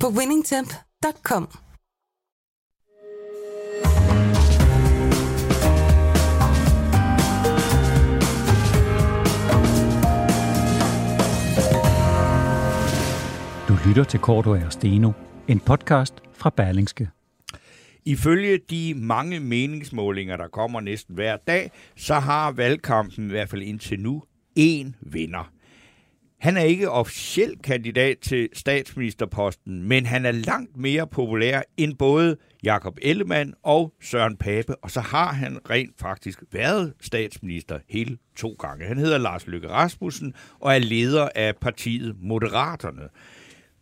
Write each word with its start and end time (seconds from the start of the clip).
på 0.00 0.08
winningtemp.com. 0.08 1.48
Du 13.68 13.76
lytter 13.88 14.04
til 14.08 14.20
Korto 14.20 14.50
og 14.50 14.72
Steno, 14.72 15.12
en 15.48 15.60
podcast 15.60 16.14
fra 16.32 16.50
Berlingske. 16.50 17.08
Ifølge 18.04 18.58
de 18.70 18.94
mange 18.96 19.40
meningsmålinger, 19.40 20.36
der 20.36 20.48
kommer 20.48 20.80
næsten 20.80 21.14
hver 21.14 21.36
dag, 21.36 21.70
så 21.96 22.14
har 22.14 22.52
valgkampen 22.52 23.26
i 23.26 23.30
hvert 23.30 23.48
fald 23.48 23.62
indtil 23.62 24.00
nu 24.00 24.22
én 24.58 24.92
vinder. 25.00 25.55
Han 26.38 26.56
er 26.56 26.62
ikke 26.62 26.90
officiel 26.90 27.56
kandidat 27.64 28.18
til 28.18 28.48
statsministerposten, 28.52 29.82
men 29.82 30.06
han 30.06 30.26
er 30.26 30.32
langt 30.32 30.76
mere 30.76 31.06
populær 31.06 31.62
end 31.76 31.94
både 31.94 32.36
Jakob 32.64 32.98
Ellemann 33.02 33.54
og 33.62 33.94
Søren 34.00 34.36
Pape, 34.36 34.76
og 34.76 34.90
så 34.90 35.00
har 35.00 35.32
han 35.32 35.58
rent 35.70 36.00
faktisk 36.00 36.42
været 36.52 36.92
statsminister 37.00 37.78
hele 37.88 38.18
to 38.36 38.56
gange. 38.58 38.86
Han 38.86 38.98
hedder 38.98 39.18
Lars 39.18 39.46
Løkke 39.46 39.68
Rasmussen 39.68 40.34
og 40.60 40.74
er 40.74 40.78
leder 40.78 41.28
af 41.34 41.56
partiet 41.56 42.16
Moderaterne. 42.22 43.08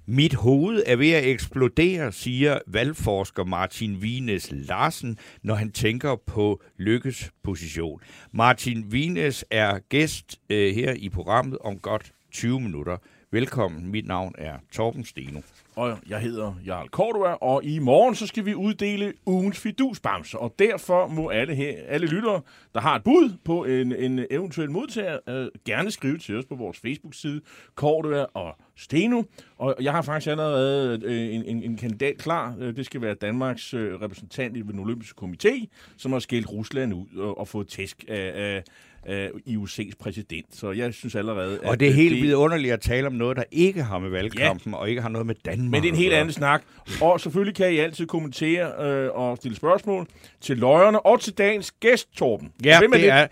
Mit 0.06 0.34
hoved 0.34 0.82
er 0.86 0.96
ved 0.96 1.10
at 1.10 1.24
eksplodere, 1.24 2.12
siger 2.12 2.58
valgforsker 2.66 3.44
Martin 3.44 4.02
Vines 4.02 4.48
Larsen, 4.52 5.18
når 5.42 5.54
han 5.54 5.72
tænker 5.72 6.16
på 6.26 6.62
Lykkes 6.78 7.30
position. 7.44 8.00
Martin 8.32 8.92
Vines 8.92 9.44
er 9.50 9.78
gæst 9.88 10.40
øh, 10.50 10.74
her 10.74 10.92
i 10.92 11.08
programmet 11.08 11.58
om 11.58 11.78
godt 11.78 12.12
20 12.34 12.60
minutter. 12.60 12.96
Velkommen, 13.30 13.90
mit 13.90 14.06
navn 14.06 14.34
er 14.38 14.54
Torben 14.72 15.04
Steno. 15.04 15.40
Og 15.76 15.98
jeg 16.08 16.20
hedder 16.20 16.54
Jarl 16.66 16.88
Cordua, 16.88 17.32
og 17.32 17.64
i 17.64 17.78
morgen 17.78 18.14
så 18.14 18.26
skal 18.26 18.44
vi 18.44 18.54
uddele 18.54 19.12
ugens 19.26 19.58
fidusbamse, 19.58 20.38
og 20.38 20.54
derfor 20.58 21.06
må 21.06 21.28
alle, 21.28 21.54
her, 21.54 21.74
alle 21.88 22.06
lyttere, 22.06 22.40
der 22.74 22.80
har 22.80 22.96
et 22.96 23.04
bud 23.04 23.32
på 23.44 23.64
en, 23.64 23.92
en 23.92 24.26
eventuel 24.30 24.70
modtager, 24.70 25.18
øh, 25.28 25.48
gerne 25.64 25.90
skrive 25.90 26.18
til 26.18 26.38
os 26.38 26.44
på 26.44 26.54
vores 26.54 26.78
Facebook-side, 26.78 27.40
Cordua 27.74 28.26
og 28.34 28.56
Steno. 28.76 29.22
Og 29.58 29.76
jeg 29.80 29.92
har 29.92 30.02
faktisk 30.02 30.30
allerede 30.30 31.00
øh, 31.04 31.34
en, 31.34 31.44
en, 31.44 31.62
en 31.62 31.76
kandidat 31.76 32.18
klar. 32.18 32.56
Øh, 32.58 32.76
det 32.76 32.86
skal 32.86 33.00
være 33.00 33.14
Danmarks 33.14 33.74
øh, 33.74 34.00
repræsentant 34.00 34.56
i 34.56 34.62
den 34.62 34.78
olympiske 34.78 35.22
komité, 35.22 35.66
som 35.96 36.12
har 36.12 36.18
skældt 36.18 36.52
Rusland 36.52 36.94
ud 36.94 37.16
og, 37.16 37.38
og 37.38 37.48
fået 37.48 37.68
tæsk 37.68 38.04
af, 38.08 38.32
af 38.34 38.62
af 39.06 39.30
IOC's 39.48 39.92
præsident. 39.98 40.46
Så 40.50 40.70
jeg 40.70 40.94
synes 40.94 41.14
allerede... 41.14 41.60
Og 41.64 41.80
det 41.80 41.88
er 41.88 41.92
helt 41.92 42.14
det... 42.14 42.22
vidunderligt 42.22 42.72
at 42.72 42.80
tale 42.80 43.06
om 43.06 43.12
noget, 43.12 43.36
der 43.36 43.44
ikke 43.50 43.82
har 43.82 43.98
med 43.98 44.10
valgkampen, 44.10 44.72
ja. 44.72 44.78
og 44.78 44.90
ikke 44.90 45.02
har 45.02 45.08
noget 45.08 45.26
med 45.26 45.34
Danmark. 45.44 45.70
Men 45.70 45.82
det 45.82 45.88
er 45.88 45.92
en 45.92 45.98
helt 45.98 46.14
anden 46.14 46.32
snak. 46.32 46.62
Og 47.00 47.20
selvfølgelig 47.20 47.54
kan 47.54 47.72
I 47.72 47.78
altid 47.78 48.06
kommentere 48.06 48.86
øh, 48.86 49.10
og 49.14 49.36
stille 49.36 49.56
spørgsmål 49.56 50.06
til 50.40 50.58
løjerne 50.58 51.06
og 51.06 51.20
til 51.20 51.32
dagens 51.32 51.72
gæst, 51.72 52.08
Torben. 52.16 52.52
Ja, 52.64 52.78
Hvem 52.78 52.92
er 52.92 52.96
det 52.96 53.08
er... 53.08 53.26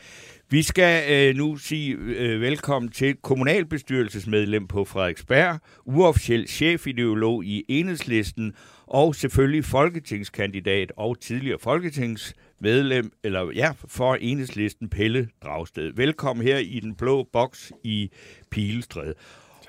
Vi 0.51 0.63
skal 0.63 1.13
øh, 1.13 1.37
nu 1.37 1.57
sige 1.57 1.93
øh, 1.93 2.41
velkommen 2.41 2.91
til 2.91 3.17
kommunalbestyrelsesmedlem 3.23 4.67
på 4.67 4.85
Frederiksberg, 4.85 5.59
uofficiel 5.85 6.49
chefideolog 6.49 7.45
i 7.45 7.65
Enhedslisten 7.69 8.55
og 8.87 9.15
selvfølgelig 9.15 9.65
folketingskandidat 9.65 10.93
og 10.97 11.21
tidligere 11.21 11.59
folketingsmedlem, 12.63 13.13
eller 13.23 13.51
ja, 13.51 13.73
for 13.77 14.15
Enhedslisten 14.15 14.89
Pelle 14.89 15.29
Dragsted. 15.43 15.93
Velkommen 15.93 16.47
her 16.47 16.59
i 16.59 16.81
den 16.81 16.95
blå 16.95 17.29
boks 17.33 17.73
i 17.85 18.11
Pilestræde. 18.51 19.15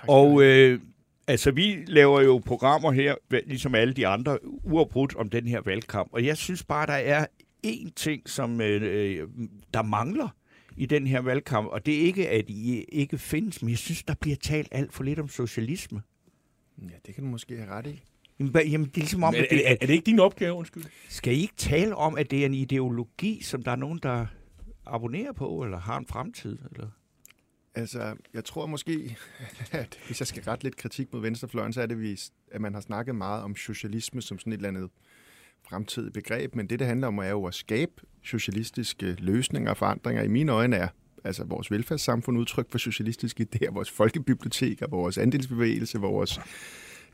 Og 0.08 0.44
øh, 0.44 0.80
altså, 1.28 1.52
vi 1.52 1.86
laver 1.88 2.22
jo 2.22 2.42
programmer 2.46 2.92
her, 2.92 3.16
ligesom 3.32 3.76
alle 3.76 3.94
de 3.94 4.08
andre, 4.08 4.40
uafbrudt 4.44 5.16
om 5.16 5.30
den 5.30 5.48
her 5.48 5.62
valgkamp. 5.66 6.10
Og 6.14 6.26
jeg 6.26 6.38
synes 6.38 6.64
bare, 6.64 6.88
der 6.88 6.94
er 6.94 7.26
én 7.68 7.90
ting, 7.96 8.30
som 8.30 8.62
øh, 8.62 9.28
der 9.74 9.82
mangler 9.82 10.36
i 10.78 10.86
den 10.86 11.08
her 11.08 11.20
valgkamp, 11.20 11.68
og 11.68 11.86
det 11.86 11.96
er 11.96 12.00
ikke, 12.00 12.30
at 12.30 12.50
I 12.50 12.84
ikke 12.84 13.18
findes, 13.18 13.62
men 13.62 13.70
jeg 13.70 13.78
synes, 13.78 14.04
der 14.04 14.14
bliver 14.22 14.38
talt 14.38 14.68
alt 14.72 14.94
for 14.94 15.04
lidt 15.04 15.20
om 15.20 15.28
socialisme. 15.28 16.02
Ja, 16.82 16.96
det 17.06 17.16
kan 17.16 17.24
du 17.24 17.30
måske 17.30 17.58
have 17.58 17.70
ret 17.70 17.88
i. 17.88 18.04
Jamen, 18.40 18.54
jamen 18.56 18.88
det 18.88 18.98
er 18.98 19.00
ligesom 19.00 19.24
om... 19.24 19.34
er, 19.34 19.46
det, 19.50 19.70
er, 19.70 19.76
er 19.82 19.86
det 19.86 19.94
ikke 19.94 20.06
din 20.06 20.20
opgave, 20.20 20.54
undskyld? 20.54 20.84
Skal 21.10 21.34
I 21.34 21.42
ikke 21.42 21.56
tale 21.58 21.96
om, 21.96 22.18
at 22.18 22.32
det 22.32 22.42
er 22.42 22.46
en 22.46 22.54
ideologi, 22.54 23.44
som 23.44 23.64
der 23.64 23.72
er 23.72 23.76
nogen, 23.76 24.00
der 24.04 24.26
abonnerer 24.86 25.32
på, 25.32 25.64
eller 25.64 25.80
har 25.80 25.98
en 25.98 26.06
fremtid? 26.08 26.58
Eller? 26.72 26.88
Altså, 27.76 28.16
jeg 28.34 28.46
tror 28.46 28.66
måske, 28.66 29.18
at 29.72 30.00
hvis 30.06 30.22
jeg 30.22 30.28
skal 30.28 30.44
rette 30.44 30.64
lidt 30.64 30.76
kritik 30.76 31.14
mod 31.14 31.22
venstrefløjen, 31.22 31.74
så 31.74 31.82
er 31.82 31.86
det, 31.86 32.32
at 32.52 32.62
man 32.62 32.74
har 32.74 32.82
snakket 32.82 33.16
meget 33.16 33.44
om 33.44 33.56
socialisme 33.56 34.22
som 34.22 34.40
sådan 34.40 34.54
et 34.54 34.58
eller 34.58 34.70
andet 34.70 34.90
fremtidigt 35.70 36.14
begreb, 36.14 36.56
men 36.56 36.70
det, 36.70 36.80
det 36.80 36.88
handler 36.88 37.08
om, 37.08 37.18
er 37.18 37.30
jo 37.30 37.46
at 37.46 37.54
skabe 37.54 37.92
socialistiske 38.24 39.16
løsninger 39.20 39.70
og 39.70 39.78
forandringer. 39.78 40.24
I 40.24 40.28
mine 40.28 40.52
øjne 40.52 40.76
er 40.76 40.88
altså 41.24 41.44
vores 41.44 41.72
velfærdssamfund 41.72 42.38
udtryk 42.38 42.72
for 42.72 42.78
socialistiske 42.78 43.48
idéer, 43.56 43.72
vores 43.72 43.92
folkebiblioteker, 43.92 44.88
vores 44.88 45.18
andelsbevægelse, 45.18 46.00
vores 46.00 46.40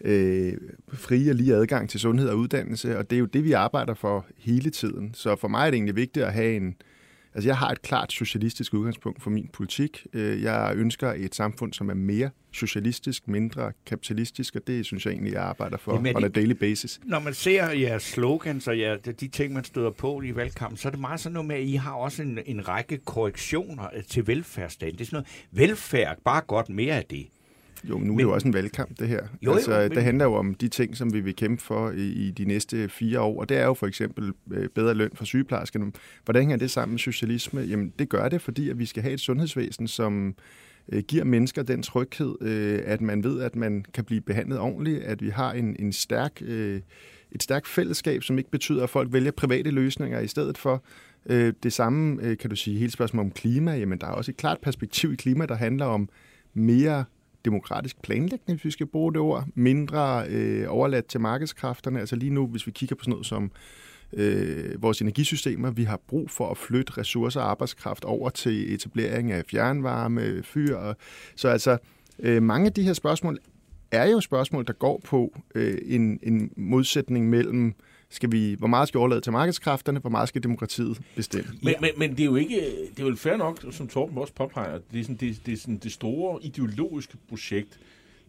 øh, 0.02 0.54
frie 0.94 1.32
og 1.32 1.36
lige 1.36 1.56
adgang 1.56 1.90
til 1.90 2.00
sundhed 2.00 2.30
og 2.30 2.38
uddannelse, 2.38 2.98
og 2.98 3.10
det 3.10 3.16
er 3.16 3.20
jo 3.20 3.26
det, 3.26 3.44
vi 3.44 3.52
arbejder 3.52 3.94
for 3.94 4.26
hele 4.38 4.70
tiden. 4.70 5.14
Så 5.14 5.36
for 5.36 5.48
mig 5.48 5.62
er 5.66 5.66
det 5.66 5.76
egentlig 5.76 5.96
vigtigt 5.96 6.26
at 6.26 6.34
have 6.34 6.56
en, 6.56 6.76
Altså, 7.34 7.50
jeg 7.50 7.58
har 7.58 7.70
et 7.70 7.82
klart 7.82 8.12
socialistisk 8.12 8.74
udgangspunkt 8.74 9.22
for 9.22 9.30
min 9.30 9.50
politik. 9.54 10.08
Øh, 10.14 10.42
jeg 10.42 10.74
ønsker 10.76 11.14
et 11.18 11.36
samfund, 11.36 11.74
som 11.74 11.90
er 11.90 11.94
mere 11.94 12.30
socialistisk, 12.52 13.28
mindre 13.28 13.72
kapitalistisk, 13.86 14.56
og 14.56 14.68
det 14.68 14.86
synes 14.86 15.06
jeg 15.06 15.12
egentlig, 15.12 15.34
jeg 15.34 15.42
arbejder 15.42 15.78
for 15.78 15.94
Jamen, 15.94 16.16
on 16.16 16.24
a 16.24 16.28
daily 16.28 16.52
basis. 16.52 17.00
Når 17.04 17.20
man 17.20 17.34
ser 17.34 17.72
jeres 17.72 18.04
slogans 18.04 18.68
og 18.68 18.80
jeres, 18.80 19.02
de 19.02 19.28
ting, 19.28 19.54
man 19.54 19.64
støder 19.64 19.92
på 19.92 20.22
i 20.22 20.36
valgkampen, 20.36 20.78
så 20.78 20.88
er 20.88 20.92
det 20.92 21.00
meget 21.00 21.20
sådan 21.20 21.34
noget 21.34 21.48
med, 21.48 21.56
at 21.56 21.62
I 21.62 21.74
har 21.74 21.94
også 21.94 22.22
en, 22.22 22.40
en 22.46 22.68
række 22.68 22.98
korrektioner 22.98 23.90
til 24.10 24.28
velfærdsstaten. 24.28 24.96
Det 24.96 25.02
er 25.02 25.06
sådan 25.06 25.26
noget, 25.52 25.70
velfærd, 25.70 26.18
bare 26.26 26.42
godt 26.42 26.70
mere 26.70 26.96
af 26.96 27.06
det. 27.10 27.28
Jo, 27.84 27.98
men 27.98 28.08
nu 28.08 28.14
men, 28.14 28.20
er 28.20 28.24
det 28.24 28.24
jo 28.24 28.34
også 28.34 28.48
en 28.48 28.54
valgkamp, 28.54 29.00
det 29.00 29.08
her. 29.08 29.22
Jo, 29.42 29.54
altså, 29.54 29.76
jo, 29.76 29.82
men... 29.82 29.92
Det 29.92 30.04
handler 30.04 30.26
jo 30.26 30.34
om 30.34 30.54
de 30.54 30.68
ting, 30.68 30.98
som 30.98 31.14
vi 31.14 31.20
vil 31.20 31.36
kæmpe 31.36 31.64
for 31.64 31.92
i, 31.92 32.08
i 32.08 32.32
de 32.32 32.46
næste 32.46 32.90
fire 32.90 33.22
år, 33.22 33.40
og 33.40 33.50
det 33.50 33.58
er 33.58 33.66
jo 33.66 33.74
for 33.74 33.88
eksempel 33.88 34.34
øh, 34.52 34.70
bedre 34.70 34.94
løn 34.94 35.10
for 35.14 35.26
sygeplejerskerne. 35.26 35.92
Hvordan 36.26 36.42
hænger 36.42 36.58
det 36.58 36.72
sammen 36.72 36.94
med 36.94 37.00
socialisme? 37.00 37.62
Jamen, 37.62 37.94
det 38.00 38.10
gør 38.10 38.30
det, 38.30 38.42
fordi 38.42 38.70
at 38.70 38.80
vi 38.80 38.86
skal 38.86 39.04
have 39.04 39.14
et 39.14 39.20
sundhedsvæsen, 39.20 39.88
som 39.88 40.36
øh, 40.92 41.04
giver 41.08 41.24
mennesker 41.24 41.64
den 41.64 41.84
tryghed, 41.84 42.36
øh, 42.42 42.80
at 42.86 43.02
man 43.02 43.24
ved, 43.24 43.42
at 43.42 43.56
man 43.56 43.86
kan 43.94 44.04
blive 44.04 44.22
behandlet 44.22 44.60
ordentligt, 44.60 45.04
at 45.04 45.22
vi 45.22 45.30
har 45.30 45.52
en, 45.54 45.76
en 45.80 45.94
stærk, 45.94 46.42
øh, 46.42 46.82
et 47.32 47.44
stærkt 47.44 47.68
fællesskab, 47.68 48.24
som 48.24 48.38
ikke 48.38 48.52
betyder, 48.52 48.84
at 48.84 48.90
folk 48.90 49.14
vælger 49.14 49.32
private 49.32 49.72
løsninger 49.72 50.20
i 50.20 50.28
stedet 50.28 50.58
for. 50.58 50.84
Øh, 51.26 51.54
det 51.64 51.74
samme 51.74 52.24
øh, 52.24 52.38
kan 52.38 52.50
du 52.50 52.56
sige 52.56 52.78
hele 52.78 52.92
spørgsmålet 52.92 53.26
om 53.26 53.32
klima. 53.32 53.78
Jamen, 53.78 54.00
der 54.00 54.08
er 54.08 54.12
også 54.12 54.32
et 54.32 54.38
klart 54.38 54.58
perspektiv 54.62 55.14
i 55.14 55.16
klima, 55.16 55.46
der 55.46 55.56
handler 55.56 55.86
om 55.86 56.10
mere 56.54 57.06
demokratisk 57.46 58.02
planlægning, 58.02 58.60
hvis 58.60 58.66
vi 58.66 58.72
skal 58.72 58.86
bruge 58.86 59.14
det 59.14 59.22
ord, 59.22 59.46
mindre 59.56 60.26
øh, 60.30 60.66
overladt 60.68 61.06
til 61.06 61.22
markedskræfterne. 61.22 62.00
Altså 62.00 62.16
lige 62.16 62.30
nu, 62.30 62.48
hvis 62.48 62.68
vi 62.68 62.72
kigger 62.72 62.96
på 62.96 63.04
sådan 63.04 63.12
noget 63.12 63.26
som 63.26 63.52
øh, 64.14 64.82
vores 64.82 65.02
energisystemer, 65.02 65.72
vi 65.72 65.84
har 65.84 66.00
brug 66.08 66.30
for 66.30 66.52
at 66.52 66.58
flytte 66.58 66.98
ressourcer 66.98 67.42
og 67.42 67.50
arbejdskraft 67.50 68.06
over 68.06 68.30
til 68.30 68.74
etablering 68.74 69.32
af 69.32 69.44
fjernvarme, 69.48 70.44
fyr. 70.44 70.76
Og, 70.76 70.96
så 71.36 71.48
altså, 71.48 71.78
øh, 72.20 72.44
mange 72.44 72.66
af 72.66 72.74
de 72.74 72.84
her 72.84 72.94
spørgsmål 72.94 73.40
er 73.92 74.10
jo 74.10 74.22
spørgsmål, 74.22 74.68
der 74.68 74.74
går 74.74 75.02
på 75.06 75.42
øh, 75.56 75.78
en, 75.86 76.20
en 76.24 76.52
modsætning 76.58 77.30
mellem 77.30 77.74
skal 78.12 78.32
vi, 78.32 78.56
hvor 78.60 78.68
meget 78.68 78.88
skal 78.88 78.98
vi 78.98 79.00
overlade 79.00 79.22
til 79.22 79.32
markedskræfterne, 79.32 80.00
hvor 80.00 80.10
meget 80.10 80.30
skal 80.30 80.44
demokratiet 80.44 81.02
bestemme? 81.16 81.52
Men, 81.64 81.76
men, 81.82 81.92
men 81.98 82.12
det 82.12 82.20
er 82.20 82.26
jo 82.26 82.36
ikke, 82.36 82.62
det 82.96 83.04
er 83.04 83.08
jo 83.08 83.16
fair 83.16 83.38
nok, 83.38 83.66
som 83.72 83.88
Torben 83.88 84.18
også 84.18 84.34
påpeger, 84.34 84.80
det 84.92 85.00
er 85.00 85.04
sådan 85.04 85.16
det, 85.16 85.42
det, 85.46 85.54
er 85.54 85.58
sådan 85.58 85.78
det 85.78 85.92
store 85.92 86.44
ideologiske 86.44 87.18
projekt. 87.30 87.80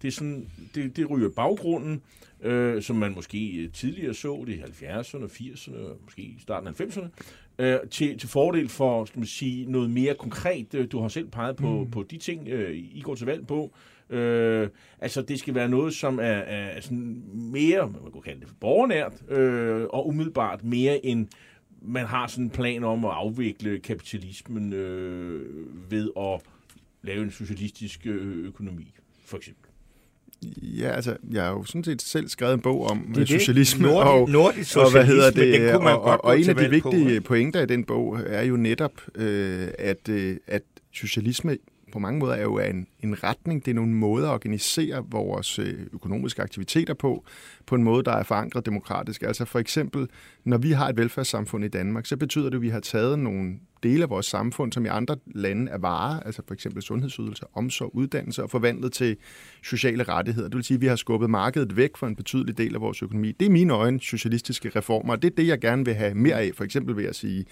Det, 0.02 0.08
er 0.08 0.12
sådan, 0.12 0.46
det, 0.74 0.96
det 0.96 1.10
ryger 1.10 1.28
baggrunden, 1.28 2.02
øh, 2.42 2.82
som 2.82 2.96
man 2.96 3.14
måske 3.14 3.70
tidligere 3.74 4.14
så, 4.14 4.44
det 4.46 4.52
i 4.52 4.60
70'erne, 4.60 5.24
80'erne, 5.24 6.04
måske 6.04 6.22
i 6.22 6.36
starten 6.42 6.68
af 6.68 6.80
90'erne, 6.80 7.08
øh, 7.58 7.78
til, 7.90 8.18
til 8.18 8.28
fordel 8.28 8.68
for 8.68 9.04
skal 9.04 9.18
man 9.18 9.26
sige, 9.26 9.70
noget 9.70 9.90
mere 9.90 10.14
konkret. 10.14 10.88
Du 10.92 11.00
har 11.00 11.08
selv 11.08 11.28
peget 11.28 11.56
på, 11.56 11.84
mm. 11.84 11.90
på 11.90 12.02
de 12.02 12.18
ting, 12.18 12.48
øh, 12.48 12.76
I 12.76 13.00
går 13.04 13.14
til 13.14 13.26
valg 13.26 13.46
på, 13.46 13.72
Øh, 14.10 14.68
altså, 15.00 15.22
det 15.22 15.38
skal 15.38 15.54
være 15.54 15.68
noget, 15.68 15.94
som 15.94 16.18
er, 16.18 16.22
er 16.22 16.80
sådan 16.80 17.22
mere, 17.34 17.86
man 18.02 18.12
kunne 18.12 18.22
kalde 18.22 18.40
det 18.40 18.48
borgernært, 18.60 19.30
øh, 19.30 19.86
og 19.90 20.08
umiddelbart 20.08 20.64
mere 20.64 21.06
end 21.06 21.26
man 21.82 22.06
har 22.06 22.26
sådan 22.26 22.44
en 22.44 22.50
plan 22.50 22.84
om 22.84 23.04
at 23.04 23.10
afvikle 23.10 23.78
kapitalismen 23.78 24.72
øh, 24.72 25.66
ved 25.90 26.10
at 26.16 26.40
lave 27.02 27.22
en 27.22 27.30
socialistisk 27.30 28.06
øh, 28.06 28.46
økonomi, 28.46 28.94
for 29.24 29.36
eksempel. 29.36 29.70
Ja, 30.62 30.88
altså, 30.88 31.16
jeg 31.30 31.44
har 31.44 31.50
jo 31.50 31.64
sådan 31.64 31.84
set 31.84 32.02
selv 32.02 32.28
skrevet 32.28 32.54
en 32.54 32.60
bog 32.60 32.86
om 32.86 33.12
det 33.14 33.28
socialisme. 33.28 33.86
Nordisk, 33.86 34.06
og, 34.06 34.30
nordisk 34.30 34.76
og, 34.76 34.92
hvad 34.92 35.04
hedder 35.04 35.30
det, 35.30 35.60
det 35.60 35.72
kunne 35.72 35.84
man 35.84 35.94
og, 35.94 36.02
godt 36.02 36.20
og, 36.20 36.24
og 36.24 36.40
en 36.40 36.48
af 36.48 36.56
de 36.56 36.70
vigtige 36.70 37.20
på. 37.20 37.26
pointer 37.26 37.62
i 37.62 37.66
den 37.66 37.84
bog 37.84 38.18
er 38.26 38.42
jo 38.42 38.56
netop, 38.56 38.92
øh, 39.14 39.68
at, 39.78 40.08
øh, 40.08 40.36
at 40.46 40.62
socialisme 40.92 41.56
på 41.92 41.98
mange 41.98 42.18
måder 42.18 42.34
er 42.34 42.42
jo 42.42 42.58
en, 42.58 42.86
en 43.00 43.24
retning, 43.24 43.64
det 43.64 43.70
er 43.70 43.74
nogle 43.74 43.92
måder 43.92 44.28
at 44.28 44.32
organisere 44.32 45.04
vores 45.10 45.58
øh, 45.58 45.86
økonomiske 45.92 46.42
aktiviteter 46.42 46.94
på, 46.94 47.24
på 47.66 47.74
en 47.74 47.82
måde, 47.84 48.04
der 48.04 48.12
er 48.12 48.22
forankret 48.22 48.66
demokratisk. 48.66 49.22
Altså 49.22 49.44
for 49.44 49.58
eksempel, 49.58 50.08
når 50.44 50.58
vi 50.58 50.72
har 50.72 50.88
et 50.88 50.96
velfærdssamfund 50.96 51.64
i 51.64 51.68
Danmark, 51.68 52.06
så 52.06 52.16
betyder 52.16 52.44
det, 52.50 52.56
at 52.56 52.62
vi 52.62 52.68
har 52.68 52.80
taget 52.80 53.18
nogle 53.18 53.54
dele 53.82 54.02
af 54.02 54.10
vores 54.10 54.26
samfund, 54.26 54.72
som 54.72 54.84
i 54.84 54.88
andre 54.88 55.16
lande 55.34 55.72
er 55.72 55.78
varer, 55.78 56.20
altså 56.20 56.42
for 56.46 56.54
eksempel 56.54 56.82
sundhedsydelser, 56.82 57.46
omsorg, 57.54 57.90
uddannelse, 57.94 58.42
og 58.42 58.50
forvandlet 58.50 58.92
til 58.92 59.16
sociale 59.62 60.02
rettigheder. 60.02 60.48
Det 60.48 60.56
vil 60.56 60.64
sige, 60.64 60.74
at 60.76 60.80
vi 60.80 60.86
har 60.86 60.96
skubbet 60.96 61.30
markedet 61.30 61.76
væk 61.76 61.96
for 61.96 62.06
en 62.06 62.16
betydelig 62.16 62.58
del 62.58 62.74
af 62.74 62.80
vores 62.80 63.02
økonomi. 63.02 63.32
Det 63.32 63.46
er 63.46 63.50
mine 63.50 63.72
øjne 63.72 64.00
socialistiske 64.00 64.70
reformer, 64.76 65.12
og 65.12 65.22
det 65.22 65.30
er 65.30 65.36
det, 65.36 65.46
jeg 65.46 65.60
gerne 65.60 65.84
vil 65.84 65.94
have 65.94 66.14
mere 66.14 66.40
af. 66.40 66.50
For 66.54 66.64
eksempel 66.64 66.96
ved 66.96 67.04
at 67.04 67.16
sige, 67.16 67.44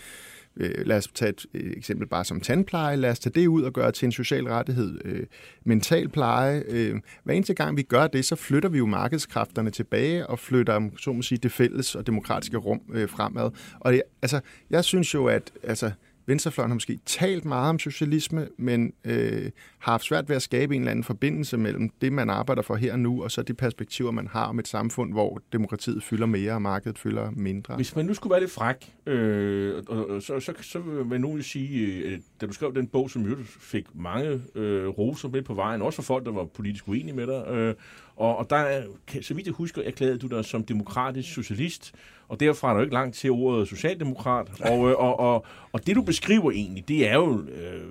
Øh, 0.59 0.87
lad 0.87 0.97
os 0.97 1.09
tage 1.15 1.29
et 1.29 1.47
øh, 1.55 1.73
eksempel 1.77 2.09
bare 2.09 2.25
som 2.25 2.41
tandpleje. 2.41 2.97
Lad 2.97 3.11
os 3.11 3.19
tage 3.19 3.33
det 3.41 3.47
ud 3.47 3.63
og 3.63 3.73
gøre 3.73 3.93
til 3.93 4.07
en 4.07 4.13
social 4.13 4.45
rettighed. 4.45 4.99
Øh, 5.05 5.27
mental 5.65 6.09
pleje. 6.09 6.63
Øh, 6.69 6.97
hver 7.25 7.35
eneste 7.35 7.55
gang 7.55 7.77
vi 7.77 7.83
gør 7.83 8.07
det, 8.07 8.25
så 8.25 8.37
flytter 8.37 8.69
vi 8.69 8.79
jo 8.79 8.87
markedskræfterne 8.87 9.71
tilbage 9.71 10.27
og 10.27 10.39
flytter, 10.39 10.89
så 10.99 11.13
må 11.13 11.23
sige, 11.23 11.39
det 11.39 11.53
fælles 11.53 11.95
og 11.95 12.07
demokratiske 12.07 12.57
rum 12.57 12.81
øh, 12.93 13.09
fremad. 13.09 13.51
Og 13.81 13.93
det, 13.93 14.03
altså, 14.23 14.41
jeg 14.71 14.85
synes 14.85 15.15
jo, 15.15 15.27
at 15.27 15.53
altså, 15.63 15.91
Venstrefløjen 16.29 16.71
har 16.71 16.75
måske 16.75 16.99
talt 17.07 17.45
meget 17.45 17.71
om 17.71 17.79
socialisme, 17.79 18.49
men 18.59 18.93
øh, 19.05 19.51
har 19.79 19.93
haft 19.93 20.05
svært 20.05 20.29
ved 20.29 20.37
at 20.37 20.43
skabe 20.43 20.75
en 20.75 20.81
eller 20.81 20.91
anden 20.91 21.05
forbindelse 21.05 21.57
mellem 21.57 21.91
det, 22.01 22.13
man 22.13 22.31
arbejder 22.31 22.63
for 22.63 22.75
her 22.75 22.93
og 22.93 22.99
nu, 22.99 23.23
og 23.23 23.31
så 23.31 23.43
de 23.43 23.55
perspektiver, 23.55 24.11
man 24.11 24.27
har 24.27 24.45
om 24.47 24.59
et 24.59 24.69
samfund, 24.69 25.13
hvor 25.13 25.43
demokratiet 25.53 26.03
fylder 26.03 26.27
mere, 26.27 26.53
og 26.53 26.63
markedet 26.63 26.99
fylder 26.99 27.31
mindre. 27.31 27.77
Hvis 27.77 27.97
man 27.97 28.07
nu 28.07 28.15
skulle 28.15 28.31
være 28.31 28.41
lidt 28.41 28.51
fræk, 28.51 28.93
øh, 29.07 29.83
og, 29.89 30.11
og, 30.11 30.23
så, 30.23 30.41
så, 30.41 30.53
så 30.61 30.79
vil 30.79 31.21
nu 31.21 31.43
sige, 31.43 32.03
øh, 32.05 32.19
da 32.41 32.47
du 32.47 32.53
skrev 32.53 32.75
den 32.75 32.87
bog, 32.87 33.11
som 33.11 33.23
jo 33.23 33.37
fik 33.61 33.85
mange 33.95 34.43
øh, 34.55 34.87
roser 34.89 35.29
med 35.29 35.43
på 35.43 35.55
vejen, 35.55 35.83
også 35.83 35.97
for 35.97 36.03
folk, 36.03 36.25
der 36.25 36.33
var 36.33 36.45
politisk 36.45 36.89
uenige 36.89 37.15
med 37.15 37.27
dig, 37.27 37.49
øh, 37.49 37.75
og, 38.19 38.37
og 38.37 38.51
der, 38.51 38.83
så 39.23 39.35
vidt 39.35 39.47
jeg 39.47 39.55
husker, 39.55 39.83
erklærede 39.83 40.19
du 40.19 40.27
dig 40.27 40.45
som 40.45 40.65
demokratisk 40.65 41.35
socialist, 41.35 41.93
og 42.29 42.41
derfra 42.41 42.69
er 42.69 42.73
der 42.73 42.81
jo 42.81 42.85
ikke 42.85 42.95
langt 42.95 43.17
til 43.17 43.31
ordet 43.31 43.69
socialdemokrat. 43.69 44.47
Og, 44.61 44.91
øh, 44.91 44.97
og, 44.99 45.21
og, 45.21 45.45
og 45.73 45.87
det, 45.87 45.97
du 45.97 46.03
beskriver 46.03 46.51
egentlig, 46.51 46.89
det 46.89 47.09
er 47.09 47.15
jo 47.15 47.41
øh, 47.41 47.85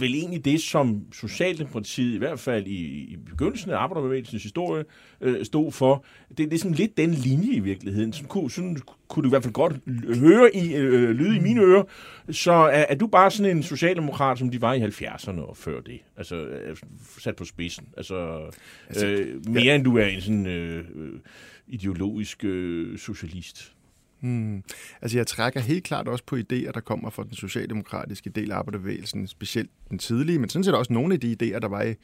vel 0.00 0.14
egentlig 0.14 0.44
det, 0.44 0.60
som 0.60 1.02
Socialdemokratiet, 1.12 2.14
i 2.14 2.18
hvert 2.18 2.40
fald 2.40 2.66
i, 2.66 3.12
i 3.12 3.16
begyndelsen 3.16 3.70
af 3.70 3.76
arbejderbevægelsens 3.76 4.42
historie, 4.42 4.84
øh, 5.20 5.44
stod 5.44 5.72
for. 5.72 6.04
Det, 6.28 6.38
det 6.38 6.52
er 6.52 6.58
sådan 6.58 6.74
lidt 6.74 6.96
den 6.96 7.10
linje 7.10 7.52
i 7.52 7.60
virkeligheden. 7.60 8.12
Sådan 8.12 8.28
kunne, 8.28 8.50
sådan 8.50 8.78
kunne 9.08 9.22
du 9.22 9.28
i 9.28 9.30
hvert 9.30 9.42
fald 9.42 9.54
godt 9.54 9.76
høre 10.18 10.56
i, 10.56 10.74
øh, 10.74 11.10
lyde 11.10 11.36
i 11.36 11.40
mine 11.40 11.60
ører. 11.60 11.82
Så 12.30 12.52
er, 12.52 12.84
er 12.88 12.94
du 12.94 13.06
bare 13.06 13.30
sådan 13.30 13.56
en 13.56 13.62
socialdemokrat, 13.62 14.38
som 14.38 14.50
de 14.50 14.60
var 14.60 14.72
i 14.72 14.80
70'erne 14.80 15.40
og 15.40 15.56
før 15.56 15.80
det? 15.80 16.00
Altså 16.16 16.36
øh, 16.36 16.76
sat 17.18 17.36
på 17.36 17.44
spidsen. 17.44 17.88
Altså, 17.96 18.50
altså 18.88 19.06
øh, 19.06 19.46
mere 19.48 19.64
ja. 19.64 19.74
end 19.74 19.84
du 19.84 19.96
er 19.98 20.06
en 20.06 20.20
sådan 20.20 20.46
øh, 20.46 20.84
ideologisk 21.68 22.44
øh, 22.44 22.98
socialist. 22.98 23.72
Hmm. 24.20 24.62
Altså 25.02 25.18
jeg 25.18 25.26
trækker 25.26 25.60
helt 25.60 25.84
klart 25.84 26.08
også 26.08 26.24
på 26.24 26.36
idéer, 26.36 26.72
der 26.72 26.80
kommer 26.80 27.10
fra 27.10 27.24
den 27.24 27.34
socialdemokratiske 27.34 28.30
del 28.30 28.52
af 28.52 28.56
arbejderbevægelsen, 28.56 29.26
specielt 29.26 29.70
den 29.90 29.98
tidlige, 29.98 30.38
men 30.38 30.48
sådan 30.48 30.64
set 30.64 30.74
også 30.74 30.92
nogle 30.92 31.14
af 31.14 31.20
de 31.20 31.36
idéer, 31.42 31.58
der 31.58 31.68
var 31.68 31.82
i 31.82 31.94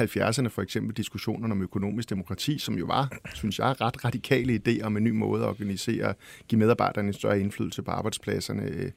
70'erne, 0.00 0.48
for 0.48 0.62
eksempel 0.62 0.96
diskussionerne 0.96 1.52
om 1.52 1.62
økonomisk 1.62 2.10
demokrati, 2.10 2.58
som 2.58 2.78
jo 2.78 2.86
var, 2.86 3.18
synes 3.34 3.58
jeg, 3.58 3.80
ret 3.80 4.04
radikale 4.04 4.60
idéer 4.68 4.84
om 4.84 4.96
en 4.96 5.04
ny 5.04 5.10
måde 5.10 5.42
at 5.42 5.48
organisere, 5.48 6.14
give 6.48 6.58
medarbejderne 6.58 7.08
en 7.08 7.14
større 7.14 7.40
indflydelse 7.40 7.82
på 7.82 7.90
arbejdspladserne. 7.90 8.62
Øh, 8.62 8.90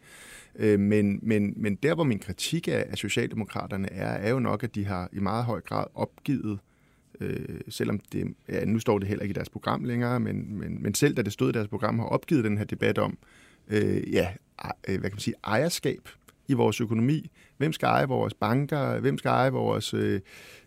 øh, 0.55 0.79
men, 0.79 1.19
men, 1.21 1.53
men 1.57 1.75
der, 1.75 1.95
hvor 1.95 2.03
min 2.03 2.19
kritik 2.19 2.67
af, 2.67 2.85
af 2.89 2.97
Socialdemokraterne 2.97 3.91
er, 3.91 4.07
er 4.07 4.29
jo 4.29 4.39
nok, 4.39 4.63
at 4.63 4.75
de 4.75 4.85
har 4.85 5.09
i 5.13 5.19
meget 5.19 5.45
høj 5.45 5.61
grad 5.61 5.85
opgivet 5.95 6.51
øh, 6.51 6.74
Øh, 7.21 7.59
selvom 7.69 7.99
det, 8.11 8.33
ja, 8.49 8.65
nu 8.65 8.79
står 8.79 8.99
det 8.99 9.07
heller 9.07 9.23
ikke 9.23 9.33
i 9.33 9.35
deres 9.35 9.49
program 9.49 9.83
længere, 9.83 10.19
men, 10.19 10.59
men, 10.59 10.83
men 10.83 10.93
selv 10.93 11.15
da 11.15 11.21
det 11.21 11.33
stod 11.33 11.49
i 11.49 11.51
deres 11.51 11.67
program, 11.67 11.99
har 11.99 12.05
opgivet 12.05 12.43
den 12.43 12.57
her 12.57 12.65
debat 12.65 12.97
om, 12.97 13.17
øh, 13.67 14.13
ja, 14.13 14.27
øh, 14.89 14.99
hvad 14.99 15.09
kan 15.09 15.11
man 15.11 15.19
sige, 15.19 15.35
ejerskab 15.43 16.09
i 16.47 16.53
vores 16.53 16.81
økonomi. 16.81 17.31
Hvem 17.57 17.73
skal 17.73 17.87
eje 17.87 18.07
vores 18.07 18.33
banker? 18.33 18.99
Hvem 18.99 19.17
skal 19.17 19.29
eje 19.29 19.51
vores 19.51 19.93
øh, 19.93 20.21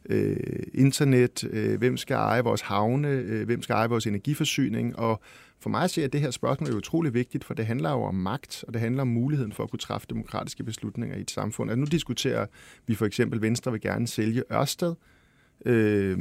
øh, 0.06 0.36
internet? 0.74 1.44
Øh, 1.50 1.78
hvem 1.78 1.96
skal 1.96 2.14
eje 2.14 2.44
vores 2.44 2.60
havne? 2.60 3.08
Øh, 3.08 3.46
hvem 3.46 3.62
skal 3.62 3.74
eje 3.74 3.88
vores 3.88 4.06
energiforsyning? 4.06 4.98
Og 4.98 5.20
for 5.60 5.70
mig 5.70 5.90
ser 5.90 6.02
jeg, 6.02 6.06
at 6.06 6.12
det 6.12 6.20
her 6.20 6.30
spørgsmål 6.30 6.70
er 6.70 6.76
utrolig 6.76 7.14
vigtigt, 7.14 7.44
for 7.44 7.54
det 7.54 7.66
handler 7.66 7.90
jo 7.90 8.02
om 8.02 8.14
magt, 8.14 8.64
og 8.66 8.72
det 8.72 8.80
handler 8.80 9.02
om 9.02 9.08
muligheden 9.08 9.52
for 9.52 9.62
at 9.62 9.70
kunne 9.70 9.78
træffe 9.78 10.06
demokratiske 10.10 10.64
beslutninger 10.64 11.16
i 11.16 11.20
et 11.20 11.30
samfund. 11.30 11.70
Altså 11.70 11.80
nu 11.80 11.86
diskuterer 11.86 12.46
vi 12.86 12.94
for 12.94 13.06
eksempel, 13.06 13.42
Venstre 13.42 13.72
vil 13.72 13.80
gerne 13.80 14.06
sælge 14.06 14.42
Ørsted, 14.52 14.94
Øh, 15.66 16.18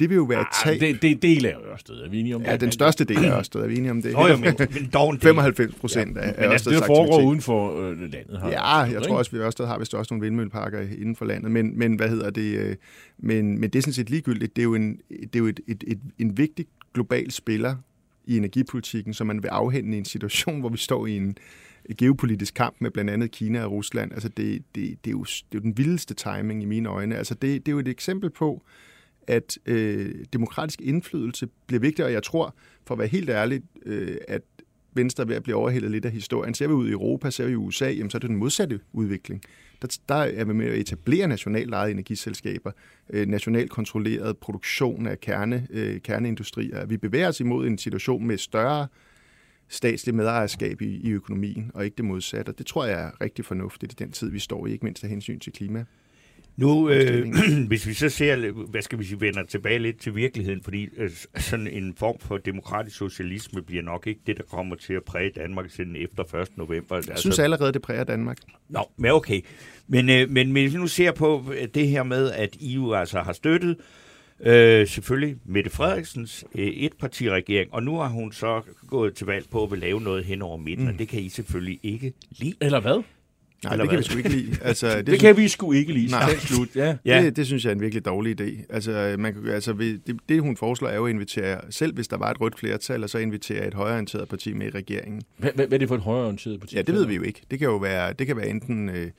det 0.00 0.10
vil 0.10 0.16
jo 0.16 0.22
være 0.22 0.40
et 0.40 0.46
tab. 0.64 0.80
Det, 0.80 1.02
det 1.02 1.22
del 1.22 1.46
af 1.46 1.54
Ørsted, 1.72 1.94
er 1.94 2.08
vi 2.08 2.20
enige 2.20 2.34
om 2.34 2.40
det? 2.42 2.48
Ja, 2.48 2.56
den 2.56 2.72
største 2.72 3.04
del 3.04 3.24
af 3.24 3.30
Ørsted, 3.38 3.60
er 3.60 3.66
vi 3.66 3.76
enige 3.76 3.90
om 3.90 4.02
det? 4.02 4.12
Nå, 4.12 4.26
jo, 4.26 4.36
men, 4.36 4.54
men 4.58 4.90
dog 4.92 5.16
95 5.22 5.74
procent 5.74 6.16
ja. 6.16 6.22
af 6.22 6.34
Men 6.38 6.50
altså, 6.52 6.70
det 6.70 6.84
foregår 6.86 7.22
uden 7.22 7.40
for 7.40 7.80
øh, 7.80 8.00
landet. 8.00 8.38
Har 8.40 8.50
ja, 8.50 8.76
jeg 8.76 8.88
ikke? 8.88 9.00
tror 9.00 9.18
også, 9.18 9.36
at 9.36 9.42
Ørsted 9.42 9.66
har 9.66 9.78
vist 9.78 9.94
også 9.94 10.14
nogle 10.14 10.24
vindmølleparker 10.24 10.80
inden 10.80 11.16
for 11.16 11.24
landet, 11.24 11.50
men, 11.50 11.78
men 11.78 11.94
hvad 11.94 12.08
hedder 12.08 12.30
det? 12.30 12.58
Øh, 12.58 12.76
men, 13.18 13.58
men 13.60 13.70
det 13.70 13.78
er 13.78 13.82
sådan 13.82 13.92
set 13.92 14.10
ligegyldigt. 14.10 14.56
Det 14.56 14.62
er 14.62 14.64
jo 14.64 14.74
en, 14.74 15.00
det 15.10 15.36
er 15.36 15.38
jo 15.38 15.46
et, 15.46 15.60
et, 15.68 15.84
et, 15.86 16.00
en 16.18 16.38
vigtig 16.38 16.66
global 16.94 17.30
spiller 17.30 17.76
i 18.24 18.36
energipolitikken, 18.36 19.14
som 19.14 19.26
man 19.26 19.42
vil 19.42 19.48
afhænde 19.48 19.96
i 19.96 19.98
en 19.98 20.04
situation, 20.04 20.60
hvor 20.60 20.68
vi 20.68 20.78
står 20.78 21.06
i 21.06 21.16
en 21.16 21.36
geopolitisk 21.98 22.54
kamp 22.54 22.76
med 22.78 22.90
blandt 22.90 23.10
andet 23.10 23.30
Kina 23.30 23.64
og 23.64 23.72
Rusland. 23.72 24.12
Altså 24.12 24.28
det, 24.28 24.62
det, 24.74 25.04
det, 25.04 25.10
er, 25.10 25.10
jo, 25.10 25.22
det 25.24 25.42
er 25.52 25.54
jo 25.54 25.60
den 25.60 25.76
vildeste 25.76 26.14
timing 26.14 26.62
i 26.62 26.66
mine 26.66 26.88
øjne. 26.88 27.16
Altså 27.16 27.34
det, 27.34 27.66
det 27.66 27.72
er 27.72 27.72
jo 27.72 27.78
et 27.78 27.88
eksempel 27.88 28.30
på, 28.30 28.62
at 29.26 29.58
øh, 29.66 30.14
demokratisk 30.32 30.80
indflydelse 30.80 31.48
bliver 31.66 31.80
vigtigere, 31.80 32.08
og 32.08 32.12
jeg 32.12 32.22
tror, 32.22 32.54
for 32.86 32.94
at 32.94 32.98
være 32.98 33.08
helt 33.08 33.30
ærlig, 33.30 33.62
øh, 33.86 34.16
at 34.28 34.42
Venstre 34.94 35.22
er 35.22 35.26
ved 35.26 35.36
at 35.36 35.42
blive 35.42 35.56
overhældet 35.56 35.90
lidt 35.90 36.04
af 36.04 36.10
historien. 36.10 36.54
Ser 36.54 36.66
vi 36.66 36.72
ud 36.72 36.88
i 36.88 36.92
Europa, 36.92 37.30
ser 37.30 37.46
vi 37.46 37.52
i 37.52 37.54
USA, 37.54 37.90
jamen, 37.90 38.10
så 38.10 38.18
er 38.18 38.20
det 38.20 38.28
den 38.28 38.36
modsatte 38.36 38.80
udvikling. 38.92 39.42
Der, 39.82 39.98
der 40.08 40.14
er 40.14 40.44
vi 40.44 40.52
med 40.52 40.66
at 40.66 40.78
etablere 40.78 41.28
nationalt 41.28 41.74
ejede 41.74 41.90
energiselskaber, 41.90 42.72
øh, 43.10 43.26
nationalt 43.26 43.70
kontrolleret 43.70 44.38
produktion 44.38 45.06
af 45.06 45.20
kerne, 45.20 45.66
øh, 45.70 46.00
kerneindustrier. 46.00 46.86
Vi 46.86 46.96
bevæger 46.96 47.28
os 47.28 47.40
imod 47.40 47.66
en 47.66 47.78
situation 47.78 48.26
med 48.26 48.38
større 48.38 48.86
statslig 49.72 50.14
medejerskab 50.14 50.82
i, 50.82 50.96
i 50.96 51.10
økonomien, 51.10 51.70
og 51.74 51.84
ikke 51.84 51.96
det 51.96 52.04
modsatte. 52.04 52.50
Og 52.50 52.58
det 52.58 52.66
tror 52.66 52.84
jeg 52.84 53.02
er 53.02 53.20
rigtig 53.20 53.44
fornuftigt 53.44 53.92
i 53.92 53.96
den 53.98 54.12
tid, 54.12 54.30
vi 54.30 54.38
står 54.38 54.66
i, 54.66 54.72
ikke 54.72 54.84
mindst 54.84 55.04
af 55.04 55.10
hensyn 55.10 55.38
til 55.38 55.52
klima. 55.52 55.84
Nu, 56.56 56.90
øh, 56.90 57.26
hvis 57.68 57.86
vi 57.86 57.94
så 57.94 58.08
ser, 58.08 58.50
hvad 58.50 58.82
skal 58.82 58.98
vi 58.98 59.04
sige, 59.04 59.20
vender 59.20 59.42
tilbage 59.42 59.78
lidt 59.78 60.00
til 60.00 60.16
virkeligheden, 60.16 60.62
fordi 60.62 60.88
øh, 60.96 61.10
sådan 61.36 61.66
en 61.66 61.94
form 61.96 62.18
for 62.20 62.36
demokratisk 62.36 62.96
socialisme 62.96 63.62
bliver 63.62 63.82
nok 63.82 64.06
ikke 64.06 64.20
det, 64.26 64.36
der 64.36 64.42
kommer 64.42 64.76
til 64.76 64.94
at 64.94 65.04
præge 65.04 65.30
Danmark 65.30 65.70
siden 65.70 65.96
efter 65.96 66.34
1. 66.34 66.48
november. 66.56 66.96
Jeg 66.96 67.08
altså, 67.08 67.20
synes 67.20 67.38
allerede, 67.38 67.72
det 67.72 67.82
præger 67.82 68.04
Danmark. 68.04 68.38
Nå, 68.68 68.90
men 68.96 69.10
okay. 69.10 69.40
Men, 69.88 70.10
øh, 70.10 70.30
men 70.30 70.52
hvis 70.52 70.72
vi 70.72 70.78
nu 70.78 70.86
ser 70.86 71.12
på 71.12 71.44
det 71.74 71.88
her 71.88 72.02
med, 72.02 72.30
at 72.30 72.56
EU 72.60 72.94
altså 72.94 73.20
har 73.20 73.32
støttet 73.32 73.70
Øh, 73.70 74.01
selvfølgelig 74.86 75.36
Mette 75.44 75.70
Frederiksens 75.70 76.44
øh, 76.54 76.66
etpartiregering, 76.66 77.74
og 77.74 77.82
nu 77.82 77.96
har 77.96 78.08
hun 78.08 78.32
så 78.32 78.62
gået 78.88 79.14
til 79.14 79.26
valg 79.26 79.46
på 79.50 79.64
at 79.64 79.70
vil 79.70 79.78
lave 79.78 80.00
noget 80.00 80.24
hen 80.24 80.42
over 80.42 80.56
midten, 80.56 80.84
mm. 80.84 80.92
og 80.92 80.98
det 80.98 81.08
kan 81.08 81.20
I 81.20 81.28
selvfølgelig 81.28 81.80
ikke 81.82 82.12
lide. 82.30 82.54
Eller 82.60 82.80
hvad? 82.80 83.02
Nej, 83.64 83.72
Eller 83.72 83.84
det 83.84 83.90
kan 83.90 83.98
vi 83.98 84.04
sgu 84.04 84.16
ikke 84.16 84.28
lide. 84.28 84.56
Altså, 84.62 84.88
det, 84.98 85.06
det 85.06 85.20
kan 85.20 85.36
vi 85.36 85.48
sgu 85.48 85.72
ikke 85.72 85.92
lide. 85.92 86.10
Nej. 86.10 86.36
Slut. 86.38 86.76
Ja. 86.76 86.96
ja. 87.04 87.22
Det, 87.24 87.36
det 87.36 87.46
synes 87.46 87.64
jeg 87.64 87.70
er 87.70 87.74
en 87.74 87.80
virkelig 87.80 88.04
dårlig 88.04 88.40
idé. 88.40 88.66
Altså, 88.70 89.16
man, 89.18 89.36
altså, 89.48 89.72
det, 89.72 90.16
det, 90.28 90.40
hun 90.40 90.56
foreslår 90.56 90.88
er 90.88 90.96
jo 90.96 91.06
at 91.06 91.10
invitere, 91.10 91.60
selv 91.70 91.94
hvis 91.94 92.08
der 92.08 92.16
var 92.16 92.30
et 92.30 92.40
rødt 92.40 92.58
flertal, 92.58 93.02
og 93.02 93.10
så 93.10 93.18
invitere 93.18 93.66
et 93.66 93.74
højreorienteret 93.74 94.28
parti 94.28 94.52
med 94.52 94.66
i 94.66 94.70
regeringen. 94.70 95.22
Hvad, 95.38 95.50
hvad 95.54 95.72
er 95.72 95.78
det 95.78 95.88
for 95.88 95.94
et 95.94 96.00
højreorienteret 96.00 96.60
parti? 96.60 96.76
Ja, 96.76 96.82
det 96.82 96.94
ved 96.94 97.06
vi 97.06 97.14
jo 97.14 97.22
ikke. 97.22 97.42
Det 97.50 97.58
kan 97.58 97.68
jo 97.68 97.76
være, 97.76 98.12
det 98.12 98.26
kan 98.26 98.36
være 98.36 98.48
enten... 98.48 98.88
Øh, 98.88 99.10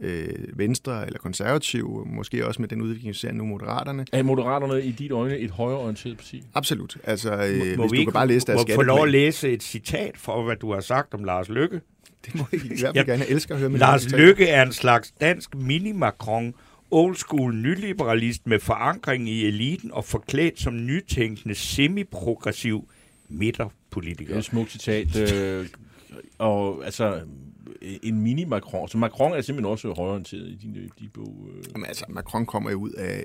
øh, 0.00 0.28
Venstre 0.58 1.06
eller 1.06 1.18
konservativ, 1.18 2.06
måske 2.06 2.46
også 2.46 2.62
med 2.62 2.68
den 2.68 2.82
udvikling, 2.82 3.08
vi 3.08 3.18
ser 3.18 3.32
nu 3.32 3.44
Moderaterne. 3.44 4.06
Er 4.12 4.22
Moderaterne 4.22 4.82
i 4.82 4.92
dit 4.92 5.10
øjne 5.10 5.38
et 5.38 5.50
højreorienteret 5.50 6.16
parti? 6.16 6.42
Absolut. 6.54 6.96
Altså, 7.04 7.32
øh, 7.32 7.76
må, 7.76 7.88
hvis 7.88 8.00
du 8.00 8.04
kan 8.04 8.12
bare 8.12 8.28
læse 8.28 8.46
deres. 8.46 8.64
Må 8.68 8.74
få 8.74 8.82
lov 8.82 9.02
at 9.02 9.10
læse 9.10 9.50
et 9.50 9.62
citat 9.62 10.16
for, 10.16 10.44
hvad 10.44 10.56
du 10.56 10.72
har 10.72 10.80
sagt 10.80 11.14
om 11.14 11.24
Lars 11.24 11.48
Lykke? 11.48 11.80
Det 12.26 12.34
må 12.34 12.44
jeg 12.52 12.64
i 12.64 12.68
hvert 12.68 12.96
fald 12.96 13.06
gerne. 13.06 13.22
Jeg 13.22 13.28
elsker 13.28 13.54
at 13.54 13.60
høre 13.60 13.70
med 13.70 13.78
Lars 13.78 14.12
Lykke 14.12 14.48
er 14.48 14.62
en 14.62 14.72
slags 14.72 15.10
dansk 15.20 15.54
mini-Macron, 15.54 16.52
old 16.90 17.16
school 17.16 17.54
nyliberalist 17.54 18.46
med 18.46 18.60
forankring 18.60 19.28
i 19.28 19.46
eliten 19.46 19.92
og 19.92 20.04
forklædt 20.04 20.60
som 20.60 20.86
nytænkende 20.86 21.54
semi-progressiv 21.54 22.88
midterpolitiker. 23.28 24.26
Det 24.26 24.34
er 24.34 24.38
et 24.38 24.44
smukt 24.44 24.72
citat. 24.72 25.34
Øh, 25.34 25.66
og 26.38 26.84
altså, 26.84 27.20
en 28.02 28.26
mini-Macron. 28.26 28.88
Så 28.88 28.98
Macron 28.98 29.32
er 29.32 29.40
simpelthen 29.40 29.72
også 29.72 29.92
højorienteret 29.92 30.48
i 30.48 30.54
de, 30.54 30.88
de 31.00 31.08
bog. 31.08 31.48
Øh. 31.56 31.64
Jamen 31.72 31.86
altså, 31.86 32.04
Macron 32.08 32.46
kommer 32.46 32.70
jo 32.70 32.76
ud 32.76 32.90
af 32.90 33.24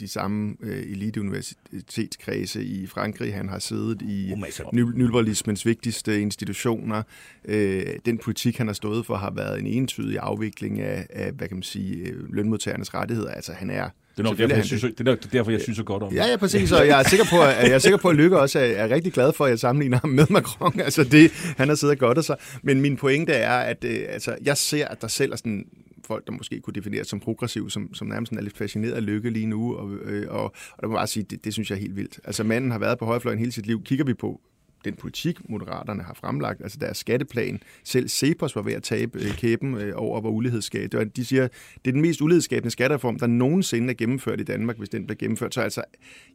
de 0.00 0.08
samme 0.08 0.56
øh, 0.60 0.82
eliteuniversitetskredse 0.82 2.64
i 2.64 2.86
Frankrig. 2.86 3.34
Han 3.34 3.48
har 3.48 3.58
siddet 3.58 4.02
i 4.02 4.34
nyliberalismens 4.72 5.66
vigtigste 5.66 6.20
institutioner. 6.20 7.02
Øh, 7.44 7.86
den 8.06 8.18
politik, 8.18 8.56
han 8.58 8.66
har 8.66 8.74
stået 8.74 9.06
for, 9.06 9.14
har 9.14 9.30
været 9.30 9.58
en 9.58 9.66
entydig 9.66 10.18
afvikling 10.18 10.80
af, 10.80 11.06
af 11.10 11.32
hvad 11.32 11.48
kan 11.48 11.56
man 11.56 11.62
sige, 11.62 12.14
lønmodtagernes 12.28 12.94
rettigheder. 12.94 13.30
Altså, 13.30 13.52
han 13.52 13.70
er 13.70 13.90
det 14.16 14.26
er 14.26 14.28
nok 14.28 14.38
derfor, 14.38 14.56
jeg 14.56 14.64
synes, 14.64 14.82
det 14.82 15.08
er 15.08 15.14
derfor, 15.32 15.50
jeg 15.50 15.60
synes 15.60 15.76
så 15.76 15.84
godt 15.84 16.02
om 16.02 16.14
Ja, 16.14 16.26
ja, 16.26 16.36
præcis. 16.36 16.72
Og 16.72 16.86
jeg 16.86 17.00
er 17.00 17.08
sikker 17.08 17.26
på, 17.30 17.40
at, 17.42 17.68
jeg 17.68 17.74
er 17.74 17.78
sikker 17.78 17.98
på, 17.98 18.08
at 18.08 18.16
Lykke 18.16 18.40
også 18.40 18.58
er, 18.58 18.62
er 18.62 18.88
rigtig 18.88 19.12
glad 19.12 19.32
for, 19.32 19.44
at 19.44 19.50
jeg 19.50 19.58
sammenligner 19.58 19.98
ham 19.98 20.10
med 20.10 20.26
Macron. 20.30 20.80
Altså 20.86 21.04
det, 21.04 21.32
han 21.56 21.68
har 21.68 21.74
siddet 21.74 21.98
godt 21.98 22.24
sig. 22.24 22.36
Men 22.62 22.80
min 22.80 22.96
pointe 22.96 23.32
er, 23.32 23.58
at 23.58 23.84
øh, 23.84 24.00
altså, 24.08 24.36
jeg 24.42 24.56
ser, 24.56 24.88
at 24.88 25.00
der 25.00 25.08
selv 25.08 25.32
er 25.32 25.36
sådan 25.36 25.64
folk, 26.06 26.26
der 26.26 26.32
måske 26.32 26.60
kunne 26.60 26.74
defineres 26.74 27.06
som 27.06 27.20
progressiv, 27.20 27.70
som, 27.70 27.94
som 27.94 28.06
nærmest 28.06 28.32
er 28.32 28.40
lidt 28.40 28.56
fascineret 28.56 28.92
af 28.92 29.06
lykke 29.06 29.30
lige 29.30 29.46
nu. 29.46 29.74
Og, 29.74 29.92
øh, 30.04 30.26
og, 30.28 30.44
og 30.44 30.80
der 30.80 30.86
må 30.88 30.94
bare 30.94 31.06
sige, 31.06 31.26
det, 31.30 31.44
det 31.44 31.52
synes 31.52 31.70
jeg 31.70 31.76
er 31.76 31.80
helt 31.80 31.96
vildt. 31.96 32.20
Altså 32.24 32.44
manden 32.44 32.70
har 32.70 32.78
været 32.78 32.98
på 32.98 33.04
højrefløjen 33.04 33.38
hele 33.38 33.52
sit 33.52 33.66
liv. 33.66 33.82
Kigger 33.82 34.04
vi 34.04 34.14
på 34.14 34.40
den 34.86 34.94
politik, 34.94 35.48
Moderaterne 35.48 36.02
har 36.02 36.14
fremlagt, 36.14 36.62
altså 36.62 36.78
deres 36.80 36.96
skatteplan. 36.96 37.60
Selv 37.84 38.08
Cepos 38.08 38.56
var 38.56 38.62
ved 38.62 38.72
at 38.72 38.82
tabe 38.82 39.18
øh, 39.18 39.36
kæben 39.36 39.74
øh, 39.74 39.92
over, 39.96 40.20
hvor 40.20 40.30
ulighedsskab. 40.30 40.92
De 41.16 41.24
siger, 41.24 41.48
det 41.84 41.90
er 41.90 41.92
den 41.92 42.00
mest 42.00 42.20
ulighedsskabende 42.20 42.70
skattereform, 42.70 43.18
der 43.18 43.26
nogensinde 43.26 43.90
er 43.90 43.94
gennemført 43.94 44.40
i 44.40 44.44
Danmark, 44.44 44.78
hvis 44.78 44.88
den 44.88 45.06
bliver 45.06 45.18
gennemført. 45.18 45.54
Så 45.54 45.60
altså, 45.60 45.82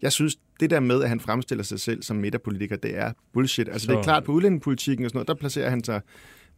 jeg 0.01 0.11
synes, 0.11 0.39
det 0.59 0.69
der 0.69 0.79
med, 0.79 1.03
at 1.03 1.09
han 1.09 1.19
fremstiller 1.19 1.63
sig 1.63 1.79
selv 1.79 2.03
som 2.03 2.17
midterpolitiker, 2.17 2.75
det 2.75 2.97
er 2.97 3.11
bullshit. 3.33 3.67
Altså, 3.67 3.85
så... 3.85 3.91
det 3.91 3.97
er 3.99 4.03
klart, 4.03 4.23
på 4.23 4.31
udlændingepolitikken 4.31 5.05
og 5.05 5.09
sådan 5.09 5.17
noget, 5.17 5.27
der 5.27 5.33
placerer 5.33 5.69
han 5.69 5.83
sig 5.83 6.01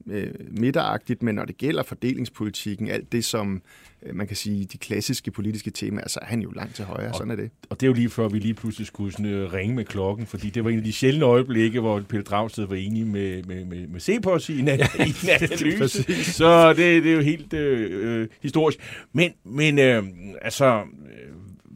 øh, 0.08 0.34
midteragtigt, 0.50 1.24
men 1.24 1.36
når 1.36 1.46
det 1.46 1.58
gælder 1.58 1.84
fordelingspolitikken, 1.84 2.88
alt 2.88 3.12
det 3.12 3.26
som 3.26 3.62
øh, 4.06 4.16
man 4.16 4.28
kan 4.28 4.36
sige, 4.36 4.66
de 4.66 4.78
klassiske 4.78 5.32
politiske 5.32 5.72
temaer, 5.72 6.10
så 6.10 6.20
er 6.22 6.26
han 6.26 6.42
jo 6.42 6.52
langt 6.52 6.76
til 6.76 6.86
højre, 6.86 7.10
og, 7.10 7.16
sådan 7.16 7.32
er 7.32 7.36
det. 7.36 7.52
Og 7.70 7.80
det 7.80 7.86
er 7.86 7.88
jo 7.88 7.94
lige 7.94 8.10
før, 8.10 8.28
vi 8.28 8.40
lige 8.40 8.54
pludselig 8.54 8.88
skulle 8.88 9.12
sådan, 9.12 9.26
øh, 9.26 9.54
ringe 9.54 9.76
med 9.76 9.86
klokken, 9.86 10.26
fordi 10.26 10.50
det 10.50 10.64
var 10.64 10.70
en 10.70 10.78
af 10.78 10.84
de 10.84 10.94
sjældne 10.94 11.26
øjeblikke, 11.26 11.80
hvor 11.80 12.00
Pelle 12.00 12.24
Dragsted 12.24 12.66
var 12.66 12.76
enig 12.76 13.08
med, 13.08 13.44
med, 13.44 13.66
med, 13.66 13.88
med 13.88 14.00
Cepos 14.00 14.50
i 14.50 14.60
en, 14.60 14.68
ja, 14.68 14.88
i 15.00 15.10
en 15.24 15.30
analyse. 15.42 16.24
så 16.24 16.70
det, 16.70 17.04
det 17.04 17.12
er 17.12 17.16
jo 17.16 17.22
helt 17.22 17.54
øh, 17.54 18.22
øh, 18.22 18.28
historisk. 18.42 18.80
Men, 19.14 19.32
men 19.44 19.80
øh, 19.80 20.04
altså, 20.42 20.82
øh, 20.82 21.34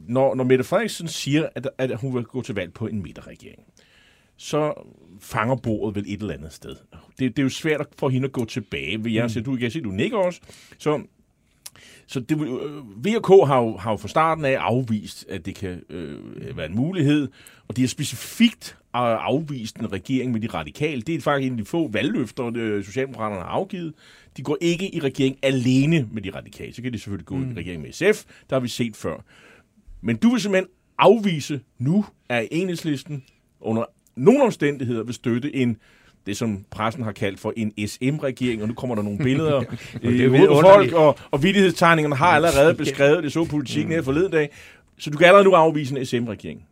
når, 0.08 0.34
når 0.34 0.44
Mette 0.44 0.64
Frederiksen 0.64 1.08
siger, 1.08 1.48
at, 1.54 1.68
at 1.78 1.96
hun 1.96 2.14
vil 2.14 2.24
gå 2.24 2.42
til 2.42 2.54
valg 2.54 2.72
på 2.72 2.86
en 2.86 3.02
midterregering, 3.02 3.62
så 4.38 4.74
fanger 5.20 5.56
bordet 5.56 5.96
vel 5.96 6.04
et 6.06 6.20
eller 6.20 6.34
andet 6.34 6.52
sted. 6.52 6.76
Det, 7.18 7.36
det 7.36 7.38
er 7.38 7.42
jo 7.42 7.48
svært 7.48 7.86
for 7.98 8.08
hende 8.08 8.26
at 8.26 8.32
gå 8.32 8.44
tilbage. 8.44 9.14
Jeg 9.14 9.30
mm. 9.36 9.44
du 9.44 9.56
kan 9.56 9.70
se, 9.70 9.80
du 9.80 9.90
nikker 9.90 10.18
også. 10.18 10.40
Så, 10.78 11.02
så 12.06 12.20
det, 12.20 12.40
øh, 12.40 13.04
VK 13.04 13.46
har 13.46 13.58
jo, 13.62 13.76
har 13.76 13.90
jo 13.90 13.96
fra 13.96 14.08
starten 14.08 14.44
af 14.44 14.56
afvist, 14.56 15.26
at 15.28 15.46
det 15.46 15.54
kan 15.54 15.82
øh, 15.90 16.56
være 16.56 16.66
en 16.66 16.76
mulighed, 16.76 17.28
og 17.68 17.76
de 17.76 17.80
har 17.80 17.88
specifikt 17.88 18.76
øh, 18.96 19.26
afvist 19.26 19.76
en 19.76 19.92
regering 19.92 20.32
med 20.32 20.40
de 20.40 20.46
radikale. 20.46 21.02
Det 21.02 21.14
er 21.14 21.20
faktisk 21.20 21.46
en 21.46 21.52
af 21.52 21.58
de 21.58 21.64
få 21.64 21.88
valgløfter, 21.88 22.50
øh, 22.54 22.84
Socialdemokraterne 22.84 23.42
har 23.42 23.48
afgivet. 23.48 23.94
De 24.36 24.42
går 24.42 24.56
ikke 24.60 24.94
i 24.94 25.00
regering 25.00 25.36
alene 25.42 26.08
med 26.12 26.22
de 26.22 26.30
radikale. 26.30 26.74
Så 26.74 26.82
kan 26.82 26.92
de 26.92 26.98
selvfølgelig 26.98 27.26
gå 27.26 27.36
mm. 27.36 27.50
i 27.50 27.54
regering 27.54 27.82
med 27.82 27.92
SF. 27.92 28.24
Der 28.50 28.56
har 28.56 28.60
vi 28.60 28.68
set 28.68 28.96
før. 28.96 29.24
Men 30.00 30.16
du 30.16 30.30
vil 30.30 30.40
simpelthen 30.40 30.68
afvise 30.98 31.60
nu 31.78 32.04
af 32.28 32.48
enhedslisten 32.50 33.24
under 33.60 33.84
nogen 34.18 34.42
omstændigheder 34.42 35.04
vil 35.04 35.14
støtte 35.14 35.56
en 35.56 35.76
det, 36.26 36.36
som 36.36 36.64
pressen 36.70 37.02
har 37.02 37.12
kaldt 37.12 37.40
for 37.40 37.52
en 37.56 37.88
SM-regering, 37.88 38.62
og 38.62 38.68
nu 38.68 38.74
kommer 38.74 38.94
der 38.94 39.02
nogle 39.02 39.18
billeder 39.18 39.62
i 40.02 40.26
hovedet 40.26 40.60
folk, 40.60 40.92
og, 40.92 41.18
og 41.30 41.42
vidtighedstegningerne 41.42 42.16
har 42.16 42.26
allerede 42.26 42.74
beskrevet 42.84 43.24
det, 43.24 43.32
så 43.32 43.44
politikken 43.44 43.92
her 43.92 44.02
forleden 44.02 44.32
dag. 44.32 44.50
Så 44.98 45.10
du 45.10 45.18
kan 45.18 45.26
allerede 45.26 45.44
nu 45.44 45.52
afvise 45.52 45.98
en 45.98 46.06
SM-regering. 46.06 46.62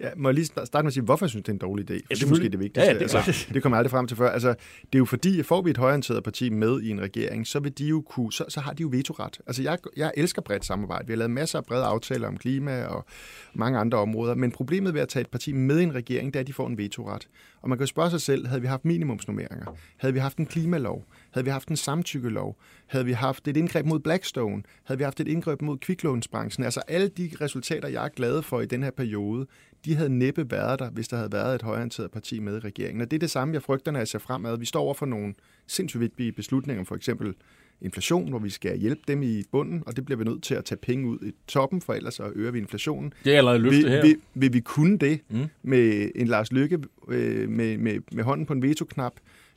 Ja, 0.00 0.08
må 0.16 0.28
jeg 0.28 0.34
lige 0.34 0.44
starte 0.44 0.82
med 0.82 0.86
at 0.86 0.92
sige, 0.92 1.04
hvorfor 1.04 1.26
jeg 1.26 1.30
synes, 1.30 1.44
det 1.44 1.48
er 1.48 1.52
en 1.52 1.58
dårlig 1.58 1.90
idé? 1.90 1.94
For 1.94 2.06
ja, 2.10 2.14
det 2.14 2.22
er 2.22 2.28
måske 2.28 2.48
det 2.48 2.60
vigtigste. 2.60 2.80
Ja, 2.80 2.86
ja, 2.86 2.94
det, 2.94 3.14
altså, 3.14 3.48
det 3.54 3.62
kommer 3.62 3.76
jeg 3.76 3.78
aldrig 3.78 3.90
frem 3.90 4.06
til 4.06 4.16
før. 4.16 4.30
Altså, 4.30 4.48
det 4.82 4.94
er 4.94 4.98
jo 4.98 5.04
fordi, 5.04 5.40
at 5.40 5.46
får 5.46 5.62
vi 5.62 5.70
et 5.70 5.76
højorienteret 5.76 6.24
parti 6.24 6.50
med 6.50 6.80
i 6.80 6.90
en 6.90 7.00
regering, 7.00 7.46
så 7.46 7.60
vil 7.60 7.78
de 7.78 7.84
jo 7.84 8.00
kunne, 8.00 8.32
så, 8.32 8.44
så 8.48 8.60
har 8.60 8.72
de 8.72 8.82
jo 8.82 8.88
vetoret. 8.92 9.40
Altså, 9.46 9.62
jeg, 9.62 9.78
jeg 9.96 10.12
elsker 10.16 10.42
bredt 10.42 10.64
samarbejde. 10.64 11.06
Vi 11.06 11.12
har 11.12 11.18
lavet 11.18 11.30
masser 11.30 11.58
af 11.58 11.64
brede 11.64 11.84
aftaler 11.84 12.28
om 12.28 12.36
klima 12.36 12.84
og 12.84 13.04
mange 13.54 13.78
andre 13.78 13.98
områder. 13.98 14.34
Men 14.34 14.52
problemet 14.52 14.94
ved 14.94 15.00
at 15.00 15.08
tage 15.08 15.20
et 15.20 15.30
parti 15.30 15.52
med 15.52 15.80
i 15.80 15.82
en 15.82 15.94
regering, 15.94 16.32
det 16.32 16.38
er, 16.38 16.40
at 16.40 16.46
de 16.46 16.52
får 16.52 16.66
en 16.66 16.78
vetoret. 16.78 17.28
Og 17.62 17.68
man 17.68 17.78
kan 17.78 17.82
jo 17.82 17.86
spørge 17.86 18.10
sig 18.10 18.20
selv, 18.20 18.46
havde 18.46 18.60
vi 18.60 18.66
haft 18.66 18.84
minimumsnummeringer? 18.84 19.76
Havde 19.96 20.14
vi 20.14 20.20
haft 20.20 20.38
en 20.38 20.46
klimalov? 20.46 21.04
Havde 21.30 21.44
vi 21.44 21.50
haft 21.50 21.68
en 21.68 21.76
samtykkelov? 21.76 22.60
Havde 22.86 23.04
vi 23.04 23.12
haft 23.12 23.48
et 23.48 23.56
indgreb 23.56 23.86
mod 23.86 24.00
Blackstone? 24.00 24.62
Havde 24.84 24.98
vi 24.98 25.04
haft 25.04 25.20
et 25.20 25.28
indgreb 25.28 25.62
mod 25.62 25.78
kviklånsbranchen? 25.78 26.64
Altså 26.64 26.80
alle 26.88 27.08
de 27.08 27.30
resultater, 27.40 27.88
jeg 27.88 28.04
er 28.04 28.08
glad 28.08 28.42
for 28.42 28.60
i 28.60 28.66
den 28.66 28.82
her 28.82 28.90
periode, 28.90 29.46
de 29.88 29.96
havde 29.96 30.10
næppe 30.18 30.50
været 30.50 30.78
der, 30.78 30.90
hvis 30.90 31.08
der 31.08 31.16
havde 31.16 31.32
været 31.32 31.54
et 31.54 31.62
højorienteret 31.62 32.10
parti 32.10 32.40
med 32.40 32.56
i 32.56 32.58
regeringen. 32.58 33.00
Og 33.00 33.10
det 33.10 33.16
er 33.16 33.20
det 33.20 33.30
samme, 33.30 33.54
jeg 33.54 33.62
frygter, 33.62 33.92
når 33.92 34.00
jeg 34.00 34.08
ser 34.08 34.18
fremad. 34.18 34.58
Vi 34.58 34.66
står 34.66 34.80
over 34.80 34.94
for 34.94 35.06
nogle 35.06 35.34
sindssygt 35.66 36.00
vigtige 36.00 36.32
beslutninger, 36.32 36.84
for 36.84 36.94
eksempel 36.94 37.34
inflation, 37.80 38.28
hvor 38.28 38.38
vi 38.38 38.50
skal 38.50 38.78
hjælpe 38.78 39.00
dem 39.08 39.22
i 39.22 39.42
bunden, 39.52 39.82
og 39.86 39.96
det 39.96 40.04
bliver 40.04 40.18
vi 40.18 40.24
nødt 40.24 40.42
til 40.42 40.54
at 40.54 40.64
tage 40.64 40.78
penge 40.78 41.08
ud 41.08 41.18
i 41.22 41.32
toppen, 41.46 41.80
for 41.80 41.92
ellers 41.92 42.14
så 42.14 42.32
øger 42.34 42.50
vi 42.50 42.58
inflationen. 42.58 43.12
Det 43.24 43.34
er 43.34 43.38
allerede 43.38 43.58
løftet 43.58 43.90
her. 43.90 44.02
Vil, 44.02 44.16
vil 44.34 44.52
vi 44.52 44.60
kunne 44.60 44.98
det 44.98 45.20
mm. 45.30 45.46
med 45.62 46.10
en 46.14 46.26
Lars 46.26 46.52
Lykke 46.52 46.78
øh, 47.08 47.48
med, 47.48 47.78
med, 47.78 48.00
med 48.12 48.24
hånden 48.24 48.46
på 48.46 48.52
en 48.52 48.62
vetoknap, 48.62 49.12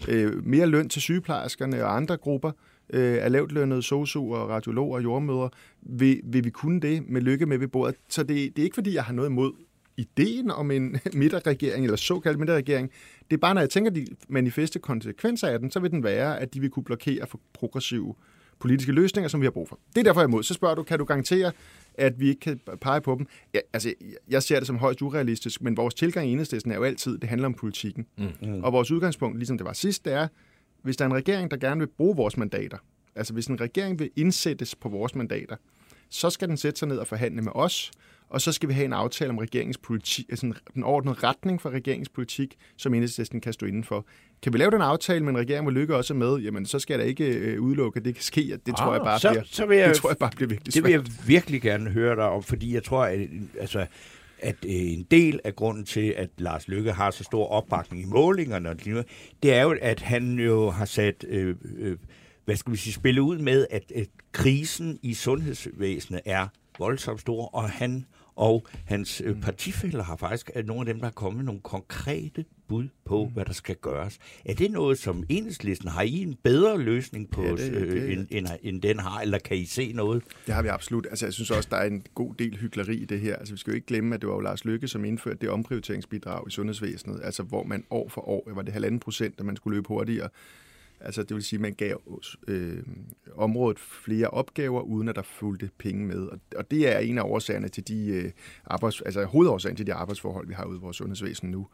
øh, 0.07 0.45
mere 0.45 0.65
løn 0.65 0.89
til 0.89 1.01
sygeplejerskerne 1.01 1.83
og 1.83 1.95
andre 1.95 2.17
grupper, 2.17 2.51
øh, 2.93 3.17
af 3.21 3.31
lavt 3.31 3.51
lønnede 3.51 3.81
sosu 3.81 4.35
og 4.35 4.49
radiologer 4.49 4.95
og 4.95 5.03
jordmøder, 5.03 5.49
vil, 5.81 6.21
vil 6.23 6.43
vi 6.43 6.49
kunne 6.49 6.81
det 6.81 7.09
med 7.09 7.21
lykke 7.21 7.45
med 7.45 7.57
ved 7.57 7.67
bordet. 7.67 7.95
Så 8.09 8.23
det, 8.23 8.55
det 8.55 8.59
er 8.59 8.63
ikke, 8.63 8.75
fordi 8.75 8.95
jeg 8.95 9.03
har 9.03 9.13
noget 9.13 9.29
imod 9.29 9.51
ideen 9.97 10.51
om 10.51 10.71
en 10.71 10.97
midterregering, 11.13 11.85
eller 11.85 11.97
såkaldt 11.97 12.39
midterregering. 12.39 12.91
Det 13.29 13.37
er 13.37 13.41
bare, 13.41 13.53
når 13.53 13.61
jeg 13.61 13.69
tænker 13.69 13.91
de 13.91 14.05
manifeste 14.29 14.79
konsekvenser 14.79 15.47
af 15.47 15.59
den, 15.59 15.71
så 15.71 15.79
vil 15.79 15.91
den 15.91 16.03
være, 16.03 16.39
at 16.39 16.53
de 16.53 16.59
vil 16.59 16.69
kunne 16.69 16.83
blokere 16.83 17.27
for 17.27 17.39
progressive 17.53 18.15
politiske 18.59 18.91
løsninger, 18.91 19.29
som 19.29 19.41
vi 19.41 19.45
har 19.45 19.51
brug 19.51 19.69
for. 19.69 19.79
Det 19.95 19.99
er 19.99 20.03
derfor, 20.03 20.21
jeg 20.21 20.25
er 20.25 20.27
imod. 20.27 20.43
Så 20.43 20.53
spørger 20.53 20.75
du, 20.75 20.83
kan 20.83 20.99
du 20.99 21.05
garantere, 21.05 21.51
at 21.93 22.19
vi 22.19 22.29
ikke 22.29 22.39
kan 22.39 22.59
pege 22.81 23.01
på 23.01 23.15
dem? 23.15 23.27
Ja, 23.53 23.59
altså, 23.73 23.93
jeg 24.29 24.43
ser 24.43 24.59
det 24.59 24.67
som 24.67 24.77
højst 24.77 25.01
urealistisk, 25.01 25.61
men 25.61 25.77
vores 25.77 25.93
tilgang 25.93 26.27
i 26.27 26.31
enhedslisten 26.31 26.71
er 26.71 26.75
jo 26.75 26.83
altid, 26.83 27.17
det 27.17 27.29
handler 27.29 27.45
om 27.45 27.53
politikken. 27.53 28.05
Mm. 28.17 28.63
Og 28.63 28.73
vores 28.73 28.91
udgangspunkt, 28.91 29.37
ligesom 29.37 29.57
det 29.57 29.65
var 29.65 29.73
sidst, 29.73 30.05
det 30.05 30.13
er, 30.13 30.27
hvis 30.83 30.97
der 30.97 31.05
er 31.05 31.09
en 31.09 31.15
regering, 31.15 31.51
der 31.51 31.57
gerne 31.57 31.79
vil 31.79 31.87
bruge 31.87 32.15
vores 32.15 32.37
mandater, 32.37 32.77
altså 33.15 33.33
hvis 33.33 33.47
en 33.47 33.61
regering 33.61 33.99
vil 33.99 34.09
indsættes 34.15 34.75
på 34.75 34.89
vores 34.89 35.15
mandater, 35.15 35.55
så 36.09 36.29
skal 36.29 36.47
den 36.47 36.57
sætte 36.57 36.79
sig 36.79 36.87
ned 36.87 36.97
og 36.97 37.07
forhandle 37.07 37.41
med 37.41 37.51
os, 37.55 37.91
og 38.31 38.41
så 38.41 38.51
skal 38.51 38.69
vi 38.69 38.73
have 38.73 38.85
en 38.85 38.93
aftale 38.93 39.29
om 39.29 39.37
regeringens 39.37 39.77
politik, 39.77 40.25
altså 40.29 40.53
den 40.73 40.83
ordnede 40.83 41.15
retning 41.23 41.61
for 41.61 41.69
regeringens 41.69 42.09
politik, 42.09 42.55
som 42.77 42.93
enhedslisten 42.93 43.41
kan 43.41 43.53
stå 43.53 43.65
indenfor. 43.65 44.05
Kan 44.43 44.53
vi 44.53 44.57
lave 44.57 44.71
den 44.71 44.81
aftale, 44.81 45.25
men 45.25 45.37
regeringen 45.37 45.65
vil 45.65 45.73
lykke 45.73 45.95
også 45.95 46.13
med, 46.13 46.37
jamen 46.37 46.65
så 46.65 46.79
skal 46.79 46.99
der 46.99 47.05
ikke 47.05 47.25
øh, 47.25 47.61
udelukke, 47.61 47.97
at 47.97 48.05
det 48.05 48.15
kan 48.15 48.23
ske. 48.23 48.57
Det, 48.65 48.75
tror, 48.75 48.85
ah, 48.85 48.93
jeg 48.93 49.01
bare 49.03 49.19
så, 49.19 49.29
bliver, 49.29 49.43
så 49.45 49.65
vil 49.65 49.77
jeg, 49.77 49.89
det 49.89 49.97
tror 49.97 50.09
jeg 50.09 50.17
bare 50.17 50.31
bliver 50.35 50.49
virkelig 50.49 50.73
Det 50.73 50.83
vil 50.83 50.91
jeg 50.91 51.05
virkelig 51.27 51.61
gerne 51.61 51.89
høre 51.89 52.15
dig 52.15 52.23
om, 52.23 52.43
fordi 52.43 52.73
jeg 52.73 52.83
tror, 52.83 53.03
at 53.05 53.19
altså, 53.59 53.85
at 54.39 54.55
øh, 54.65 54.71
en 54.71 55.07
del 55.11 55.39
af 55.43 55.55
grunden 55.55 55.85
til, 55.85 56.13
at 56.17 56.29
Lars 56.37 56.67
Lykke 56.67 56.91
har 56.91 57.11
så 57.11 57.23
stor 57.23 57.47
opbakning 57.47 58.03
i 58.03 58.05
målingerne, 58.05 58.75
det 59.43 59.53
er 59.53 59.61
jo, 59.61 59.77
at 59.81 60.01
han 60.01 60.39
jo 60.39 60.69
har 60.69 60.85
sat, 60.85 61.25
øh, 61.27 61.55
øh, 61.77 61.97
hvad 62.45 62.55
skal 62.55 62.73
vi 62.73 62.77
sige, 62.77 62.93
spille 62.93 63.21
ud 63.21 63.37
med, 63.37 63.67
at, 63.69 63.91
at 63.95 64.07
krisen 64.31 64.99
i 65.01 65.13
sundhedsvæsenet 65.13 66.21
er 66.25 66.47
voldsomt 66.79 67.21
stor, 67.21 67.55
og 67.55 67.69
han 67.69 68.05
og 68.41 68.67
hans 68.85 69.21
øh, 69.25 69.41
partifælder 69.41 70.03
har 70.03 70.15
faktisk 70.15 70.51
er 70.55 70.63
nogle 70.63 70.81
af 70.81 70.85
dem, 70.85 70.97
der 70.97 71.05
har 71.05 71.11
kommet 71.11 71.37
med 71.37 71.45
nogle 71.45 71.61
konkrete 71.61 72.45
bud 72.67 72.87
på, 73.05 73.25
mm. 73.25 73.33
hvad 73.33 73.45
der 73.45 73.53
skal 73.53 73.75
gøres. 73.75 74.19
Er 74.45 74.53
det 74.53 74.71
noget, 74.71 74.97
som 74.97 75.23
enhedslisten 75.29 75.89
har 75.89 76.01
I 76.01 76.21
en 76.21 76.37
bedre 76.43 76.81
løsning 76.81 77.31
på, 77.31 77.43
ja, 77.43 77.51
det, 77.51 77.71
øh, 77.71 77.91
det, 77.91 78.13
end, 78.13 78.27
end, 78.29 78.47
end 78.61 78.81
den 78.81 78.99
har, 78.99 79.21
eller 79.21 79.39
kan 79.39 79.57
I 79.57 79.65
se 79.65 79.93
noget? 79.93 80.23
Det 80.45 80.55
har 80.55 80.61
vi 80.61 80.67
absolut. 80.67 81.07
Altså, 81.09 81.25
jeg 81.25 81.33
synes 81.33 81.51
også, 81.51 81.69
der 81.71 81.77
er 81.77 81.87
en 81.87 82.03
god 82.15 82.35
del 82.35 82.57
hyggeleri 82.57 82.95
i 82.95 83.05
det 83.05 83.19
her. 83.19 83.35
Altså, 83.35 83.53
vi 83.53 83.59
skal 83.59 83.71
jo 83.71 83.75
ikke 83.75 83.87
glemme, 83.87 84.15
at 84.15 84.21
det 84.21 84.29
var 84.29 84.35
jo 84.35 84.41
Lars 84.41 84.65
Lykke, 84.65 84.87
som 84.87 85.05
indførte 85.05 85.37
det 85.41 85.49
omprioriteringsbidrag 85.49 86.47
i 86.47 86.51
sundhedsvæsenet, 86.51 87.19
altså 87.23 87.43
hvor 87.43 87.63
man 87.63 87.83
år 87.89 88.09
for 88.09 88.29
år, 88.29 88.43
var 88.55 88.61
det 88.61 88.73
halvanden 88.73 88.99
procent, 88.99 89.35
at 89.39 89.45
man 89.45 89.55
skulle 89.55 89.75
løbe 89.75 89.87
hurtigere, 89.87 90.29
Altså 91.03 91.23
det 91.23 91.35
vil 91.35 91.43
sige, 91.43 91.57
at 91.57 91.61
man 91.61 91.73
gav 91.73 92.01
øh, 92.47 92.83
området 93.35 93.79
flere 93.79 94.27
opgaver, 94.27 94.81
uden 94.81 95.07
at 95.09 95.15
der 95.15 95.21
fulgte 95.21 95.69
penge 95.77 96.05
med. 96.05 96.27
Og, 96.27 96.39
og 96.55 96.71
det 96.71 96.95
er 96.95 96.99
en 96.99 97.17
af 97.17 97.23
årsagerne 97.23 97.67
til 97.67 97.87
de 97.87 98.07
øh, 98.07 98.31
arbejds, 98.65 99.01
altså 99.01 99.25
hovedårsagen 99.25 99.75
til 99.77 99.87
de 99.87 99.93
arbejdsforhold, 99.93 100.47
vi 100.47 100.53
har 100.53 100.65
ude 100.65 100.77
i 100.77 100.81
vores 100.81 100.97
sundhedsvæsen 100.97 101.51
nu. 101.51 101.67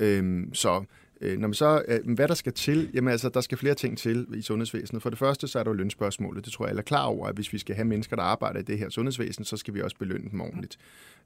Øhm, 0.00 0.54
så 0.54 0.84
Øh, 1.20 1.38
når 1.38 1.48
man 1.48 1.54
så, 1.54 1.82
øh, 1.88 2.14
hvad 2.14 2.28
der 2.28 2.34
skal 2.34 2.52
til? 2.52 2.90
Jamen 2.94 3.12
altså, 3.12 3.28
der 3.28 3.40
skal 3.40 3.58
flere 3.58 3.74
ting 3.74 3.98
til 3.98 4.26
i 4.34 4.42
sundhedsvæsenet. 4.42 5.02
For 5.02 5.10
det 5.10 5.18
første, 5.18 5.48
så 5.48 5.58
er 5.58 5.62
der 5.62 5.70
jo 5.70 5.74
lønspørgsmålet. 5.74 6.44
Det 6.44 6.52
tror 6.52 6.64
jeg 6.64 6.70
alle 6.70 6.80
er 6.80 6.84
klar 6.84 7.04
over, 7.04 7.26
at 7.26 7.34
hvis 7.34 7.52
vi 7.52 7.58
skal 7.58 7.74
have 7.74 7.84
mennesker, 7.84 8.16
der 8.16 8.22
arbejder 8.22 8.60
i 8.60 8.62
det 8.62 8.78
her 8.78 8.90
sundhedsvæsen, 8.90 9.44
så 9.44 9.56
skal 9.56 9.74
vi 9.74 9.82
også 9.82 9.96
belønne 9.96 10.30
dem 10.30 10.40
ordentligt. 10.40 10.78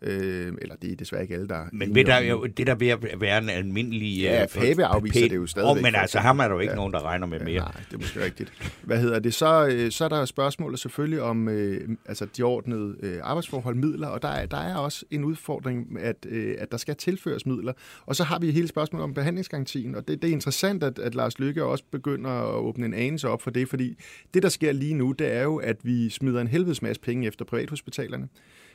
Øh, 0.03 0.53
eller 0.61 0.75
det 0.83 0.93
er 0.93 0.97
desværre 0.97 1.23
ikke 1.23 1.35
alle, 1.35 1.49
der 1.49 1.65
Men 1.73 1.95
ved 1.95 2.05
der, 2.05 2.19
jo, 2.19 2.47
det 2.47 2.67
der 2.67 2.75
ved 2.75 2.89
at 2.89 3.21
være 3.21 3.39
en 3.39 3.49
almindelig... 3.49 4.21
Ja, 4.21 4.47
Pape 4.55 4.85
afviser 4.85 5.29
det 5.29 5.37
jo 5.37 5.47
stadigvæk. 5.47 5.77
Oh, 5.77 5.83
men 5.83 5.95
altså, 5.95 6.19
ham 6.19 6.39
er 6.39 6.43
der 6.43 6.55
jo 6.55 6.61
ikke 6.61 6.71
ja. 6.71 6.77
nogen, 6.77 6.93
der 6.93 7.05
regner 7.05 7.27
med 7.27 7.41
mere. 7.41 7.61
Nej, 7.61 7.73
det 7.91 7.95
er 7.95 7.99
måske 7.99 8.25
rigtigt. 8.25 8.53
Hvad 8.83 9.01
hedder 9.01 9.19
det? 9.19 9.35
Så, 9.35 9.67
øh, 9.67 9.91
så 9.91 10.05
er 10.05 10.09
der 10.09 10.25
spørgsmålet 10.25 10.81
selvfølgelig 10.81 11.23
om 11.23 11.49
øh, 11.49 11.89
altså 12.07 12.27
de 12.37 12.43
ordnede 12.43 12.97
øh, 13.03 13.19
arbejdsforhold, 13.23 13.77
midler, 13.77 14.07
og 14.07 14.23
der 14.23 14.29
er, 14.29 14.47
der 14.47 14.57
er 14.57 14.77
også 14.77 15.05
en 15.11 15.25
udfordring, 15.25 15.99
at, 16.01 16.27
øh, 16.29 16.55
at 16.59 16.71
der 16.71 16.77
skal 16.77 16.97
tilføres 16.97 17.47
midler. 17.47 17.73
Og 18.07 18.17
så 18.17 18.25
har 18.25 18.39
vi 18.39 18.51
hele 18.51 18.69
spørgsmålet 18.69 19.05
om 19.05 19.15
behandlingsgarantien, 19.83 19.95
og 19.95 20.09
det, 20.09 20.23
det 20.23 20.29
er 20.29 20.33
interessant, 20.33 20.83
at, 20.83 20.99
at 20.99 21.15
Lars 21.15 21.39
Lykke 21.39 21.65
også 21.65 21.85
begynder 21.91 22.31
at 22.31 22.55
åbne 22.55 22.87
en 22.87 22.95
anelse 22.95 23.29
op 23.29 23.43
for 23.43 23.51
det, 23.51 23.69
fordi 23.69 23.97
det, 24.35 24.43
der 24.43 24.49
sker 24.49 24.73
lige 24.73 24.95
nu, 24.95 25.13
det 25.13 25.33
er 25.33 25.43
jo, 25.43 25.57
at 25.57 25.77
vi 25.85 26.11
smider 26.11 26.41
en 26.41 26.49
helvedes 26.49 26.83
masse 26.83 27.01
penge 27.01 27.27
efter 27.27 27.45
privathospitalerne 27.45 28.29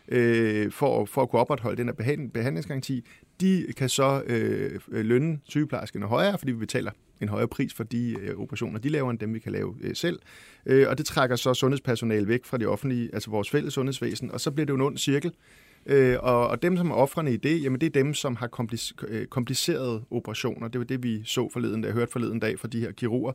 øh, 0.07 0.71
for, 0.71 1.05
for 1.05 1.21
at 1.21 1.29
kunne 1.29 1.39
opretholde 1.39 1.77
den 1.77 1.87
her 1.87 2.27
behandlingsgaranti. 2.33 3.03
De 3.41 3.65
kan 3.77 3.89
så 3.89 4.23
øh, 4.27 4.79
lønne 4.91 5.39
sygeplejerskerne 5.43 6.05
højere, 6.05 6.37
fordi 6.37 6.51
vi 6.51 6.59
betaler 6.59 6.91
en 7.21 7.29
højere 7.29 7.47
pris 7.47 7.73
for 7.73 7.83
de 7.83 8.15
øh, 8.21 8.39
operationer, 8.39 8.79
de 8.79 8.89
laver, 8.89 9.11
end 9.11 9.19
dem 9.19 9.33
vi 9.33 9.39
kan 9.39 9.51
lave 9.51 9.75
øh, 9.81 9.95
selv. 9.95 10.19
Øh, 10.65 10.87
og 10.89 10.97
det 10.97 11.05
trækker 11.05 11.35
så 11.35 11.53
sundhedspersonale 11.53 12.27
væk 12.27 12.45
fra 12.45 12.57
det 12.57 12.67
offentlige, 12.67 13.09
altså 13.13 13.29
vores 13.29 13.49
fælles 13.49 13.73
sundhedsvæsen, 13.73 14.31
og 14.31 14.41
så 14.41 14.51
bliver 14.51 14.65
det 14.65 14.69
jo 14.69 14.75
en 14.75 14.81
ond 14.81 14.97
cirkel. 14.97 15.31
Øh, 15.86 16.17
og, 16.19 16.48
og 16.48 16.62
dem, 16.62 16.77
som 16.77 16.91
er 16.91 16.96
offrene 16.96 17.34
i 17.34 17.38
det, 17.38 17.63
jamen 17.63 17.81
det 17.81 17.88
er 17.88 18.03
dem, 18.03 18.13
som 18.13 18.36
har 18.36 18.48
øh, 19.07 19.25
komplicerede 19.25 20.03
operationer. 20.12 20.67
Det 20.67 20.79
var 20.79 20.86
det, 20.86 21.03
vi 21.03 21.22
så 21.25 21.50
forleden 21.53 21.81
dag, 21.81 21.93
hørte 21.93 22.12
forleden 22.12 22.39
dag 22.39 22.60
fra 22.60 22.67
de 22.67 22.79
her 22.79 22.91
kirurger. 22.91 23.31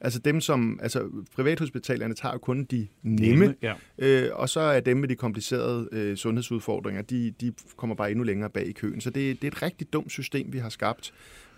Altså 0.00 0.18
dem, 0.18 0.40
som, 0.40 0.78
altså 0.82 1.24
privathospitalerne 1.34 2.14
tager 2.14 2.32
jo 2.32 2.38
kun 2.38 2.64
de 2.64 2.86
nemme, 3.02 3.40
nemme 3.40 3.54
ja. 3.62 3.74
øh, 3.98 4.30
og 4.32 4.48
så 4.48 4.60
er 4.60 4.80
dem 4.80 4.96
med 4.96 5.08
de 5.08 5.14
komplicerede 5.14 5.88
øh, 5.92 6.16
sundhedsudfordringer, 6.16 7.02
de, 7.02 7.34
de 7.40 7.52
kommer 7.76 7.96
bare 7.96 8.10
endnu 8.10 8.24
længere 8.24 8.50
bag 8.50 8.66
i 8.66 8.72
køen. 8.72 9.00
Så 9.00 9.10
det, 9.10 9.42
det 9.42 9.48
er 9.48 9.52
et 9.52 9.62
rigtig 9.62 9.92
dumt 9.92 10.12
system, 10.12 10.52
vi 10.52 10.58
har 10.58 10.68
skabt. 10.68 11.12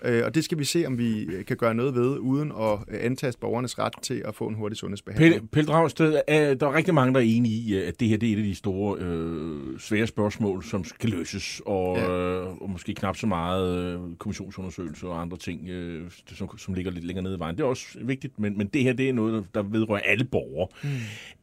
Øh, 0.04 0.22
og 0.24 0.34
det 0.34 0.44
skal 0.44 0.58
vi 0.58 0.64
se, 0.64 0.86
om 0.86 0.98
vi 0.98 1.22
øh, 1.22 1.44
kan 1.44 1.56
gøre 1.56 1.74
noget 1.74 1.94
ved, 1.94 2.18
uden 2.18 2.52
at 2.60 2.78
øh, 2.88 2.98
antaste 3.00 3.40
borgernes 3.40 3.78
ret 3.78 3.92
til 4.02 4.22
at 4.24 4.34
få 4.34 4.46
en 4.46 4.54
hurtig 4.54 4.78
sundhedsbehandling. 4.78 5.50
Pelle 5.50 5.68
Dragsted, 5.68 6.12
der 6.60 6.66
er 6.66 6.74
rigtig 6.74 6.94
mange, 6.94 7.14
der 7.14 7.20
er 7.20 7.24
enige 7.24 7.54
i, 7.54 7.76
at 7.76 8.00
det 8.00 8.08
her 8.08 8.16
det 8.16 8.28
er 8.28 8.32
et 8.32 8.38
af 8.38 8.44
de 8.44 8.54
store 8.54 8.98
øh, 9.00 9.78
svære 9.78 10.06
spørgsmål, 10.06 10.64
som 10.64 10.84
skal 10.84 11.10
løses, 11.10 11.62
og, 11.66 11.96
ja. 11.96 12.40
øh, 12.40 12.62
og 12.62 12.70
måske 12.70 12.94
knap 12.94 13.16
så 13.16 13.26
meget 13.26 13.94
øh, 13.94 14.16
kommissionsundersøgelser 14.18 15.08
og 15.08 15.20
andre 15.20 15.36
ting, 15.36 15.68
øh, 15.68 16.10
som, 16.26 16.58
som 16.58 16.74
ligger 16.74 16.90
lidt 16.90 17.04
længere 17.04 17.22
nede 17.22 17.36
i 17.36 17.38
vejen. 17.38 17.56
Det 17.56 17.62
er 17.62 17.68
også 17.68 17.98
vigtigt, 18.00 18.27
men, 18.36 18.58
men 18.58 18.66
det 18.66 18.82
her 18.82 18.92
det 18.92 19.08
er 19.08 19.12
noget, 19.12 19.44
der 19.54 19.62
vedrører 19.62 20.00
alle 20.00 20.24
borgere. 20.24 20.68
Mm. 20.82 20.88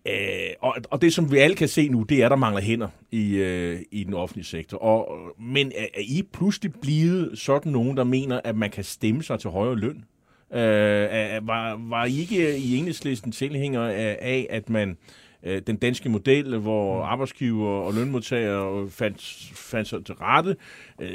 Øh, 0.08 0.50
og, 0.62 0.76
og 0.90 1.02
det, 1.02 1.14
som 1.14 1.32
vi 1.32 1.38
alle 1.38 1.56
kan 1.56 1.68
se 1.68 1.90
nu, 1.90 2.04
det 2.04 2.22
er, 2.22 2.26
at 2.26 2.32
der 2.32 2.38
mangler 2.38 2.62
hænder 2.62 2.88
i, 3.12 3.36
øh, 3.36 3.80
i 3.92 4.04
den 4.04 4.14
offentlige 4.14 4.46
sektor. 4.46 4.78
Og, 4.78 5.18
men 5.40 5.72
er, 5.76 5.86
er 5.94 6.02
I 6.02 6.24
pludselig 6.34 6.74
blevet 6.82 7.40
sådan 7.40 7.72
nogen, 7.72 7.98
der 7.98 8.04
mener, 8.04 8.42
at 8.44 8.56
man 8.56 8.70
kan 8.70 8.84
stemme 8.84 9.24
sig 9.24 9.40
til 9.40 9.50
højere 9.50 9.76
løn? 9.76 10.04
Øh, 10.54 11.48
var, 11.48 11.90
var 11.90 12.06
I 12.06 12.20
ikke 12.20 12.58
i 12.58 12.78
enhedslisten 12.78 13.32
tilhænger 13.32 13.82
af, 13.82 14.18
af, 14.22 14.48
at 14.50 14.70
man 14.70 14.98
øh, 15.46 15.62
den 15.68 15.76
danske 15.76 16.10
model, 16.10 16.58
hvor 16.58 16.98
mm. 16.98 17.02
arbejdsgiver 17.02 17.70
og 17.70 17.94
lønmodtagere 17.94 18.90
fandt, 18.90 19.50
fandt 19.54 19.88
sig 19.88 20.06
til 20.06 20.16
rette. 20.16 20.56
Øh, 21.02 21.10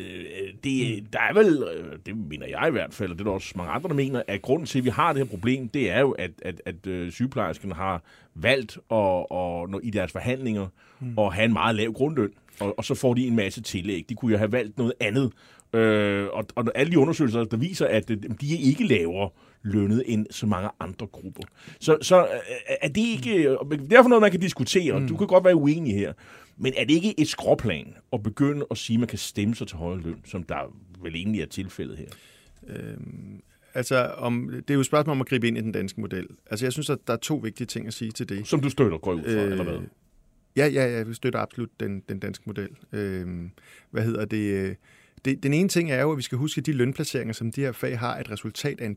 det, 0.64 1.06
der 1.12 1.20
er 1.20 1.34
vel, 1.34 1.64
øh, 1.76 1.98
det 2.06 2.16
mener 2.16 2.46
jeg 2.46 2.68
i 2.68 2.70
hvert 2.70 2.94
fald, 2.94 3.10
og 3.10 3.18
det 3.18 3.20
er 3.20 3.28
der 3.28 3.34
også 3.34 3.52
mange 3.56 3.72
andre, 3.72 3.88
der 3.88 3.94
mener, 3.94 4.22
at 4.28 4.42
grunden 4.42 4.66
til, 4.66 4.78
at 4.78 4.84
vi 4.84 4.90
har 4.90 5.12
det 5.12 5.22
her 5.22 5.30
problem, 5.30 5.68
det 5.68 5.90
er 5.90 6.00
jo, 6.00 6.10
at, 6.10 6.30
at, 6.42 6.62
at 6.66 6.86
øh, 6.86 7.12
sygeplejerskerne 7.12 7.74
har 7.74 8.02
valgt 8.34 8.78
at, 8.90 9.26
at, 9.32 9.80
i 9.82 9.90
deres 9.90 10.12
forhandlinger 10.12 10.66
mm. 11.00 11.18
at 11.18 11.34
have 11.34 11.44
en 11.44 11.52
meget 11.52 11.76
lav 11.76 11.92
grundløn, 11.92 12.32
og, 12.60 12.78
og 12.78 12.84
så 12.84 12.94
får 12.94 13.14
de 13.14 13.26
en 13.26 13.36
masse 13.36 13.62
tillæg. 13.62 14.06
De 14.08 14.14
kunne 14.14 14.32
jo 14.32 14.38
have 14.38 14.52
valgt 14.52 14.78
noget 14.78 14.92
andet. 15.00 15.32
Øh, 15.72 16.26
og, 16.32 16.44
og 16.54 16.64
alle 16.74 16.92
de 16.92 16.98
undersøgelser, 16.98 17.44
der 17.44 17.56
viser, 17.56 17.86
at 17.86 18.08
de 18.08 18.54
er 18.54 18.58
ikke 18.58 18.86
lavere 18.86 19.30
lønnet 19.62 20.02
end 20.06 20.26
så 20.30 20.46
mange 20.46 20.70
andre 20.80 21.06
grupper. 21.06 21.42
Så, 21.80 21.98
så 22.02 22.28
er 22.80 22.88
det 22.88 23.00
ikke... 23.00 23.30
Det 23.70 23.92
er 23.92 24.02
for 24.02 24.08
noget, 24.08 24.22
man 24.22 24.30
kan 24.30 24.40
diskutere, 24.40 24.98
mm. 24.98 25.08
du 25.08 25.16
kan 25.16 25.26
godt 25.26 25.44
være 25.44 25.56
uenig 25.56 25.94
her. 25.94 26.12
Men 26.56 26.72
er 26.76 26.84
det 26.84 26.94
ikke 26.94 27.20
et 27.20 27.28
skråplan 27.28 27.94
at 28.12 28.22
begynde 28.22 28.66
at 28.70 28.78
sige, 28.78 28.94
at 28.94 29.00
man 29.00 29.08
kan 29.08 29.18
stemme 29.18 29.54
sig 29.54 29.66
til 29.66 29.76
højere 29.76 30.00
løn, 30.00 30.20
som 30.24 30.42
der 30.42 30.76
vel 31.02 31.14
egentlig 31.14 31.40
er 31.40 31.46
tilfældet 31.46 31.98
her? 31.98 32.06
Øhm, 32.68 33.42
altså, 33.74 34.14
om, 34.16 34.50
det 34.52 34.70
er 34.70 34.74
jo 34.74 34.80
et 34.80 34.86
spørgsmål 34.86 35.12
om 35.12 35.20
at 35.20 35.26
gribe 35.26 35.48
ind 35.48 35.58
i 35.58 35.60
den 35.60 35.72
danske 35.72 36.00
model. 36.00 36.26
Altså, 36.50 36.66
jeg 36.66 36.72
synes, 36.72 36.90
at 36.90 36.98
der 37.06 37.12
er 37.12 37.18
to 37.18 37.36
vigtige 37.36 37.66
ting 37.66 37.86
at 37.86 37.94
sige 37.94 38.10
til 38.10 38.28
det. 38.28 38.46
Som 38.46 38.60
du 38.60 38.70
støtter, 38.70 38.98
går 38.98 39.12
ud 39.12 39.22
fra, 39.22 39.30
øh, 39.30 39.50
eller 39.50 39.64
hvad? 39.64 39.78
Ja, 40.56 40.66
ja, 40.66 40.96
ja, 40.96 41.02
vi 41.02 41.14
støtter 41.14 41.38
absolut 41.38 41.70
den, 41.80 42.02
den 42.08 42.18
danske 42.18 42.42
model. 42.46 42.68
Øh, 42.92 43.26
hvad 43.90 44.02
hedder 44.02 44.24
det? 44.24 44.76
Det, 45.24 45.42
den 45.42 45.52
ene 45.54 45.68
ting 45.68 45.90
er 45.90 46.02
jo, 46.02 46.10
at 46.12 46.16
vi 46.16 46.22
skal 46.22 46.38
huske, 46.38 46.58
at 46.58 46.66
de 46.66 46.72
lønplaceringer, 46.72 47.32
som 47.32 47.52
de 47.52 47.60
her 47.60 47.72
fag 47.72 47.98
har, 47.98 48.14
er 48.14 48.20
et 48.20 48.30
resultat 48.30 48.80
af 48.80 48.86
en 48.86 48.96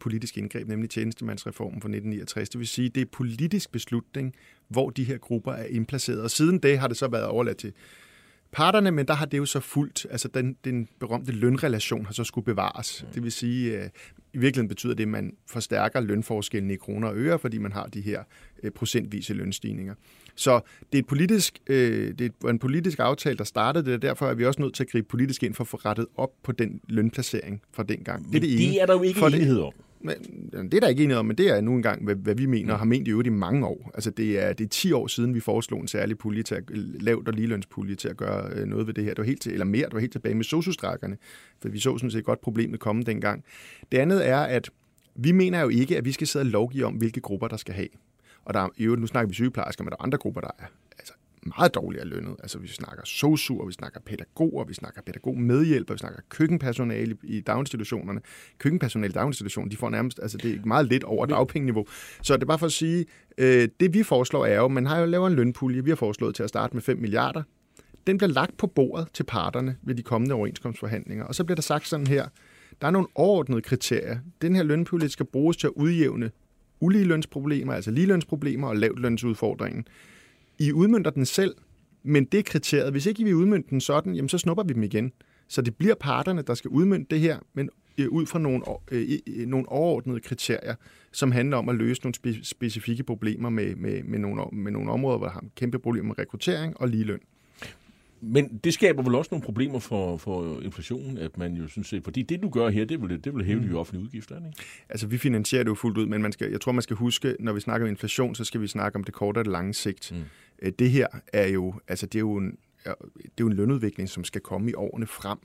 politisk 0.00 0.38
indgreb, 0.38 0.68
nemlig 0.68 0.90
tjenestemandsreformen 0.90 1.80
fra 1.80 1.88
1969. 1.88 2.48
Det 2.48 2.58
vil 2.58 2.68
sige, 2.68 2.86
at 2.86 2.94
det 2.94 3.00
er 3.00 3.06
politisk 3.12 3.72
beslutning, 3.72 4.34
hvor 4.68 4.90
de 4.90 5.04
her 5.04 5.18
grupper 5.18 5.52
er 5.52 5.66
indplaceret. 5.66 6.22
Og 6.22 6.30
siden 6.30 6.58
det 6.58 6.78
har 6.78 6.88
det 6.88 6.96
så 6.96 7.08
været 7.08 7.24
overladt 7.24 7.58
til 7.58 7.72
parterne, 8.54 8.90
men 8.90 9.06
der 9.06 9.14
har 9.14 9.26
det 9.26 9.38
jo 9.38 9.46
så 9.46 9.60
fuldt, 9.60 10.06
altså 10.10 10.28
den, 10.28 10.56
den 10.64 10.88
berømte 11.00 11.32
lønrelation 11.32 12.06
har 12.06 12.12
så 12.12 12.24
skulle 12.24 12.44
bevares. 12.44 13.06
Det 13.14 13.22
vil 13.22 13.32
sige, 13.32 13.78
at 13.78 13.90
i 14.34 14.38
virkeligheden 14.38 14.68
betyder 14.68 14.94
det, 14.94 15.02
at 15.02 15.08
man 15.08 15.32
forstærker 15.50 16.00
lønforskellen 16.00 16.70
i 16.70 16.76
kroner 16.76 17.08
og 17.08 17.16
øre, 17.16 17.38
fordi 17.38 17.58
man 17.58 17.72
har 17.72 17.86
de 17.86 18.00
her 18.00 18.22
øh, 18.62 18.70
procentvise 18.70 19.34
lønstigninger. 19.34 19.94
Så 20.34 20.60
det 20.92 20.98
er, 20.98 21.02
et 21.02 21.06
politisk, 21.06 21.58
øh, 21.66 22.14
det 22.18 22.32
er 22.44 22.48
en 22.48 22.58
politisk 22.58 22.98
aftale, 22.98 23.38
der 23.38 23.44
startede 23.44 23.84
det, 23.84 23.94
og 23.94 24.02
derfor 24.02 24.26
er 24.26 24.34
vi 24.34 24.46
også 24.46 24.62
nødt 24.62 24.74
til 24.74 24.84
at 24.84 24.90
gribe 24.90 25.08
politisk 25.08 25.42
ind 25.42 25.54
for 25.54 25.64
at 25.64 25.68
få 25.68 25.76
rettet 25.76 26.06
op 26.16 26.30
på 26.42 26.52
den 26.52 26.80
lønplacering 26.88 27.62
fra 27.72 27.82
dengang. 27.82 28.32
Det 28.32 28.36
er, 28.36 28.40
det, 28.40 28.58
det 28.58 28.82
er 28.82 28.86
der 28.86 28.94
jo 28.94 29.02
ikke 29.02 29.18
for 29.18 29.26
enighed 29.26 29.60
om. 29.60 29.72
Men, 30.04 30.14
det 30.52 30.74
er 30.74 30.80
der 30.80 30.88
ikke 30.88 31.04
enighed 31.04 31.18
om, 31.18 31.26
men 31.26 31.38
det 31.38 31.48
er 31.48 31.60
nu 31.60 31.74
engang, 31.74 32.04
hvad, 32.04 32.14
hvad 32.14 32.34
vi 32.34 32.46
mener, 32.46 32.72
og 32.72 32.78
har 32.78 32.86
ment 32.86 33.08
i 33.08 33.10
øvrigt 33.10 33.26
i 33.26 33.30
mange 33.30 33.66
år. 33.66 33.90
Altså 33.94 34.10
det 34.10 34.42
er, 34.42 34.52
det 34.52 34.64
er 34.64 34.68
10 34.68 34.92
år 34.92 35.06
siden, 35.06 35.34
vi 35.34 35.40
foreslog 35.40 35.80
en 35.80 35.88
særlig 35.88 36.18
pulje 36.18 36.42
til 36.42 36.54
at, 36.54 36.62
lavt 37.00 37.28
og 37.28 37.34
ligelønspulje 37.34 37.94
til 37.94 38.08
at 38.08 38.16
gøre 38.16 38.50
øh, 38.52 38.66
noget 38.66 38.86
ved 38.86 38.94
det 38.94 39.04
her. 39.04 39.10
Det 39.10 39.18
var 39.18 39.24
helt 39.24 39.42
til, 39.42 39.52
eller 39.52 39.64
mere, 39.64 39.84
det 39.84 39.94
var 39.94 40.00
helt 40.00 40.12
tilbage 40.12 40.34
med 40.34 40.44
sosustrækkerne, 40.44 41.16
for 41.62 41.68
vi 41.68 41.78
så 41.78 41.98
sådan 41.98 42.10
set 42.10 42.24
godt 42.24 42.40
problemet 42.40 42.80
komme 42.80 43.02
dengang. 43.02 43.44
Det 43.92 43.98
andet 43.98 44.28
er, 44.28 44.40
at 44.40 44.70
vi 45.14 45.32
mener 45.32 45.60
jo 45.60 45.68
ikke, 45.68 45.96
at 45.96 46.04
vi 46.04 46.12
skal 46.12 46.26
sidde 46.26 46.42
og 46.42 46.46
lovgive 46.46 46.86
om, 46.86 46.94
hvilke 46.94 47.20
grupper, 47.20 47.48
der 47.48 47.56
skal 47.56 47.74
have. 47.74 47.88
Og 48.44 48.54
der 48.54 48.60
er, 48.60 48.68
jo, 48.78 48.96
nu 48.96 49.06
snakker 49.06 49.28
vi 49.28 49.34
sygeplejersker, 49.34 49.84
men 49.84 49.90
der 49.90 49.96
er 50.00 50.02
andre 50.02 50.18
grupper, 50.18 50.40
der 50.40 50.50
er 50.58 50.64
altså, 50.98 51.14
meget 51.46 51.74
dårligere 51.74 52.06
lønnet. 52.06 52.36
Altså 52.42 52.58
vi 52.58 52.68
snakker 52.68 53.02
sosuer, 53.04 53.66
vi 53.66 53.72
snakker 53.72 54.00
pædagoger, 54.00 54.64
vi 54.64 54.74
snakker 54.74 55.02
pædagogmedhjælper, 55.02 55.94
vi 55.94 55.98
snakker 55.98 56.20
køkkenpersonale 56.28 57.16
i 57.22 57.40
daginstitutionerne. 57.40 58.20
Køkkenpersonale 58.58 59.10
i 59.10 59.14
daginstitutionerne, 59.14 59.70
de 59.70 59.76
får 59.76 59.90
nærmest, 59.90 60.20
altså 60.22 60.38
det 60.38 60.54
er 60.54 60.66
meget 60.66 60.86
lidt 60.86 61.04
over 61.04 61.26
dagpengeniveau. 61.26 61.86
Så 62.22 62.34
det 62.36 62.42
er 62.42 62.46
bare 62.46 62.58
for 62.58 62.66
at 62.66 62.72
sige, 62.72 63.06
øh, 63.38 63.68
det 63.80 63.94
vi 63.94 64.02
foreslår 64.02 64.46
er 64.46 64.56
jo, 64.56 64.68
man 64.68 64.86
har 64.86 64.98
jo 64.98 65.06
lavet 65.06 65.26
en 65.26 65.36
lønpulje, 65.36 65.84
vi 65.84 65.90
har 65.90 65.96
foreslået 65.96 66.34
til 66.34 66.42
at 66.42 66.48
starte 66.48 66.74
med 66.74 66.82
5 66.82 66.98
milliarder. 66.98 67.42
Den 68.06 68.18
bliver 68.18 68.30
lagt 68.30 68.56
på 68.56 68.66
bordet 68.66 69.08
til 69.14 69.24
parterne 69.24 69.76
ved 69.82 69.94
de 69.94 70.02
kommende 70.02 70.34
overenskomstforhandlinger. 70.34 71.24
Og 71.24 71.34
så 71.34 71.44
bliver 71.44 71.54
der 71.54 71.62
sagt 71.62 71.88
sådan 71.88 72.06
her, 72.06 72.26
der 72.80 72.86
er 72.86 72.90
nogle 72.90 73.08
overordnede 73.14 73.62
kriterier. 73.62 74.18
Den 74.42 74.56
her 74.56 74.62
lønpulje 74.62 75.08
skal 75.08 75.26
bruges 75.26 75.56
til 75.56 75.66
at 75.66 75.72
udjævne 75.76 76.30
uligelønsproblemer, 76.80 77.72
altså 77.72 77.90
ligelønsproblemer 77.90 78.68
og 78.68 78.76
lavtlønsudfordringen. 78.76 79.86
I 80.58 80.72
udmyndter 80.72 81.10
den 81.10 81.26
selv, 81.26 81.54
men 82.02 82.24
det 82.24 82.38
er 82.38 82.42
kriteriet. 82.42 82.90
Hvis 82.92 83.06
ikke 83.06 83.24
vi 83.24 83.34
udmyndter 83.34 83.70
den 83.70 83.80
sådan, 83.80 84.14
jamen 84.14 84.28
så 84.28 84.38
snupper 84.38 84.64
vi 84.64 84.72
dem 84.72 84.82
igen. 84.82 85.12
Så 85.48 85.62
det 85.62 85.76
bliver 85.76 85.94
parterne, 85.94 86.42
der 86.42 86.54
skal 86.54 86.68
udmynde 86.68 87.06
det 87.10 87.20
her, 87.20 87.38
men 87.54 87.70
øh, 87.98 88.08
ud 88.08 88.26
fra 88.26 88.38
nogle, 88.38 88.62
øh, 88.90 89.18
øh, 89.26 89.46
nogle 89.46 89.68
overordnede 89.68 90.20
kriterier, 90.20 90.74
som 91.12 91.32
handler 91.32 91.56
om 91.56 91.68
at 91.68 91.74
løse 91.74 92.02
nogle 92.02 92.14
spe, 92.14 92.44
specifikke 92.44 93.02
problemer 93.02 93.50
med, 93.50 93.76
med, 93.76 94.02
med, 94.02 94.18
nogle, 94.18 94.42
med 94.52 94.72
nogle 94.72 94.90
områder, 94.90 95.18
hvor 95.18 95.26
der 95.26 95.32
har 95.32 95.44
kæmpe 95.56 95.78
problemer 95.78 96.06
med 96.06 96.18
rekruttering 96.18 96.80
og 96.80 96.88
ligeløn. 96.88 97.20
Men 98.24 98.60
det 98.64 98.74
skaber 98.74 99.02
vel 99.02 99.14
også 99.14 99.28
nogle 99.32 99.44
problemer 99.44 99.78
for, 99.78 100.16
for 100.16 100.60
inflationen, 100.60 101.18
at 101.18 101.38
man 101.38 101.54
jo 101.54 101.68
synes, 101.68 101.94
fordi 102.04 102.22
det 102.22 102.42
du 102.42 102.48
gør 102.48 102.68
her, 102.68 102.84
det 102.84 103.02
vil, 103.02 103.24
det 103.24 103.34
vil 103.34 103.44
hæve 103.44 103.60
mm. 103.60 103.68
de 103.68 103.74
offentlige 103.74 104.04
udgifter, 104.04 104.36
ikke? 104.36 104.58
Altså 104.88 105.06
vi 105.06 105.18
finansierer 105.18 105.62
det 105.62 105.70
jo 105.70 105.74
fuldt 105.74 105.98
ud, 105.98 106.06
men 106.06 106.22
man 106.22 106.32
skal, 106.32 106.50
jeg 106.50 106.60
tror, 106.60 106.72
man 106.72 106.82
skal 106.82 106.96
huske, 106.96 107.36
når 107.40 107.52
vi 107.52 107.60
snakker 107.60 107.86
om 107.86 107.90
inflation, 107.90 108.34
så 108.34 108.44
skal 108.44 108.60
vi 108.60 108.66
snakke 108.66 108.96
om 108.96 109.04
det 109.04 109.14
korte 109.14 109.38
og 109.38 109.44
det 109.44 109.52
lange 109.52 109.74
sigt. 109.74 110.12
Mm. 110.12 110.22
Øh, 110.62 110.72
det 110.78 110.90
her 110.90 111.06
er 111.32 111.46
jo, 111.46 111.74
altså 111.88 112.06
det 112.06 112.14
er 112.14 112.20
jo 112.20 112.36
en, 112.36 112.58
det 112.84 112.90
er 113.24 113.40
jo 113.40 113.46
en 113.46 113.52
lønudvikling, 113.52 114.08
som 114.08 114.24
skal 114.24 114.40
komme 114.40 114.70
i 114.70 114.74
årene 114.74 115.06
frem. 115.06 115.38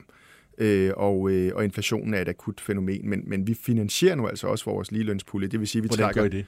Øh, 0.58 0.92
og, 0.96 1.30
øh, 1.30 1.52
og 1.54 1.64
inflationen 1.64 2.14
er 2.14 2.20
et 2.20 2.28
akut 2.28 2.60
fænomen, 2.60 3.10
men, 3.10 3.22
men 3.26 3.46
vi 3.46 3.54
finansierer 3.54 4.14
nu 4.14 4.26
altså 4.26 4.46
også 4.46 4.64
vores 4.64 4.92
ligelønspulje. 4.92 5.48
Det 5.48 5.60
vil 5.60 5.68
sige, 5.68 5.82
vi 5.82 5.88
Hvordan 5.88 6.04
trækker... 6.04 6.22
gør 6.22 6.26
I 6.26 6.38
det? 6.38 6.46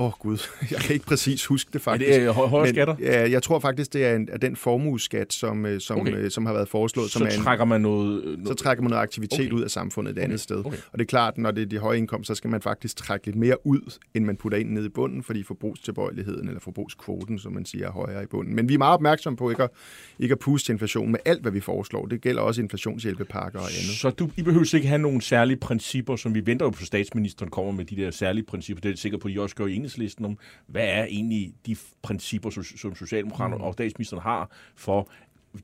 Åh 0.00 0.06
oh, 0.06 0.12
gud, 0.18 0.38
jeg 0.70 0.78
kan 0.80 0.94
ikke 0.94 1.06
præcis 1.06 1.46
huske 1.46 1.70
det 1.72 1.80
faktisk. 1.80 2.10
Er 2.10 2.18
det 2.24 2.34
hø- 2.34 2.42
højere 2.42 2.68
skatter? 2.68 2.96
Ja, 3.00 3.30
jeg 3.30 3.42
tror 3.42 3.58
faktisk, 3.58 3.92
det 3.92 4.06
er, 4.06 4.16
en, 4.16 4.28
den 4.42 4.56
formueskat, 4.56 5.32
som, 5.32 5.66
øh, 5.66 5.80
som, 5.80 6.00
Okay. 6.00 6.12
okay. 6.12 6.28
som 6.28 6.46
har 6.46 6.52
været 6.52 6.68
foreslået. 6.68 7.10
Så 7.10 7.18
som 7.18 7.26
en, 7.26 7.32
trækker 7.32 7.64
man 7.64 7.80
noget... 7.80 8.24
noget 8.24 8.48
så 8.48 8.54
trækker 8.54 8.82
man 8.82 8.90
noget 8.90 9.02
aktivitet 9.02 9.40
Okay. 9.40 9.52
ud 9.52 9.62
af 9.62 9.70
samfundet 9.70 10.10
et 10.10 10.16
Okay. 10.18 10.24
andet 10.24 10.40
sted. 10.40 10.58
Okay. 10.66 10.78
Og 10.92 10.98
det 10.98 11.04
er 11.04 11.06
klart, 11.06 11.38
når 11.38 11.50
det 11.50 11.62
er 11.62 11.66
de 11.66 11.78
høje 11.78 11.98
indkomster, 11.98 12.34
så 12.34 12.38
skal 12.38 12.50
man 12.50 12.62
faktisk 12.62 12.96
trække 12.96 13.26
lidt 13.26 13.36
mere 13.36 13.66
ud, 13.66 13.98
end 14.14 14.24
man 14.24 14.36
putter 14.36 14.58
ind 14.58 14.70
nede 14.70 14.86
i 14.86 14.88
bunden, 14.88 15.22
fordi 15.22 15.42
forbrugstilbøjeligheden 15.42 16.48
eller 16.48 16.60
forbrugskvoten, 16.60 17.38
som 17.38 17.52
man 17.52 17.64
siger, 17.64 17.86
er 17.86 17.92
højere 17.92 18.22
i 18.22 18.26
bunden. 18.26 18.54
Men 18.56 18.68
vi 18.68 18.74
er 18.74 18.78
meget 18.78 18.94
opmærksomme 18.94 19.36
på 19.36 19.50
ikke 19.50 19.62
at, 19.62 19.70
ikke 20.18 20.32
at 20.32 20.38
puste 20.38 20.66
til 20.66 20.72
inflationen 20.72 21.12
med 21.12 21.20
alt, 21.24 21.42
hvad 21.42 21.52
vi 21.52 21.60
foreslår. 21.60 22.06
Det 22.06 22.20
gælder 22.20 22.42
også 22.42 22.62
inflationshjælpepakker 22.62 23.58
og 23.58 23.66
andet. 23.66 23.96
Så 23.96 24.10
du, 24.10 24.30
I 24.36 24.42
behøver 24.42 24.74
ikke 24.74 24.88
have 24.88 24.98
nogle 24.98 25.22
særlige 25.22 25.56
principper, 25.56 26.16
som 26.16 26.34
vi 26.34 26.46
venter 26.46 26.66
jo 26.66 26.70
på, 26.70 26.84
statsministeren 26.84 27.50
kommer 27.50 27.72
med 27.72 27.84
de 27.84 27.96
der 27.96 28.10
særlige 28.10 28.44
principper. 28.44 28.80
Det 28.80 28.88
er 28.88 28.92
jeg 28.92 28.98
sikker 28.98 29.18
på, 29.18 29.28
at 29.28 29.34
I 29.34 29.38
også 29.38 29.56
gør 29.56 29.66
i 29.66 29.74
enhedslisten 29.98 30.24
om, 30.24 30.38
hvad 30.66 30.84
er 30.88 31.04
egentlig 31.04 31.52
de 31.66 31.76
principper, 32.02 32.50
som, 32.50 32.62
som 32.64 32.94
Socialdemokraterne 32.94 33.56
Mm. 33.56 33.62
og 33.64 33.72
statsministeren 33.72 34.22
har 34.22 34.50
for 34.76 35.10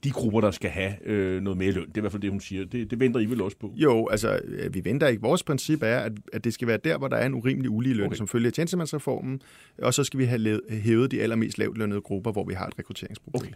de 0.04 0.10
grupper, 0.10 0.40
der 0.40 0.50
skal 0.50 0.70
have 0.70 0.92
øh, 1.04 1.42
noget 1.42 1.56
mere 1.58 1.72
løn. 1.72 1.86
Det 1.88 1.94
er 1.94 1.98
i 1.98 2.00
hvert 2.00 2.12
fald 2.12 2.22
det, 2.22 2.30
hun 2.30 2.40
siger. 2.40 2.64
Det, 2.64 2.90
det 2.90 3.00
venter 3.00 3.20
I 3.20 3.24
vel 3.26 3.42
også 3.42 3.56
på. 3.56 3.72
Jo, 3.76 4.08
altså, 4.08 4.40
øh, 4.44 4.74
vi 4.74 4.84
venter 4.84 5.06
ikke. 5.08 5.22
Vores 5.22 5.42
princip 5.42 5.82
er, 5.82 5.98
at, 5.98 6.12
at 6.32 6.44
det 6.44 6.54
skal 6.54 6.68
være 6.68 6.78
der, 6.84 6.98
hvor 6.98 7.08
der 7.08 7.16
er 7.16 7.26
en 7.26 7.34
urimelig 7.34 7.70
ulige 7.70 7.94
løn, 7.94 8.06
Okay. 8.06 8.16
som 8.16 8.28
følger 8.28 8.50
tjenestemandsreformen, 8.50 9.42
og 9.78 9.94
så 9.94 10.04
skal 10.04 10.18
vi 10.20 10.24
have 10.24 10.60
hævet 10.70 11.10
de 11.10 11.22
allermest 11.22 11.58
lavt 11.58 11.78
lønnede 11.78 12.00
grupper, 12.00 12.32
hvor 12.32 12.44
vi 12.44 12.54
har 12.54 12.66
et 12.66 12.78
rekrutteringsproblem. 12.78 13.42
Okay. 13.42 13.52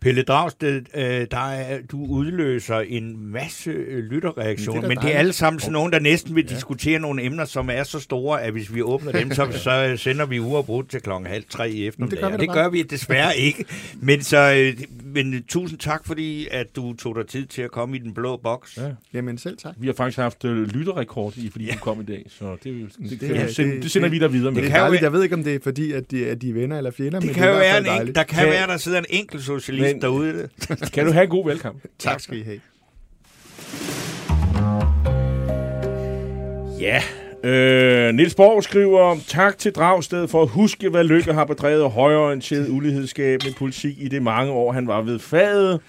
Pelle 0.00 0.22
Dragsted, 0.22 0.82
øh, 0.94 1.26
der 1.30 1.50
er, 1.50 1.78
du 1.92 2.06
udløser 2.06 2.76
en 2.78 3.32
masse 3.32 3.70
øh, 3.70 3.98
lytterreaktioner, 4.04 4.80
Men 4.80 4.88
men 4.88 4.96
det 4.98 5.04
er 5.04 5.08
det 5.08 5.14
alle 5.18 5.32
sammen 5.32 5.60
sådan 5.60 5.72
nogen, 5.72 5.92
der 5.92 5.98
næsten 5.98 6.36
vil 6.36 6.48
diskutere 6.48 6.98
nogle 6.98 7.22
emner, 7.22 7.44
som 7.44 7.70
er 7.72 7.82
så 7.82 8.00
store, 8.00 8.42
at 8.42 8.52
hvis 8.52 8.74
vi 8.74 8.82
åbner 8.82 9.12
dem, 9.12 9.32
så, 9.32 9.48
så 9.52 9.94
sender 9.96 10.26
vi 10.26 10.38
uafbrudt 10.40 10.90
til 10.90 11.00
klokken 11.00 11.26
halv 11.30 11.44
tre 11.50 11.70
i 11.70 11.86
eftermiddag. 11.86 12.20
gør 12.20 12.28
vi 12.28 12.32
da 12.36 12.40
det 12.40 12.50
gør 12.52 12.68
vi 12.68 12.82
desværre 12.82 13.36
ikke. 13.48 13.64
Men, 14.00 14.22
så, 14.22 14.52
øh, 14.56 14.84
men 15.14 15.34
øh, 15.34 15.40
tusind 15.48 15.78
tak, 15.78 16.06
fordi 16.06 16.48
at 16.50 16.76
du 16.76 16.92
tog 16.96 17.16
dig 17.16 17.26
tid 17.26 17.46
til 17.46 17.62
at 17.62 17.70
komme 17.70 17.96
i 17.96 17.98
den 17.98 18.14
blå 18.14 18.36
boks. 18.36 18.76
Ja. 18.76 18.82
Jamen 19.14 19.38
selv 19.38 19.56
tak. 19.56 19.74
Vi 19.78 19.86
har 19.86 19.94
faktisk 19.94 20.18
haft 20.18 20.44
øh, 20.44 20.68
lytterrekord 20.74 21.36
i, 21.36 21.50
fordi 21.50 21.64
ja. 21.66 21.72
du 21.72 21.78
kom 21.78 22.00
i 22.00 22.04
dag. 22.04 22.26
Så 22.28 22.56
det, 22.64 22.64
det, 22.64 22.88
det, 22.98 23.10
Det 23.10 23.20
det, 23.20 23.36
er- 23.36 23.46
det, 23.46 23.54
send, 23.56 23.72
det- 23.72 23.82
det 23.82 23.90
sender 23.90 24.08
vi 24.08 24.18
dig 24.18 24.32
videre 24.32 24.52
med. 24.52 24.62
Det 24.62 24.70
kan 24.70 24.86
jo 24.86 24.92
Jeg 25.00 25.12
ved 25.12 25.22
ikke, 25.22 25.34
om 25.34 25.44
det 25.44 25.54
er 25.54 25.58
fordi, 25.62 25.92
at 25.92 26.10
de, 26.10 26.26
at 26.26 26.42
de 26.42 26.48
er 26.50 26.54
venner 26.54 26.76
eller 26.78 26.90
fjender, 26.90 27.20
Det 27.20 27.26
men 27.26 27.34
kan 27.34 27.42
det 27.48 27.54
er 27.54 27.58
være, 27.82 28.00
en, 28.02 28.14
der 28.14 28.22
kan 28.22 28.38
Kan- 28.38 28.48
være, 28.48 28.66
der 28.66 28.76
sidder 28.76 28.98
en 28.98 29.04
enkelt 29.10 29.42
socialist 29.42 29.87
Men- 29.94 30.02
derude. 30.02 30.48
Kan 30.94 31.06
du 31.06 31.12
have 31.12 31.24
en 31.24 31.30
god 31.30 31.44
valgkamp? 31.46 31.82
Tak 31.98 32.20
skal 32.20 32.38
I 32.38 32.42
have. 32.42 32.60
Ja. 36.80 37.02
Øh, 37.44 38.14
Niels 38.14 38.34
Borg 38.34 38.64
skriver, 38.64 39.16
tak 39.26 39.58
til 39.58 39.72
Dragsted 39.72 40.28
for 40.28 40.42
at 40.42 40.48
huske, 40.48 40.88
hvad 40.88 41.04
Lykke 41.04 41.32
har 41.32 41.44
bedrevet 41.44 41.90
højorienteret 41.90 42.68
ulighedsskabende 42.68 43.54
politik 43.54 43.94
i 43.98 44.08
det 44.08 44.22
mange 44.22 44.52
år, 44.52 44.72
han 44.72 44.86
var 44.86 45.02
ved 45.02 45.18
fadet. 45.18 45.80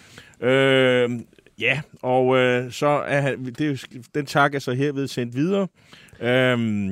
Øh, 0.42 1.10
ja, 1.60 1.82
og 2.02 2.38
øh, 2.38 2.72
så 2.72 2.88
er 2.88 3.22
han, 3.22 3.46
det, 3.46 3.86
den 4.16 4.26
tak 4.26 4.56
er 4.56 4.60
så 4.60 4.74
herved 4.74 5.08
sendt 5.08 5.36
videre. 5.36 5.68
Øh, 6.22 6.90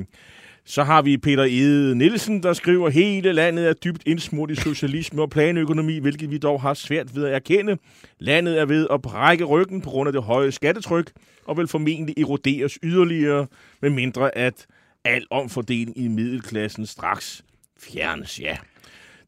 så 0.70 0.82
har 0.84 1.02
vi 1.02 1.16
Peter 1.16 1.42
Ede 1.44 1.94
Nielsen, 1.98 2.42
der 2.42 2.52
skriver, 2.52 2.88
hele 2.88 3.32
landet 3.32 3.68
er 3.68 3.72
dybt 3.72 4.02
indsmurt 4.06 4.50
i 4.50 4.54
socialisme 4.54 5.22
og 5.22 5.30
planøkonomi, 5.30 5.98
hvilket 5.98 6.30
vi 6.30 6.38
dog 6.38 6.60
har 6.60 6.74
svært 6.74 7.16
ved 7.16 7.24
at 7.24 7.34
erkende. 7.34 7.76
Landet 8.18 8.60
er 8.60 8.64
ved 8.64 8.86
at 8.90 9.02
brække 9.02 9.44
ryggen 9.44 9.80
på 9.80 9.90
grund 9.90 10.06
af 10.08 10.12
det 10.12 10.22
høje 10.22 10.52
skattetryk, 10.52 11.10
og 11.44 11.56
vil 11.56 11.66
formentlig 11.68 12.18
eroderes 12.18 12.78
yderligere, 12.82 13.46
med 13.82 13.90
mindre 13.90 14.38
at 14.38 14.66
al 15.04 15.26
omfordeling 15.30 15.98
i 15.98 16.08
middelklassen 16.08 16.86
straks 16.86 17.42
fjernes. 17.80 18.40
Ja. 18.40 18.56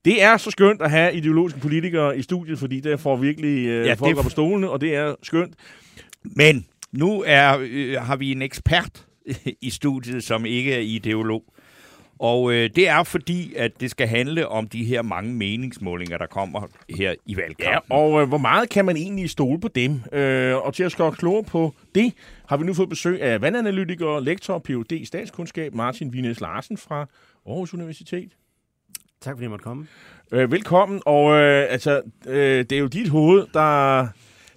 Det 0.04 0.22
er 0.22 0.36
så 0.36 0.50
skønt 0.50 0.82
at 0.82 0.90
have 0.90 1.14
ideologiske 1.14 1.60
politikere 1.60 2.18
i 2.18 2.22
studiet, 2.22 2.58
fordi 2.58 2.80
der 2.80 2.96
får 2.96 3.16
virkelig 3.16 3.66
øh, 3.66 3.86
Ja, 3.86 3.94
folk 3.94 4.10
det- 4.10 4.18
op 4.18 4.24
på 4.24 4.30
stolene, 4.30 4.70
og 4.70 4.80
det 4.80 4.94
er 4.94 5.14
skønt. 5.22 5.54
Men 6.24 6.66
nu 6.92 7.24
er, 7.26 7.58
øh, 7.60 7.94
har 7.94 8.16
vi 8.16 8.32
en 8.32 8.42
ekspert 8.42 9.06
i 9.68 9.70
studiet, 9.70 10.24
som 10.24 10.46
ikke 10.46 10.74
er 10.74 10.80
ideolog. 10.80 11.44
Og 12.20 12.52
øh, 12.52 12.70
det 12.76 12.88
er 12.88 13.02
fordi, 13.02 13.54
at 13.54 13.80
det 13.80 13.90
skal 13.90 14.08
handle 14.08 14.48
om 14.48 14.68
de 14.68 14.84
her 14.84 15.02
mange 15.02 15.34
meningsmålinger, 15.34 16.18
der 16.18 16.26
kommer 16.26 16.66
her 16.98 17.14
i 17.26 17.36
valgkampen. 17.36 17.96
Ja, 17.96 17.96
og 17.96 18.22
øh, 18.22 18.28
hvor 18.28 18.38
meget 18.38 18.68
kan 18.68 18.84
man 18.84 18.96
egentlig 18.96 19.30
stole 19.30 19.60
på 19.60 19.68
dem? 19.68 20.02
Øh, 20.12 20.56
og 20.56 20.74
til 20.74 20.82
at 20.82 20.92
skåre 20.92 21.12
klogere 21.12 21.44
på 21.44 21.74
det, 21.94 22.12
har 22.46 22.56
vi 22.56 22.64
nu 22.64 22.74
fået 22.74 22.88
besøg 22.88 23.22
af 23.22 23.40
vandanalytiker, 23.40 24.20
lektor 24.20 24.54
og 24.54 24.62
Ph.D. 24.62 24.92
i 24.92 25.04
statskundskab, 25.04 25.74
Martin 25.74 26.12
Vines 26.12 26.40
Larsen 26.40 26.76
fra 26.76 27.06
Aarhus 27.46 27.74
Universitet. 27.74 28.32
Tak 29.20 29.34
fordi 29.34 29.42
jeg 29.42 29.50
måtte 29.50 29.62
komme. 29.62 29.86
Øh, 30.32 30.52
velkommen, 30.52 31.02
og 31.06 31.32
øh, 31.32 31.66
altså, 31.70 32.02
øh, 32.26 32.58
det 32.58 32.72
er 32.72 32.78
jo 32.78 32.86
dit 32.86 33.08
hoved, 33.08 33.46
der, 33.54 34.06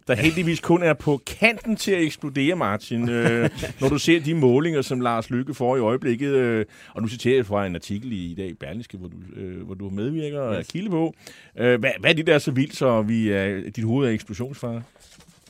der 0.07 0.15
heldigvis 0.15 0.59
kun 0.59 0.83
er 0.83 0.93
på 0.93 1.21
kanten 1.25 1.75
til 1.75 1.91
at 1.91 2.01
eksplodere, 2.01 2.55
Martin. 2.55 3.09
Øh, 3.09 3.49
når 3.81 3.89
du 3.89 3.97
ser 3.97 4.19
de 4.19 4.33
målinger, 4.33 4.81
som 4.81 5.01
Lars 5.01 5.29
Lykke 5.29 5.53
får 5.53 5.77
i 5.77 5.79
øjeblikket, 5.79 6.29
øh, 6.29 6.65
og 6.93 7.01
nu 7.01 7.07
citerer 7.07 7.35
jeg 7.35 7.45
fra 7.45 7.65
en 7.65 7.75
artikel 7.75 8.11
i, 8.11 8.31
i 8.31 8.35
dag 8.35 8.47
i 8.47 8.53
Berlingske, 8.53 8.97
hvor 8.97 9.07
du, 9.07 9.15
øh, 9.35 9.65
hvor 9.65 9.75
du 9.75 9.89
medvirker 9.89 10.39
og 10.39 10.55
er 10.55 10.63
kilde 10.63 10.89
på. 10.89 11.15
Øh, 11.57 11.79
hvad, 11.79 11.91
hvad 11.99 12.09
er 12.09 12.13
det 12.13 12.27
der 12.27 12.33
er 12.33 12.39
så 12.39 12.51
vildt, 12.51 12.75
så 12.75 13.01
vi 13.01 13.29
er, 13.29 13.69
dit 13.69 13.83
hoved 13.83 14.07
er 14.07 14.11
eksplosionsfare? 14.11 14.83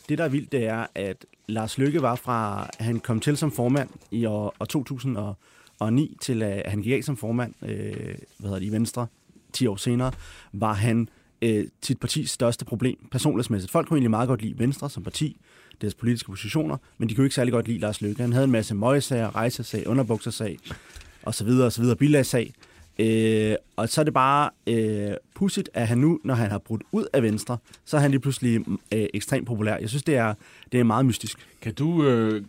Det, 0.09 0.17
der 0.17 0.23
er 0.23 0.29
vildt, 0.29 0.51
det 0.51 0.65
er, 0.65 0.85
at 0.95 1.25
Lars 1.47 1.77
Lykke 1.77 2.01
var 2.01 2.15
fra, 2.15 2.69
at 2.79 2.85
han 2.85 2.99
kom 2.99 3.19
til 3.19 3.37
som 3.37 3.51
formand 3.51 3.89
i 4.11 4.25
år, 4.25 4.55
år 4.59 4.65
2009, 4.65 6.17
til 6.21 6.43
at 6.43 6.71
han 6.71 6.81
gik 6.81 6.93
af 6.93 7.03
som 7.03 7.17
formand 7.17 7.53
øh, 7.61 7.95
hvad 8.37 8.49
hedder 8.49 8.59
det, 8.59 8.65
i 8.65 8.71
Venstre 8.71 9.07
10 9.53 9.67
år 9.67 9.75
senere, 9.75 10.11
var 10.53 10.73
han 10.73 11.07
øh, 11.43 11.65
sit 11.84 11.99
partis 11.99 12.29
største 12.29 12.65
problem, 12.65 12.97
personlighedsmæssigt. 13.12 13.71
Folk 13.71 13.88
kunne 13.88 13.97
egentlig 13.97 14.10
meget 14.10 14.27
godt 14.27 14.41
lide 14.41 14.60
Venstre 14.60 14.89
som 14.89 15.03
parti, 15.03 15.38
deres 15.82 15.95
politiske 15.95 16.29
positioner, 16.29 16.77
men 16.97 17.10
de 17.10 17.15
kunne 17.15 17.25
ikke 17.25 17.36
særlig 17.36 17.51
godt 17.51 17.67
lide 17.67 17.79
Lars 17.79 18.01
Løkke. 18.01 18.21
Han 18.21 18.34
havde 18.34 18.43
en 18.43 18.51
masse 18.51 18.75
møgsager, 18.75 19.36
rejsesag, 19.36 19.88
underbuksersag, 19.88 20.58
og 21.23 21.36
så 21.36 21.43
videre, 21.43 21.65
og 21.65 21.71
så 21.71 21.82
videre, 21.82 21.95
bilagsag. 21.95 22.53
Øh, 22.99 23.56
og 23.75 23.89
så 23.89 24.01
er 24.01 24.06
det 24.06 24.13
bare 24.13 24.49
øh, 24.67 25.13
pudsigt, 25.36 25.69
at 25.73 25.88
han 25.88 25.97
nu, 25.97 26.19
når 26.23 26.34
han 26.34 26.51
har 26.51 26.58
brudt 26.58 26.82
ud 26.91 27.06
af 27.13 27.23
Venstre, 27.23 27.58
så 27.86 27.97
er 27.97 28.01
han 28.01 28.12
lige 28.12 28.21
pludselig 28.21 28.65
øh, 28.67 29.06
ekstremt 29.13 29.47
populær. 29.47 29.77
Jeg 29.77 29.89
synes, 29.89 30.03
det 30.03 30.15
er, 30.15 30.34
det 30.71 30.79
er 30.79 30.84
meget 30.84 31.06
mystisk. 31.06 31.47
Kan 31.62 31.73
du, 31.73 32.06
øh, 32.06 32.43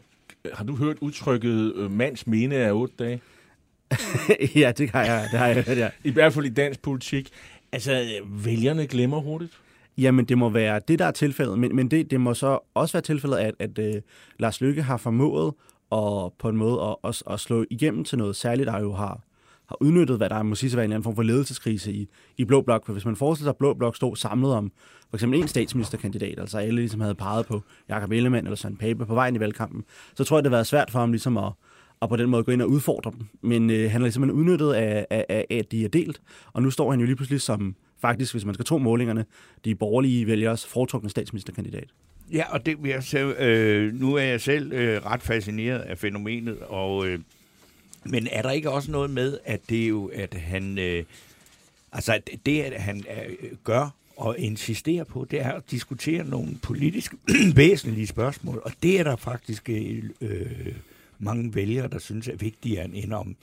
har 0.52 0.64
du 0.64 0.76
hørt 0.76 0.96
udtrykket 1.00 1.72
øh, 1.74 1.90
mands 1.90 2.26
mene 2.26 2.54
af 2.54 2.72
otte 2.72 2.94
dage? 2.98 3.20
ja, 4.62 4.72
det 4.72 4.90
har 4.90 5.04
jeg, 5.04 5.28
det 5.30 5.38
har 5.38 5.46
jeg 5.46 5.64
hørt, 5.64 5.78
ja. 5.78 5.88
I 6.04 6.10
hvert 6.10 6.32
fald 6.32 6.46
i 6.46 6.48
dansk 6.48 6.82
politik. 6.82 7.30
Altså, 7.74 8.06
vælgerne 8.26 8.86
glemmer 8.86 9.20
hurtigt. 9.20 9.52
Jamen, 9.98 10.24
det 10.24 10.38
må 10.38 10.48
være 10.48 10.80
det, 10.88 10.98
der 10.98 11.04
er 11.04 11.10
tilfældet, 11.10 11.58
men, 11.58 11.76
men 11.76 11.90
det, 11.90 12.10
det 12.10 12.20
må 12.20 12.34
så 12.34 12.58
også 12.74 12.92
være 12.92 13.02
tilfældet, 13.02 13.36
at, 13.36 13.54
at 13.58 13.78
uh, 13.78 14.00
Lars 14.38 14.60
Løkke 14.60 14.82
har 14.82 14.96
formået 14.96 15.54
at, 15.92 16.32
på 16.38 16.48
en 16.48 16.56
måde 16.56 16.82
at, 16.82 16.96
at, 17.04 17.22
at 17.30 17.40
slå 17.40 17.64
igennem 17.70 18.04
til 18.04 18.18
noget 18.18 18.36
særligt, 18.36 18.66
der 18.66 18.80
jo 18.80 18.92
har, 18.92 19.20
har 19.68 19.76
udnyttet, 19.80 20.16
hvad 20.16 20.30
der 20.30 20.42
må 20.42 20.54
sige 20.54 20.70
at 20.70 20.76
være 20.76 20.84
en 20.84 20.90
eller 20.90 20.96
anden 20.96 21.04
form 21.04 21.16
for 21.16 21.22
ledelseskrise 21.22 21.92
i, 21.92 22.08
i 22.36 22.44
Blå 22.44 22.62
Blok. 22.62 22.86
For 22.86 22.92
hvis 22.92 23.04
man 23.04 23.16
forestiller 23.16 23.46
sig, 23.46 23.54
at 23.54 23.58
Blå 23.58 23.74
Blok 23.74 23.96
stod 23.96 24.16
samlet 24.16 24.52
om 24.52 24.72
for 25.10 25.16
eksempel 25.16 25.40
en 25.40 25.48
statsministerkandidat, 25.48 26.38
altså 26.38 26.58
alle 26.58 26.80
ligesom 26.80 27.00
havde 27.00 27.14
peget 27.14 27.46
på 27.46 27.62
Jakob 27.88 28.10
Ellemann 28.10 28.46
eller 28.46 28.56
Søren 28.56 28.76
Pape 28.76 29.06
på 29.06 29.14
vejen 29.14 29.36
i 29.36 29.40
valgkampen, 29.40 29.84
så 30.14 30.24
tror 30.24 30.36
jeg, 30.36 30.44
det 30.44 30.50
har 30.50 30.56
været 30.56 30.66
svært 30.66 30.90
for 30.90 30.98
ham 30.98 31.10
ligesom 31.10 31.36
at, 31.36 31.52
og 32.04 32.08
på 32.08 32.16
den 32.16 32.30
måde 32.30 32.44
gå 32.44 32.52
ind 32.52 32.62
og 32.62 32.70
udfordre 32.70 33.10
dem. 33.10 33.26
Men 33.42 33.70
øh, 33.70 33.90
han 33.90 34.04
er 34.04 34.10
simpelthen 34.10 34.40
udnyttet 34.40 34.72
af, 34.72 35.06
af, 35.10 35.26
af, 35.28 35.46
at 35.50 35.72
de 35.72 35.84
er 35.84 35.88
delt, 35.88 36.20
og 36.52 36.62
nu 36.62 36.70
står 36.70 36.90
han 36.90 37.00
jo 37.00 37.06
lige 37.06 37.16
pludselig 37.16 37.40
som, 37.40 37.74
faktisk, 38.00 38.34
hvis 38.34 38.44
man 38.44 38.54
skal 38.54 38.64
tro 38.64 38.78
målingerne, 38.78 39.24
de 39.64 39.74
borgerlige 39.74 40.26
vælgers 40.26 40.66
foretrukne 40.66 41.10
statsministerkandidat. 41.10 41.88
Ja, 42.32 42.44
og 42.50 42.66
det 42.66 42.82
vil 42.82 42.90
jeg 42.90 43.02
selv, 43.02 43.32
øh, 43.38 43.94
nu 44.00 44.14
er 44.14 44.22
jeg 44.22 44.40
selv 44.40 44.72
øh, 44.72 45.06
ret 45.06 45.22
fascineret 45.22 45.80
af 45.80 45.98
fænomenet, 45.98 46.58
og 46.58 47.06
øh, 47.06 47.18
men 48.04 48.28
er 48.32 48.42
der 48.42 48.50
ikke 48.50 48.70
også 48.70 48.90
noget 48.90 49.10
med, 49.10 49.38
at 49.44 49.60
det 49.68 49.84
er 49.84 49.88
jo, 49.88 50.10
at 50.14 50.34
han, 50.34 50.78
øh, 50.78 51.04
altså 51.92 52.12
at 52.12 52.30
det, 52.46 52.62
at 52.62 52.82
han 52.82 52.96
øh, 52.98 53.48
gør 53.64 53.94
og 54.16 54.38
insisterer 54.38 55.04
på, 55.04 55.26
det 55.30 55.40
er 55.40 55.52
at 55.52 55.62
diskutere 55.70 56.24
nogle 56.24 56.58
politisk 56.62 57.14
væsentlige 57.56 58.06
spørgsmål, 58.06 58.60
og 58.64 58.72
det 58.82 59.00
er 59.00 59.04
der 59.04 59.16
faktisk 59.16 59.68
øh, 59.68 60.04
øh 60.20 60.72
mange 61.18 61.54
vælgere, 61.54 61.88
der 61.88 61.98
synes 61.98 62.28
er 62.28 62.36
vigtigere 62.36 62.94
end 62.94 63.12
om, 63.12 63.36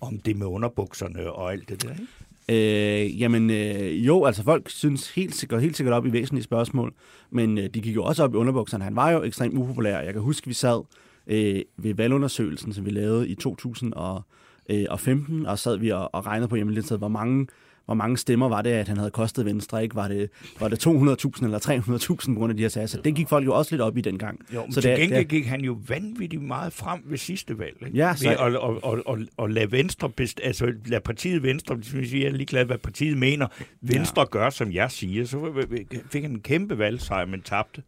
om 0.00 0.18
det 0.18 0.36
med 0.36 0.46
underbukserne 0.46 1.32
og 1.32 1.52
alt 1.52 1.68
det 1.68 1.82
der, 1.82 1.90
ikke? 1.90 2.06
Øh, 2.48 3.20
jamen 3.20 3.50
øh, 3.50 4.06
jo, 4.06 4.24
altså 4.24 4.42
folk 4.42 4.70
synes 4.70 5.10
helt 5.10 5.34
sikkert, 5.34 5.62
helt 5.62 5.76
sikkert 5.76 5.94
op 5.94 6.06
i 6.06 6.12
væsentlige 6.12 6.44
spørgsmål, 6.44 6.94
men 7.30 7.58
øh, 7.58 7.64
de 7.74 7.80
gik 7.80 7.94
jo 7.94 8.04
også 8.04 8.24
op 8.24 8.34
i 8.34 8.36
underbukserne. 8.36 8.84
Han 8.84 8.96
var 8.96 9.10
jo 9.10 9.22
ekstremt 9.22 9.58
upopulær. 9.58 10.00
Jeg 10.00 10.12
kan 10.12 10.22
huske, 10.22 10.46
vi 10.46 10.54
sad 10.54 10.82
øh, 11.26 11.62
ved 11.76 11.94
valgundersøgelsen, 11.94 12.72
som 12.72 12.84
vi 12.84 12.90
lavede 12.90 13.28
i 13.28 13.34
2015, 13.34 15.40
øh, 15.40 15.50
og 15.50 15.58
sad 15.58 15.76
vi 15.76 15.90
og, 15.90 16.14
og 16.14 16.26
regnede 16.26 16.48
på 16.48 16.56
hjemmelidsted, 16.56 16.98
hvor 16.98 17.08
mange, 17.08 17.46
hvor 17.86 17.94
mange 17.94 18.16
stemmer 18.16 18.48
var 18.48 18.62
det, 18.62 18.70
at 18.70 18.88
han 18.88 18.96
havde 18.96 19.10
kostet 19.10 19.44
Venstre, 19.44 19.82
ikke? 19.82 19.94
Var 19.96 20.08
det, 20.08 20.30
var 20.60 20.68
det 20.68 20.86
200.000 20.86 21.44
eller 21.44 21.58
300.000 22.26 22.34
på 22.34 22.38
grund 22.38 22.50
af 22.50 22.56
de 22.56 22.62
her 22.62 22.68
sager? 22.68 22.86
Så 22.86 23.00
det 23.04 23.14
gik 23.14 23.28
folk 23.28 23.46
jo 23.46 23.54
også 23.54 23.72
lidt 23.72 23.82
op 23.82 23.96
i 23.96 24.00
dengang. 24.00 24.40
Jo, 24.54 24.62
men 24.62 24.72
så 24.72 24.80
til 24.80 24.90
det, 24.90 24.98
gengæld 25.00 25.18
det, 25.20 25.28
gik 25.28 25.46
han 25.46 25.60
jo 25.60 25.78
vanvittigt 25.88 26.42
meget 26.42 26.72
frem 26.72 27.00
ved 27.04 27.18
sidste 27.18 27.58
valg. 27.58 27.76
Ikke? 27.86 27.96
Ja, 27.98 28.08
Ved 28.08 28.16
så- 28.16 28.30
at, 28.30 28.38
og, 28.38 28.84
og, 28.84 29.02
og, 29.06 29.18
og 29.36 29.50
lade 29.50 29.72
Venstre, 29.72 30.10
best, 30.10 30.40
altså 30.44 30.72
lade 30.86 31.00
partiet 31.00 31.42
Venstre, 31.42 31.74
hvis 31.74 32.14
jeg 32.14 32.22
er 32.22 32.30
ligeglad, 32.30 32.64
hvad 32.64 32.78
partiet 32.78 33.18
mener, 33.18 33.46
Venstre 33.80 34.22
ja. 34.22 34.26
gør, 34.26 34.50
som 34.50 34.72
jeg 34.72 34.90
siger, 34.90 35.24
så 35.24 35.66
fik 36.10 36.22
han 36.22 36.30
en 36.30 36.40
kæmpe 36.40 36.78
valgsejr, 36.78 37.26
men 37.26 37.42
tabte. 37.42 37.82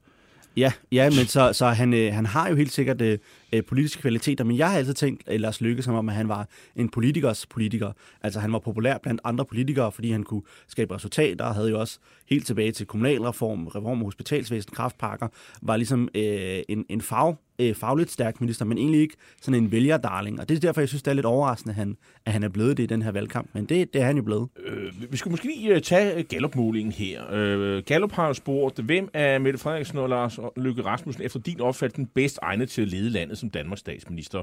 Ja, 0.56 0.72
ja 0.92 1.04
men 1.10 1.26
så, 1.26 1.52
så 1.52 1.66
han, 1.66 1.94
øh, 1.94 2.12
han 2.14 2.26
har 2.26 2.48
jo 2.48 2.54
helt 2.54 2.72
sikkert 2.72 3.00
øh, 3.00 3.18
øh, 3.52 3.64
politiske 3.64 4.00
kvaliteter, 4.00 4.44
men 4.44 4.58
jeg 4.58 4.70
har 4.70 4.78
altid 4.78 4.94
tænkt 4.94 5.22
øh, 5.28 5.40
Lars 5.40 5.60
Lykke 5.60 5.82
som 5.82 5.94
om, 5.94 6.08
at 6.08 6.14
han 6.14 6.28
var 6.28 6.48
en 6.76 6.88
politikers 6.88 7.46
politiker. 7.46 7.92
Altså 8.22 8.40
han 8.40 8.52
var 8.52 8.58
populær 8.58 8.98
blandt 8.98 9.20
andre 9.24 9.44
politikere, 9.44 9.92
fordi 9.92 10.10
han 10.10 10.22
kunne 10.22 10.42
skabe 10.68 10.94
resultater, 10.94 11.44
og 11.44 11.54
havde 11.54 11.70
jo 11.70 11.80
også 11.80 11.98
helt 12.28 12.46
tilbage 12.46 12.72
til 12.72 12.86
kommunalreform, 12.86 13.66
reform 13.66 13.98
af 13.98 14.04
hospitalsvæsen, 14.04 14.72
kraftpakker, 14.74 15.28
var 15.62 15.76
ligesom 15.76 16.08
øh, 16.14 16.62
en, 16.68 16.84
en 16.88 17.00
fag, 17.00 17.36
øh, 17.58 17.74
fagligt 17.74 18.10
stærk 18.10 18.40
minister, 18.40 18.64
men 18.64 18.78
egentlig 18.78 19.00
ikke 19.00 19.16
sådan 19.40 19.62
en 19.62 19.72
vælgerdarling. 19.72 20.40
Og 20.40 20.48
det 20.48 20.56
er 20.56 20.60
derfor, 20.60 20.80
jeg 20.80 20.88
synes, 20.88 21.02
det 21.02 21.10
er 21.10 21.14
lidt 21.14 21.26
overraskende, 21.26 21.72
at 21.72 21.76
han, 21.76 21.96
at 22.26 22.32
han 22.32 22.42
er 22.42 22.48
blevet 22.48 22.76
det 22.76 22.82
i 22.82 22.86
den 22.86 23.02
her 23.02 23.10
valgkamp. 23.10 23.48
Men 23.52 23.64
det, 23.64 23.92
det 23.92 24.00
er 24.00 24.06
han 24.06 24.16
jo 24.16 24.22
blevet. 24.22 24.48
Øh, 24.66 25.12
vi 25.12 25.16
skulle 25.16 25.32
måske 25.32 25.46
lige 25.46 25.74
øh, 25.74 25.82
tage 25.82 26.14
øh, 26.14 26.24
Gallup-målingen 26.28 26.92
her. 26.92 27.22
Øh, 27.32 27.82
Gallup 27.86 28.12
har 28.12 28.26
jo 28.26 28.34
spurgt, 28.34 28.78
hvem 28.78 29.08
er 29.12 29.38
Mette 29.38 29.58
Frederiksen 29.58 29.98
og 29.98 30.08
Lars 30.08 30.38
Løkke 30.56 30.82
Rasmussen 30.82 31.24
efter 31.24 31.40
din 31.40 31.60
opfattelse 31.60 31.96
den 31.96 32.06
bedst 32.06 32.38
egnet 32.42 32.70
til 32.70 32.82
at 32.82 32.88
lede 32.88 33.10
landet 33.10 33.38
som 33.38 33.50
Danmarks 33.50 33.80
statsminister? 33.80 34.42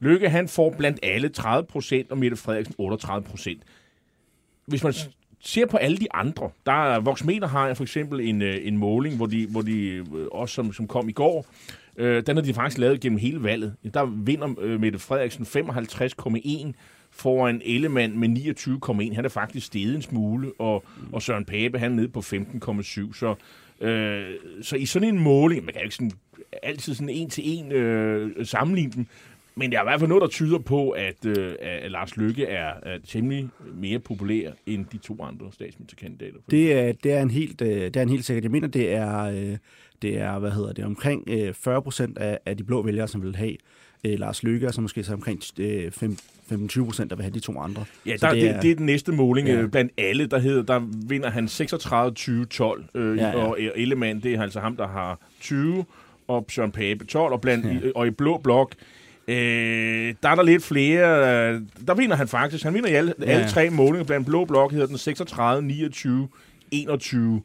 Løkke, 0.00 0.28
han 0.28 0.48
får 0.48 0.74
blandt 0.78 0.98
alle 1.02 1.28
30 1.28 1.66
procent, 1.66 2.10
og 2.10 2.18
Mette 2.18 2.36
Frederiksen 2.36 2.74
38 2.78 3.28
procent. 3.28 3.62
Hvis 4.66 4.84
man 4.84 4.94
ser 5.40 5.66
på 5.66 5.76
alle 5.76 5.96
de 5.96 6.06
andre, 6.14 6.50
der 6.66 6.94
er 6.94 7.00
Voxmeter 7.00 7.48
har 7.48 7.66
jeg 7.66 7.76
for 7.76 7.84
eksempel 7.84 8.20
en, 8.20 8.42
øh, 8.42 8.56
en 8.62 8.78
måling, 8.78 9.16
hvor 9.16 9.26
de, 9.26 9.46
hvor 9.46 9.62
de 9.62 10.04
også 10.32 10.54
som, 10.54 10.72
som 10.72 10.88
kom 10.88 11.08
i 11.08 11.12
går, 11.12 11.46
øh, 11.96 12.22
den 12.26 12.36
har 12.36 12.42
de 12.42 12.54
faktisk 12.54 12.78
lavet 12.78 13.00
gennem 13.00 13.18
hele 13.18 13.42
valget. 13.42 13.74
Der 13.94 14.04
vinder 14.04 14.54
øh, 14.60 14.80
Mette 14.80 14.98
Frederiksen 14.98 15.44
55,1 15.44 16.72
foran 17.10 17.62
Ellemann 17.64 18.18
med 18.18 18.28
29,1. 19.10 19.14
Han 19.14 19.24
er 19.24 19.28
faktisk 19.28 19.66
steget 19.66 19.94
en 19.94 20.02
smule, 20.02 20.52
og, 20.58 20.84
og 21.12 21.22
Søren 21.22 21.44
Pape, 21.44 21.78
han 21.78 21.92
er 21.92 21.96
nede 21.96 22.08
på 22.08 22.20
15,7. 22.20 22.24
Så, 23.14 23.34
øh, 23.80 24.24
så 24.62 24.76
i 24.76 24.86
sådan 24.86 25.08
en 25.08 25.18
måling, 25.18 25.64
man 25.64 25.72
kan 25.72 25.80
jo 25.80 25.84
ikke 25.84 25.94
sådan, 25.94 26.12
altid 26.62 26.94
sådan 26.94 27.08
en 27.08 27.30
til 27.30 27.42
en 27.46 27.72
øh, 27.72 28.46
sammenligne 28.46 28.92
dem, 28.92 29.06
men 29.56 29.72
der 29.72 29.78
er 29.78 29.82
i 29.82 29.86
hvert 29.86 30.00
fald 30.00 30.08
noget, 30.08 30.22
der 30.22 30.28
tyder 30.28 30.58
på, 30.58 30.90
at, 30.90 31.26
øh, 31.26 31.54
at 31.60 31.90
Lars 31.90 32.16
Løkke 32.16 32.46
er, 32.46 32.72
er 32.82 32.98
temmelig 33.08 33.48
mere 33.74 33.98
populær 33.98 34.50
end 34.66 34.86
de 34.92 34.98
to 34.98 35.22
andre 35.22 35.46
statsministerkandidater. 35.52 36.38
Det 36.50 36.72
er, 36.72 36.92
det 36.92 37.12
er 37.12 37.22
en 37.22 37.30
helt, 37.30 37.62
øh, 37.62 37.68
det 37.68 37.96
er 37.96 38.02
en 38.02 38.08
helt 38.08 38.24
sikkert. 38.24 38.44
Jeg 38.44 38.50
mener, 38.50 38.68
det 38.68 38.92
er, 38.92 39.18
øh, 39.20 39.56
det 40.04 40.18
er 40.20 40.38
hvad 40.38 40.50
hedder 40.50 40.72
det, 40.72 40.84
omkring 40.84 41.24
øh, 41.26 41.54
40 41.54 41.82
procent 41.82 42.18
af, 42.18 42.38
af 42.46 42.56
de 42.56 42.64
blå 42.64 42.82
vælgere, 42.82 43.08
som 43.08 43.22
vil 43.22 43.36
have 43.36 43.56
øh, 44.04 44.18
Lars 44.18 44.42
Løkke, 44.42 44.66
og 44.68 44.74
så 44.74 44.80
måske 44.80 45.04
så 45.04 45.12
omkring 45.14 45.40
øh, 45.58 45.90
fem- 45.90 46.16
25 46.48 46.86
procent, 46.86 47.10
der 47.10 47.16
vil 47.16 47.22
have 47.22 47.34
de 47.34 47.40
to 47.40 47.58
andre. 47.58 47.84
Ja, 48.06 48.16
Så 48.16 48.26
der, 48.26 48.32
det, 48.34 48.42
det 48.42 48.50
er, 48.50 48.60
det, 48.60 48.70
er 48.70 48.74
den 48.74 48.86
næste 48.86 49.12
måling 49.12 49.48
Ja. 49.48 49.60
ja. 49.60 49.66
blandt 49.66 49.92
alle, 49.98 50.26
der 50.26 50.38
hedder, 50.38 50.62
der 50.62 50.80
vinder 51.08 51.30
han 51.30 51.44
36-20-12, 51.44 52.98
øh, 52.98 53.16
Ja, 53.18 53.28
ja, 53.28 53.34
og 53.36 53.58
Ellemann, 53.74 54.20
det 54.22 54.34
er 54.34 54.42
altså 54.42 54.60
ham, 54.60 54.76
der 54.76 54.86
har 54.88 55.18
20, 55.40 55.84
og 56.28 56.46
Søren 56.48 56.72
Pape 56.72 57.04
12, 57.04 57.32
og, 57.32 57.40
blandt, 57.40 57.66
Ja. 57.66 57.88
i, 57.88 57.92
og 57.94 58.06
i 58.06 58.10
blå 58.10 58.38
blok, 58.38 58.72
øh, 59.28 59.34
der 60.22 60.28
er 60.28 60.34
der 60.34 60.42
lidt 60.42 60.62
flere, 60.62 61.08
øh, 61.54 61.60
der 61.86 61.94
vinder 61.94 62.16
han 62.16 62.28
faktisk, 62.28 62.64
han 62.64 62.74
vinder 62.74 62.88
i 62.88 62.92
alle, 62.92 63.14
ja. 63.20 63.24
alle 63.24 63.48
tre 63.48 63.70
målinger, 63.70 64.04
blandt 64.04 64.26
blå 64.26 64.44
blok 64.44 64.72
hedder 64.72 64.86
den 64.86 64.98
36, 64.98 65.62
29, 65.66 66.28
21, 66.70 67.42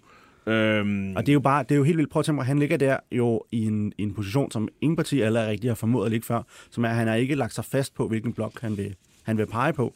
Øhm, 0.50 1.16
Og 1.16 1.26
det 1.26 1.32
er 1.32 1.34
jo 1.34 1.40
bare, 1.40 1.64
det 1.64 1.72
er 1.72 1.76
jo 1.76 1.84
helt 1.84 1.98
vildt. 1.98 2.12
Prøv 2.12 2.20
at 2.20 2.26
tænke 2.26 2.36
mig, 2.36 2.46
han 2.46 2.60
ligger 2.60 2.78
der 2.78 2.98
jo 3.12 3.44
i 3.52 3.66
en, 3.66 3.94
i 3.98 4.04
en 4.04 4.14
position, 4.14 4.52
som 4.52 4.68
ingen 4.82 4.96
parti 4.96 5.22
eller 5.22 5.48
rigtig 5.48 5.70
har 5.70 5.76
formået 5.76 6.06
at 6.06 6.12
ligge 6.12 6.26
før, 6.26 6.42
som 6.72 6.86
er, 6.86 6.90
at 6.90 6.96
han 6.96 7.08
har 7.08 7.16
ikke 7.16 7.36
lagt 7.36 7.54
sig 7.54 7.66
fast 7.66 7.96
på, 7.96 8.08
hvilken 8.08 8.34
blok 8.34 8.62
han 8.62 8.78
vil, 8.78 8.96
han 9.24 9.38
vil 9.38 9.46
pege 9.46 9.74
på. 9.74 9.94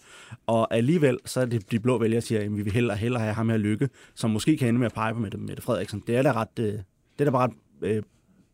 Og 0.47 0.75
alligevel, 0.75 1.17
så 1.25 1.41
er 1.41 1.45
det 1.45 1.71
de 1.71 1.79
blå 1.79 1.97
vælgere, 1.97 2.21
der 2.21 2.25
siger, 2.25 2.41
at 2.41 2.57
vi 2.57 2.61
vil 2.61 2.73
hellere, 2.73 2.97
hellere 2.97 3.21
have 3.23 3.33
ham 3.33 3.49
her 3.49 3.57
lykke, 3.57 3.89
som 4.15 4.29
måske 4.29 4.57
kan 4.57 4.67
ende 4.67 4.79
med 4.79 4.85
at 4.85 4.93
pege 4.93 5.13
på 5.13 5.19
Mette, 5.19 5.37
Mette 5.37 5.63
Frederiksen. 5.63 6.03
Det 6.07 6.15
er 6.15 6.21
da 6.21 6.31
ret, 6.31 6.59
øh, 6.59 6.65
det 6.65 6.81
er 7.19 7.23
da 7.25 7.31
bare 7.31 7.47
ret 7.47 7.53
øh, 7.81 8.03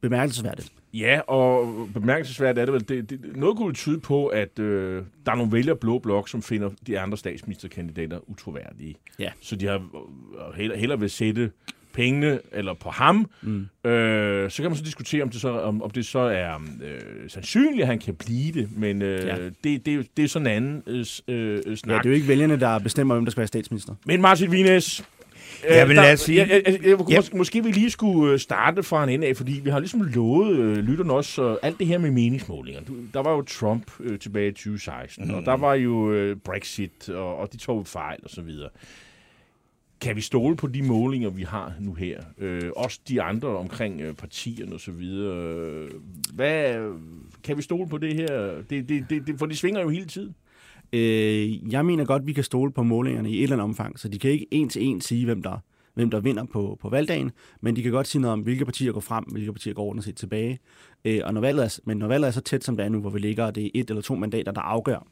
bemærkelsesværdigt. 0.01 0.71
Ja, 0.93 1.19
og 1.27 1.73
bemærkelsesværdigt 1.93 2.61
er 2.61 2.65
det 2.65 2.73
vel, 2.73 2.89
det, 2.89 3.09
det, 3.09 3.37
noget 3.37 3.57
kunne 3.57 3.73
tyde 3.73 3.99
på, 3.99 4.27
at 4.27 4.59
øh, 4.59 5.03
der 5.25 5.31
er 5.31 5.35
nogle 5.35 5.51
vælgere 5.51 5.75
blå 5.75 5.99
blok, 5.99 6.29
som 6.29 6.41
finder 6.41 6.69
de 6.87 6.99
andre 6.99 7.17
statsministerkandidater 7.17 8.29
utroværdige. 8.29 8.95
Ja. 9.19 9.31
Så 9.41 9.55
de 9.55 9.65
har 9.65 9.75
øh, 9.75 10.55
hellere, 10.55 10.77
hellere 10.77 10.99
vil 10.99 11.09
sætte 11.09 11.51
pengene 11.93 12.39
eller 12.51 12.73
på 12.73 12.89
ham. 12.89 13.29
Mm. 13.41 13.89
Øh, 13.89 14.51
så 14.51 14.61
kan 14.61 14.71
man 14.71 14.77
så 14.77 14.83
diskutere, 14.83 15.23
om 15.23 15.29
det 15.29 15.41
så, 15.41 15.49
om, 15.49 15.83
om 15.83 15.89
det 15.89 16.05
så 16.05 16.19
er 16.19 16.53
øh, 16.83 17.29
sandsynligt, 17.29 17.81
at 17.81 17.87
han 17.87 17.99
kan 17.99 18.15
blive 18.15 18.51
det, 18.51 18.69
men 18.77 19.01
øh, 19.01 19.25
Ja. 19.25 19.35
ja. 19.35 19.49
det, 19.63 19.85
det, 19.85 19.93
er 19.95 20.03
det 20.17 20.23
er 20.23 20.27
sådan 20.27 20.47
en 20.47 20.53
anden 20.53 20.83
øh, 20.87 21.05
øh, 21.35 21.61
Ja, 21.67 21.75
snak. 21.75 22.03
det 22.03 22.09
er 22.09 22.13
jo 22.13 22.15
ikke 22.15 22.27
vælgerne, 22.27 22.59
der 22.59 22.79
bestemmer, 22.79 23.15
hvem 23.15 23.25
der 23.25 23.31
skal 23.31 23.39
være 23.41 23.47
statsminister. 23.47 23.93
Men 24.05 24.21
Martin 24.21 24.49
Wienes, 24.49 25.03
Ja, 25.63 25.85
men 25.85 25.95
lad 25.95 26.13
os 26.13 26.19
sige- 26.19 26.37
Jeg, 26.39 26.49
jeg, 26.49 26.61
jeg, 26.67 26.85
jeg, 26.85 27.09
Ja. 27.09 27.19
mås- 27.19 27.37
måske 27.37 27.63
vi 27.63 27.71
lige 27.71 27.89
skulle 27.91 28.33
øh, 28.33 28.39
starte 28.39 28.83
fra 28.83 29.03
en 29.03 29.09
ende 29.09 29.27
af, 29.27 29.37
fordi 29.37 29.61
vi 29.63 29.69
har 29.69 29.79
ligesom 29.79 30.01
lovet 30.01 30.57
øh, 30.59 30.77
lytterne 30.77 31.13
også 31.13 31.43
øh, 31.49 31.57
alt 31.63 31.79
det 31.79 31.87
her 31.87 31.97
med 31.97 32.11
meningsmålinger. 32.11 32.81
Du, 32.81 32.93
der 33.13 33.19
var 33.23 33.31
jo 33.31 33.41
Trump 33.41 33.91
øh, 33.99 34.19
tilbage 34.19 34.47
i 34.47 34.51
2016, 34.51 35.27
mm. 35.27 35.33
og 35.33 35.45
der 35.45 35.57
var 35.57 35.73
jo 35.73 36.11
øh, 36.13 36.35
Brexit, 36.45 37.09
og, 37.09 37.37
og 37.37 37.53
de 37.53 37.57
tog 37.57 37.87
fejl 37.87 38.19
og 38.23 38.29
så 38.29 38.41
videre. 38.41 38.69
Kan 40.01 40.15
vi 40.15 40.21
stole 40.21 40.55
på 40.55 40.67
de 40.67 40.83
målinger, 40.83 41.29
vi 41.29 41.43
har 41.43 41.73
nu 41.79 41.93
her? 41.93 42.21
Øh, 42.37 42.71
også 42.75 42.99
de 43.07 43.21
andre 43.21 43.47
omkring 43.47 44.01
øh, 44.01 44.13
partierne 44.13 44.73
og 44.73 44.79
så 44.79 44.91
videre. 44.91 45.87
Hvad, 46.33 46.91
kan 47.43 47.57
vi 47.57 47.61
stole 47.61 47.89
på 47.89 47.97
det 47.97 48.15
her? 48.15 48.61
Det, 48.69 48.89
det, 48.89 49.05
det, 49.09 49.27
det, 49.27 49.39
for 49.39 49.45
de 49.45 49.55
svinger 49.55 49.81
jo 49.81 49.89
hele 49.89 50.05
tiden. 50.05 50.35
Øh, 50.93 51.73
jeg 51.73 51.85
mener 51.85 52.05
godt, 52.05 52.27
vi 52.27 52.33
kan 52.33 52.43
stole 52.43 52.71
på 52.71 52.83
målingerne 52.83 53.31
i 53.31 53.37
et 53.37 53.43
eller 53.43 53.55
andet 53.55 53.63
omfang, 53.63 53.99
så 53.99 54.07
de 54.07 54.19
kan 54.19 54.31
ikke 54.31 54.47
en 54.51 54.69
til 54.69 54.83
en 54.83 55.01
sige, 55.01 55.25
hvem 55.25 55.43
der, 55.43 55.57
hvem 55.93 56.09
der 56.09 56.19
vinder 56.19 56.45
på, 56.45 56.77
på 56.81 56.89
valgdagen, 56.89 57.31
men 57.61 57.75
de 57.75 57.83
kan 57.83 57.91
godt 57.91 58.07
sige 58.07 58.21
noget 58.21 58.33
om, 58.33 58.39
hvilke 58.39 58.65
partier 58.65 58.91
går 58.91 58.99
frem, 58.99 59.23
hvilke 59.23 59.53
partier 59.53 59.73
går 59.73 59.83
ordentligt 59.83 60.05
set 60.05 60.15
tilbage. 60.15 60.59
Øh, 61.05 61.21
og 61.23 61.33
når 61.33 61.41
valget 61.41 61.65
er, 61.65 61.79
men 61.83 61.97
når 61.97 62.07
valget 62.07 62.27
er 62.27 62.31
så 62.31 62.41
tæt, 62.41 62.63
som 62.63 62.77
det 62.77 62.85
er 62.85 62.89
nu, 62.89 62.99
hvor 62.99 63.09
vi 63.09 63.19
ligger, 63.19 63.45
og 63.45 63.55
det 63.55 63.65
er 63.65 63.69
et 63.73 63.89
eller 63.89 64.01
to 64.01 64.15
mandater, 64.15 64.51
der 64.51 64.61
afgør, 64.61 65.07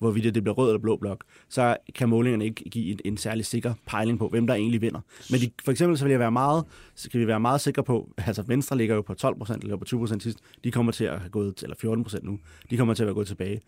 hvorvidt 0.00 0.34
det 0.34 0.42
bliver 0.42 0.54
rød 0.54 0.68
eller 0.68 0.80
blå 0.80 0.96
blok, 0.96 1.24
så 1.48 1.76
kan 1.94 2.08
målingerne 2.08 2.44
ikke 2.44 2.64
give 2.70 2.92
en, 2.92 2.98
en 3.04 3.16
særlig 3.16 3.46
sikker 3.46 3.74
pejling 3.86 4.18
på, 4.18 4.28
hvem 4.28 4.46
der 4.46 4.54
egentlig 4.54 4.80
vinder. 4.80 5.00
Men 5.30 5.40
de, 5.40 5.50
for 5.64 5.70
eksempel 5.70 5.98
så 5.98 6.04
vil 6.04 6.10
jeg 6.10 6.20
være 6.20 6.32
meget, 6.32 6.64
så 6.94 7.10
kan 7.10 7.20
vi 7.20 7.26
være 7.26 7.40
meget 7.40 7.60
sikre 7.60 7.84
på, 7.84 8.10
altså 8.16 8.42
Venstre 8.42 8.76
ligger 8.76 8.94
jo 8.94 9.02
på 9.02 9.14
12% 9.22 9.52
eller 9.62 9.76
på 9.76 9.84
20% 9.88 10.20
sidst, 10.20 10.38
de 10.64 10.70
kommer 10.70 10.92
til 10.92 11.04
at 11.04 11.18
have 11.18 11.30
gået, 11.30 11.62
eller 11.62 11.76
14% 11.76 12.18
nu, 12.22 12.38
de 12.70 12.76
kommer 12.76 12.94
til 12.94 13.02
at 13.02 13.06
være 13.06 13.14
gået 13.14 13.26
tilbage 13.26 13.60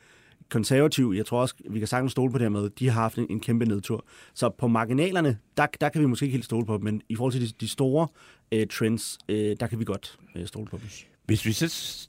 konservativ, 0.52 1.12
jeg 1.16 1.26
tror 1.26 1.40
også, 1.40 1.54
vi 1.70 1.78
kan 1.78 1.88
sagtens 1.88 2.12
stole 2.12 2.32
på 2.32 2.38
det 2.38 2.44
her 2.44 2.48
med, 2.48 2.70
de 2.70 2.88
har 2.88 3.00
haft 3.00 3.18
en, 3.18 3.26
en 3.30 3.40
kæmpe 3.40 3.64
nedtur. 3.64 4.04
Så 4.34 4.48
på 4.48 4.68
marginalerne, 4.68 5.38
der, 5.56 5.66
der 5.80 5.88
kan 5.88 6.00
vi 6.00 6.06
måske 6.06 6.24
ikke 6.24 6.32
helt 6.32 6.44
stole 6.44 6.66
på 6.66 6.74
dem, 6.74 6.84
men 6.84 7.02
i 7.08 7.16
forhold 7.16 7.32
til 7.32 7.48
de, 7.48 7.54
de 7.60 7.68
store 7.68 8.08
øh, 8.52 8.66
trends, 8.66 9.18
øh, 9.28 9.56
der 9.60 9.66
kan 9.66 9.78
vi 9.78 9.84
godt 9.84 10.18
øh, 10.36 10.46
stole 10.46 10.66
på 10.66 10.76
dem. 10.76 10.86
Hvis 11.26 11.46
vi 11.46 11.52
så 11.52 12.08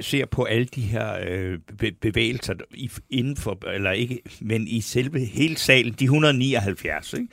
ser 0.00 0.26
på 0.26 0.44
alle 0.44 0.64
de 0.64 0.80
her 0.80 1.18
øh, 1.28 1.58
be- 1.78 1.92
bevægelser 1.92 2.54
i, 2.74 2.90
inden 3.10 3.36
for, 3.36 3.68
eller 3.68 3.90
ikke, 3.90 4.20
men 4.40 4.68
i 4.68 4.80
selve 4.80 5.24
hele 5.24 5.56
salen, 5.56 5.92
de 5.92 6.04
179 6.04 7.12
ikke? 7.12 7.28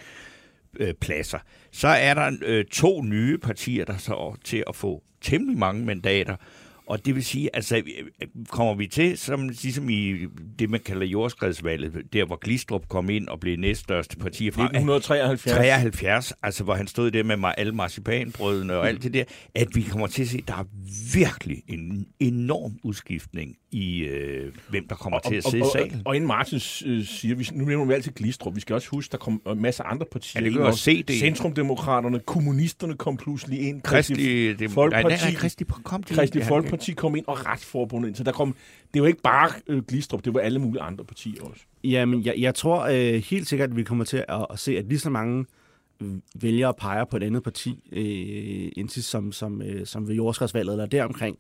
Øh, 0.80 0.94
pladser, 0.94 1.40
så 1.72 1.88
er 1.88 2.14
der 2.14 2.32
øh, 2.42 2.66
to 2.66 3.04
nye 3.04 3.38
partier, 3.38 3.86
der 3.86 3.98
så 3.98 4.36
til 4.44 4.64
at 4.68 4.76
få 4.76 5.04
temmelig 5.22 5.58
mange 5.58 5.86
mandater. 5.86 6.36
Og 6.92 7.06
det 7.06 7.16
vil 7.16 7.26
sige, 7.26 7.56
altså 7.56 7.78
øh, 7.78 8.28
kommer 8.50 8.74
vi 8.74 8.88
til, 8.88 9.18
som 9.18 9.50
ligesom 9.50 9.90
i 9.90 10.26
det, 10.60 10.70
man 10.70 10.80
kalder 10.80 11.06
jordskredsvalget, 11.06 11.94
der 12.14 12.26
hvor 12.26 12.36
Glistrup 12.36 12.88
kom 12.88 13.10
ind 13.10 13.28
og 13.28 13.40
blev 13.40 13.60
næststørste 13.60 14.18
parti 14.18 14.52
fra 14.52 14.64
1973. 14.64 15.56
73, 15.56 16.34
altså 16.44 16.64
hvor 16.64 16.74
han 16.74 16.88
stod 16.88 17.12
der 17.12 17.24
med 17.24 17.38
mig, 17.38 17.54
alle 17.58 17.74
marcipanbrødene 17.74 18.78
og 18.78 18.88
alt 18.88 19.04
det 19.04 19.14
der, 19.14 19.24
at 19.56 19.68
vi 19.74 19.82
kommer 19.82 20.08
til 20.08 20.22
at 20.22 20.28
se, 20.28 20.38
at 20.38 20.48
der 20.48 20.54
er 20.54 20.64
virkelig 21.14 21.64
en 21.68 22.08
enorm 22.20 22.72
udskiftning 22.84 23.56
i, 23.72 23.98
øh, 23.98 24.54
hvem 24.70 24.88
der 24.88 24.96
kommer 24.96 25.20
til 25.20 25.36
at 25.36 25.44
sidde 25.44 25.58
i 25.58 25.62
og, 25.62 25.68
salen. 25.74 26.02
og 26.06 26.16
inden 26.16 26.28
Martin 26.28 26.56
øh, 26.86 27.06
siger, 27.06 27.36
vi, 27.36 27.48
nu 27.54 27.66
nævner 27.66 27.86
vi 27.86 27.94
altid 27.94 28.12
Glistrup, 28.12 28.56
vi 28.56 28.62
skal 28.62 28.74
også 28.74 28.90
huske, 28.90 29.12
der 29.12 29.18
kom 29.18 29.42
en 29.48 29.62
masse 29.62 29.84
andre 29.84 30.06
partier 30.12 30.42
Ja, 30.42 30.50
det 30.50 30.58
kan 30.58 30.74
se 30.74 31.04
det. 31.04 31.20
Centrumdemokraterne, 31.20 32.20
kommunisterne 32.20 32.98
kom 32.98 33.18
pludselig 33.18 33.60
ind. 33.60 33.82
Kristi, 33.82 34.54
det, 34.54 34.72
Folkeparti, 34.72 35.08
nej, 35.08 35.32
nej, 35.32 35.40
Kristi, 35.40 35.64
kom 35.84 36.04
til 36.04 36.16
Kristi 36.16 36.40
ja, 36.40 36.46
Folkeparti 36.82 36.94
kom 36.94 37.16
ind, 37.16 37.26
og 37.28 37.46
Retsforbundet 37.46 38.08
ind. 38.08 38.16
Så 38.16 38.24
der 38.24 38.32
kom, 38.32 38.56
det 38.94 39.02
var 39.02 39.08
ikke 39.08 39.22
bare 39.22 39.50
øh, 39.68 39.84
Glistrup, 39.84 40.26
det 40.26 40.34
var 40.34 40.40
alle 40.40 40.60
mulige 40.60 40.82
andre 40.82 41.06
partier 41.06 41.44
også. 41.44 41.62
Jamen, 41.84 42.26
jeg, 42.26 42.36
jeg 42.38 42.56
tror 42.56 42.82
øh, 42.84 43.24
helt 43.24 43.48
sikkert, 43.48 43.70
at 43.70 43.76
vi 43.76 43.84
kommer 43.84 44.06
til 44.06 44.26
at, 44.28 44.46
at 44.50 44.60
se, 44.60 44.78
at 44.78 44.86
lige 44.86 45.00
så 45.00 45.10
mange 45.10 45.46
øh, 46.02 46.14
vælgere 46.36 46.74
peger 46.74 47.06
på 47.06 47.18
et 47.18 47.24
andet 47.24 47.44
parti, 47.44 47.90
øh, 47.92 48.72
indtil 48.76 49.04
som, 49.04 49.32
som, 49.32 49.62
øh, 49.62 49.86
som 49.86 50.08
ved 50.08 50.16
jordskredsvalget 50.16 50.74
eller 50.74 50.86
deromkring. 50.86 51.38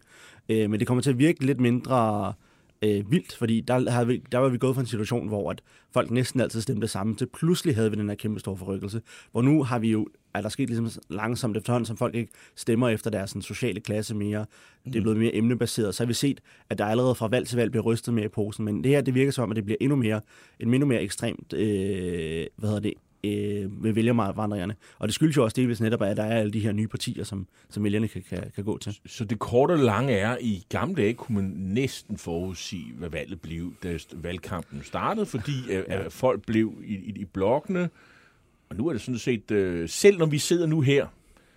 Øh, 0.50 0.70
men 0.70 0.80
det 0.80 0.88
kommer 0.88 1.02
til 1.02 1.10
at 1.10 1.18
virke 1.18 1.46
lidt 1.46 1.60
mindre 1.60 2.28
øh, 2.28 2.34
vildt, 2.82 3.36
fordi 3.36 3.62
der, 3.62 3.89
havde 3.91 4.08
vi, 4.08 4.24
der 4.32 4.38
var 4.38 4.50
vi 4.50 4.58
gået 4.58 4.76
fra 4.76 4.82
en 4.82 4.88
situation, 4.88 5.28
hvor 5.28 5.52
at 5.52 5.62
folk 5.94 6.12
næsten 6.12 6.41
altid 6.41 6.62
stemte 6.62 6.88
sammen, 6.88 7.15
til 7.15 7.28
pludselig 7.34 7.76
havde 7.76 7.91
vi 7.91 7.98
den 7.98 8.10
her 8.10 8.15
kæmpe 8.15 8.39
store 8.39 8.58
forrykkelse, 8.58 9.02
hvor 9.32 9.41
nu 9.41 9.63
har 9.63 9.80
vi 9.80 9.91
jo, 9.91 10.08
er 10.34 10.41
der 10.41 10.50
sket 10.50 10.70
ligesom 10.70 10.89
langsomt 11.10 11.58
efterhånden, 11.58 11.86
som 11.86 11.98
folk 11.98 12.15
ikke 12.15 12.32
stemmer 12.56 12.89
efter 12.89 13.10
deres 13.10 13.30
sådan, 13.30 13.41
sociale 13.41 13.80
klasse 13.80 14.15
mere, 14.15 14.39
det 14.39 14.96
er 14.96 15.00
Mm. 15.00 15.04
blevet 15.04 15.17
mere 15.17 15.36
emnebaseret, 15.36 15.96
så 15.96 16.04
har 16.04 16.08
vi 16.08 16.13
set, 16.13 16.41
at 16.70 16.78
der 16.78 16.86
allerede 16.86 17.15
fra 17.15 17.28
valg 17.28 17.48
til 17.48 17.58
valg 17.58 17.72
bliver 17.72 17.84
rystet 17.84 18.13
mere 18.13 18.26
i 18.26 18.28
posen, 18.28 18.65
men 18.65 18.84
det 18.84 18.91
her, 18.91 19.02
det 19.02 19.15
virker 19.15 19.32
som 19.32 19.44
om, 19.44 19.52
at 19.52 19.56
det 19.56 19.65
bliver 19.65 19.78
endnu 19.82 19.96
mere, 19.96 20.22
en 20.60 20.74
endnu 20.74 20.88
mere 20.88 21.02
ekstremt, 21.02 21.54
øh, 21.54 22.46
hvad 22.58 22.70
hedder 22.70 22.80
det, 22.80 22.94
øh, 23.24 23.82
med 23.82 23.94
vælgervandringerne. 23.94 24.76
Og 25.00 25.08
det 25.08 25.16
skyldes 25.16 25.38
jo 25.38 25.44
også 25.44 25.56
delvis 25.56 25.82
netop, 25.82 26.02
at 26.02 26.18
der 26.18 26.24
er 26.24 26.40
alle 26.40 26.52
de 26.52 26.60
her 26.60 26.72
nye 26.72 26.88
partier, 26.88 27.24
som, 27.24 27.48
som 27.70 27.84
vælgerne 27.84 28.08
kan, 28.08 28.24
kan, 28.30 28.52
kan 28.56 28.64
gå 28.64 28.78
til. 28.78 29.00
Så 29.06 29.26
det 29.26 29.40
korte 29.40 29.72
og 29.72 29.80
lange 29.80 30.14
er, 30.14 30.38
i 30.42 30.66
gamle 30.70 30.96
dage 30.96 31.14
kunne 31.14 31.36
man 31.36 31.54
næsten 31.56 32.18
forudsige, 32.18 32.94
hvad 32.94 33.10
valget 33.10 33.42
blev, 33.42 33.74
da 33.84 33.98
valgkampen 34.14 34.84
startede, 34.84 35.26
fordi 35.26 35.52
øh, 35.70 35.84
ja. 35.88 36.08
folk 36.08 36.46
blev 36.46 36.74
i, 36.84 36.94
i, 36.94 37.14
i 37.16 37.26
blokkene. 37.26 37.90
Og 38.70 38.76
nu 38.76 38.88
er 38.88 38.94
det 38.94 39.02
sådan 39.02 39.20
set, 39.20 39.52
øh, 39.52 39.90
selv 39.90 40.18
når 40.18 40.26
vi 40.26 40.38
sidder 40.38 40.66
nu 40.66 40.82
her 40.82 41.08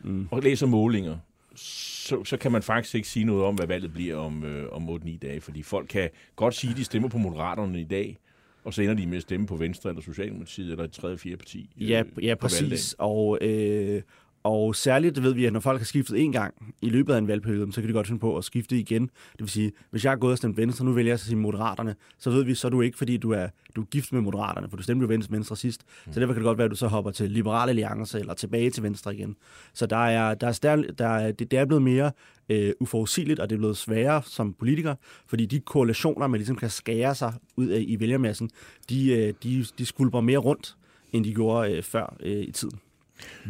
mm. 0.05 0.29
og 0.31 0.43
læser 0.43 0.67
målinger, 0.67 1.19
så, 1.57 2.25
så 2.25 2.37
kan 2.37 2.53
man 2.53 2.63
faktisk 2.63 2.95
ikke 2.95 3.09
sige 3.09 3.25
noget 3.25 3.45
om, 3.45 3.55
hvad 3.55 3.67
valget 3.67 3.93
bliver 3.93 4.17
om, 4.17 4.45
øh, 4.45 4.73
om 4.73 4.89
8-9 4.89 5.19
dage, 5.19 5.41
fordi 5.41 5.63
folk 5.63 5.89
kan 5.89 6.11
godt 6.37 6.55
sige, 6.55 6.71
at 6.71 6.77
de 6.77 6.85
stemmer 6.85 7.09
på 7.09 7.19
Moderaterne 7.19 7.81
i 7.81 7.85
dag, 7.85 8.19
og 8.65 8.75
så 8.75 8.83
ender 8.83 8.95
de 8.95 9.07
med 9.07 9.17
at 9.17 9.23
stemme 9.23 9.47
på 9.47 9.57
Venstre 9.57 9.91
eller 9.91 10.03
Socialdemokratiet 10.03 10.71
eller 10.71 10.85
et 10.85 10.93
tredje, 10.93 11.19
fjerde 11.19 11.37
parti. 11.37 11.71
øh, 11.81 11.91
Ja, 11.91 12.03
ja 12.23 12.35
præcis. 12.35 12.95
Og, 12.99 13.39
øh, 13.41 14.03
og 14.45 14.75
særligt 14.75 15.23
ved 15.23 15.35
vi, 15.35 15.45
at 15.45 15.53
når 15.53 15.61
folk 15.61 15.81
har 15.81 15.85
skiftet 15.85 16.21
en 16.21 16.33
gang 16.33 16.75
i 16.83 16.89
løbet 16.89 17.15
af 17.15 17.19
en 17.19 17.29
valgperiode, 17.29 17.73
så 17.73 17.81
kan 17.81 17.89
de 17.89 17.95
godt 17.95 18.07
finde 18.07 18.21
på 18.21 18.37
at 18.37 18.45
skifte 18.45 18.79
igen. 18.79 19.03
Det 19.03 19.41
vil 19.41 19.49
sige, 19.49 19.73
hvis 19.91 20.05
jeg 20.05 20.13
er 20.13 20.17
gået 20.17 20.33
og 20.33 20.39
stemt 20.39 20.57
Venstre, 20.57 20.85
nu 20.85 20.93
vælger 20.93 21.13
jeg 21.13 21.19
så 21.19 21.27
sige 21.27 21.37
Moderaterne, 21.37 21.95
så 22.19 22.31
ved 22.31 22.45
vi, 22.45 22.55
så 22.55 22.67
er 22.69 22.71
du 22.71 22.81
ikke, 22.81 22.99
fordi 22.99 23.17
du 23.17 23.31
er, 23.33 23.49
du 23.77 23.81
er 23.81 23.87
gift 23.87 24.13
med 24.13 24.21
Moderaterne, 24.21 24.69
for 24.71 24.77
du 24.77 24.83
stemte 24.83 25.03
jo 25.03 25.09
Venstre, 25.09 25.33
Venstre 25.33 25.57
sidst. 25.57 25.83
Mm. 26.07 26.13
Så 26.13 26.21
derfor 26.21 26.35
kan 26.35 26.41
det 26.41 26.47
godt 26.47 26.59
være, 26.59 26.65
at 26.65 26.71
du 26.71 26.77
så 26.77 26.87
hopper 26.87 27.11
til 27.11 27.31
Liberale 27.31 27.71
Alliance 27.71 28.21
eller 28.21 28.35
tilbage 28.35 28.71
til 28.71 28.83
Venstre 28.83 29.15
igen. 29.15 29.37
Så 29.75 29.87
der 29.87 29.97
er, 29.97 30.35
der 30.35 30.47
er, 30.47 30.53
stær, 30.53 30.77
der 30.77 31.09
er, 31.09 31.33
det, 31.33 31.51
det 31.51 31.59
er 31.59 31.65
blevet 31.65 31.83
mere 31.83 32.13
øh, 32.49 32.73
uforudsigeligt, 32.81 33.41
og 33.41 33.51
det 33.51 33.57
er 33.57 33.59
blevet 33.59 33.77
sværere 33.77 34.23
som 34.25 34.53
politiker, 34.53 34.95
fordi 35.27 35.47
de 35.47 35.61
koalitioner, 35.61 36.27
man 36.27 36.39
ligesom 36.39 36.57
kan 36.57 36.71
skære 36.71 37.15
sig 37.15 37.33
ud 37.57 37.69
af 37.69 37.85
i 37.87 38.01
vælgermassen, 38.01 38.51
de, 38.91 39.13
øh, 39.13 39.35
de, 39.43 39.65
de 39.79 39.87
skulper 39.87 40.21
mere 40.21 40.39
rundt, 40.39 40.77
end 41.13 41.25
de 41.25 41.35
gjorde 41.35 41.73
øh, 41.73 41.83
før 41.83 42.17
øh, 42.21 42.43
i 42.43 42.51
tiden. 42.51 42.79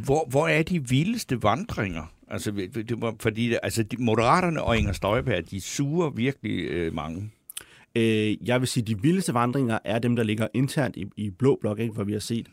Hvor, 0.05 0.27
hvor 0.31 0.49
er 0.49 0.63
de 0.63 0.89
vildeste 0.89 1.43
vandringer? 1.43 2.13
Altså, 2.29 2.51
det 2.75 3.01
var, 3.01 3.15
fordi 3.21 3.55
altså, 3.63 3.83
de, 3.83 3.97
Moderaterne 3.97 4.63
og 4.63 4.79
Inger 4.79 4.93
Støjberg, 4.93 5.51
de 5.51 5.61
suger 5.61 6.11
virkelig 6.11 6.65
øh, 6.65 6.95
mange. 6.95 7.31
Øh, 7.97 8.49
jeg 8.49 8.61
vil 8.61 8.69
sige, 8.69 8.83
at 8.83 8.89
de 8.89 9.03
vildeste 9.03 9.35
vandringer 9.35 9.79
er 9.85 9.99
dem, 9.99 10.17
der 10.17 10.23
ligger 10.23 10.49
internt 10.55 10.97
i, 10.97 11.07
i 11.17 11.31
blå 11.31 11.59
blok, 11.61 11.79
ikke? 11.79 11.95
hvor 11.95 12.05
vi 12.05 12.13
har 12.13 12.21
set 12.21 12.47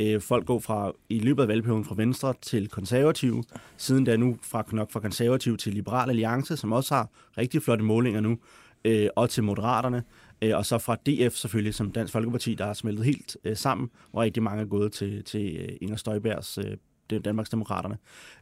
øh, 0.00 0.20
folk 0.20 0.46
gå 0.46 0.60
fra 0.60 0.92
i 1.08 1.18
løbet 1.18 1.42
af 1.42 1.48
valgperioden 1.48 1.84
fra 1.84 1.94
Venstre 1.98 2.34
til 2.42 2.68
konservative, 2.68 3.44
siden 3.76 4.04
da 4.04 4.16
nu 4.16 4.36
fra, 4.42 4.64
nok 4.72 4.92
fra 4.92 5.00
konservative 5.00 5.56
til 5.56 5.74
Liberal 5.74 6.10
Alliance, 6.10 6.56
som 6.56 6.72
også 6.72 6.94
har 6.94 7.08
rigtig 7.38 7.62
flotte 7.62 7.84
målinger 7.84 8.20
nu, 8.20 8.38
øh, 8.84 9.08
og 9.16 9.30
til 9.30 9.42
Moderaterne, 9.42 10.02
øh, 10.42 10.56
og 10.56 10.66
så 10.66 10.78
fra 10.78 10.94
DF 10.96 11.34
selvfølgelig, 11.34 11.74
som 11.74 11.92
Dansk 11.92 12.12
Folkeparti, 12.12 12.54
der 12.54 12.66
er 12.66 12.72
smeltet 12.72 13.04
helt 13.04 13.36
øh, 13.44 13.56
sammen, 13.56 13.90
hvor 14.10 14.22
rigtig 14.22 14.42
mange 14.42 14.62
er 14.62 14.66
gået 14.66 14.92
til, 14.92 15.24
til 15.24 15.56
øh, 15.56 15.68
Inger 15.80 15.96
Støjbergs 15.96 16.58
øh, 16.58 16.64
det- 17.10 17.24
Danmarksdemokraterne. 17.24 17.98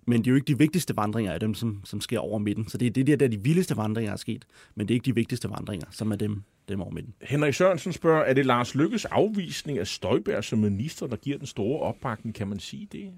Men 0.06 0.18
det 0.18 0.26
er 0.26 0.30
jo 0.30 0.34
ikke 0.36 0.46
de 0.52 0.58
vigtigste 0.58 0.96
vandringer 0.96 1.32
af 1.32 1.40
dem, 1.40 1.54
som, 1.54 1.80
som 1.84 2.00
sker 2.00 2.18
over 2.18 2.38
midten. 2.38 2.68
Så 2.68 2.78
det 2.78 2.86
er 2.86 2.90
det 2.90 3.06
der, 3.06 3.16
der 3.16 3.28
de 3.28 3.42
vildeste 3.42 3.76
vandringer 3.76 4.12
er 4.12 4.16
sket, 4.16 4.44
men 4.74 4.88
det 4.88 4.94
er 4.94 4.96
ikke 4.96 5.04
de 5.04 5.14
vigtigste 5.14 5.50
vandringer, 5.50 5.86
som 5.90 6.12
er 6.12 6.16
dem, 6.16 6.42
dem 6.68 6.80
over 6.80 6.90
midten. 6.90 7.14
Henrik 7.22 7.54
Sørensen 7.54 7.92
spørger, 7.92 8.22
er 8.24 8.34
det 8.34 8.46
Lars 8.46 8.74
Lykkes 8.74 9.04
afvisning 9.04 9.78
af 9.78 9.86
Støjberg 9.86 10.44
som 10.44 10.58
minister, 10.58 11.06
der 11.06 11.16
giver 11.16 11.38
den 11.38 11.46
store 11.46 11.80
opbakning? 11.80 12.34
Kan 12.34 12.48
man 12.48 12.58
sige 12.58 12.88
det? 12.92 13.10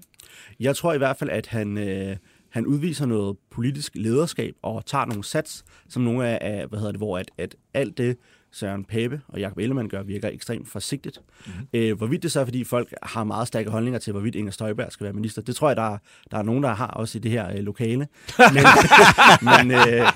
Jeg 0.59 0.75
tror 0.75 0.93
i 0.93 0.97
hvert 0.97 1.17
fald, 1.17 1.29
at 1.29 1.47
han, 1.47 1.77
øh, 1.77 2.15
han 2.49 2.65
udviser 2.65 3.05
noget 3.05 3.37
politisk 3.51 3.91
lederskab 3.95 4.55
og 4.61 4.85
tager 4.85 5.05
nogle 5.05 5.23
sats, 5.23 5.65
som 5.89 6.01
nogle 6.03 6.27
af, 6.27 6.37
af 6.61 6.67
hvad 6.67 6.79
hedder 6.79 6.91
det, 6.91 6.99
hvor 6.99 7.17
at, 7.17 7.31
at 7.37 7.55
alt 7.73 7.97
det, 7.97 8.17
Søren 8.55 8.83
Pape 8.83 9.21
og 9.27 9.39
Jakob 9.39 9.57
Ellemann 9.57 9.89
gør, 9.89 10.03
virker 10.03 10.29
ekstremt 10.29 10.69
forsigtigt. 10.69 11.19
Mm-hmm. 11.45 11.67
Øh, 11.73 11.97
hvorvidt 11.97 12.23
det 12.23 12.31
så 12.31 12.39
er, 12.39 12.45
fordi 12.45 12.63
folk 12.63 12.93
har 13.03 13.23
meget 13.23 13.47
stærke 13.47 13.69
holdninger 13.69 13.99
til, 13.99 14.11
hvorvidt 14.11 14.35
Inger 14.35 14.51
Støjberg 14.51 14.91
skal 14.91 15.03
være 15.03 15.13
minister, 15.13 15.41
det 15.41 15.55
tror 15.55 15.69
jeg, 15.69 15.75
der 15.77 15.93
er, 15.93 15.97
der 16.31 16.37
er 16.37 16.43
nogen, 16.43 16.63
der 16.63 16.73
har 16.73 16.87
også 16.87 17.17
i 17.17 17.21
det 17.21 17.31
her 17.31 17.49
øh, 17.49 17.55
lokale. 17.57 18.07
Men, 18.53 19.67
men, 19.67 19.71
øh, 19.71 20.07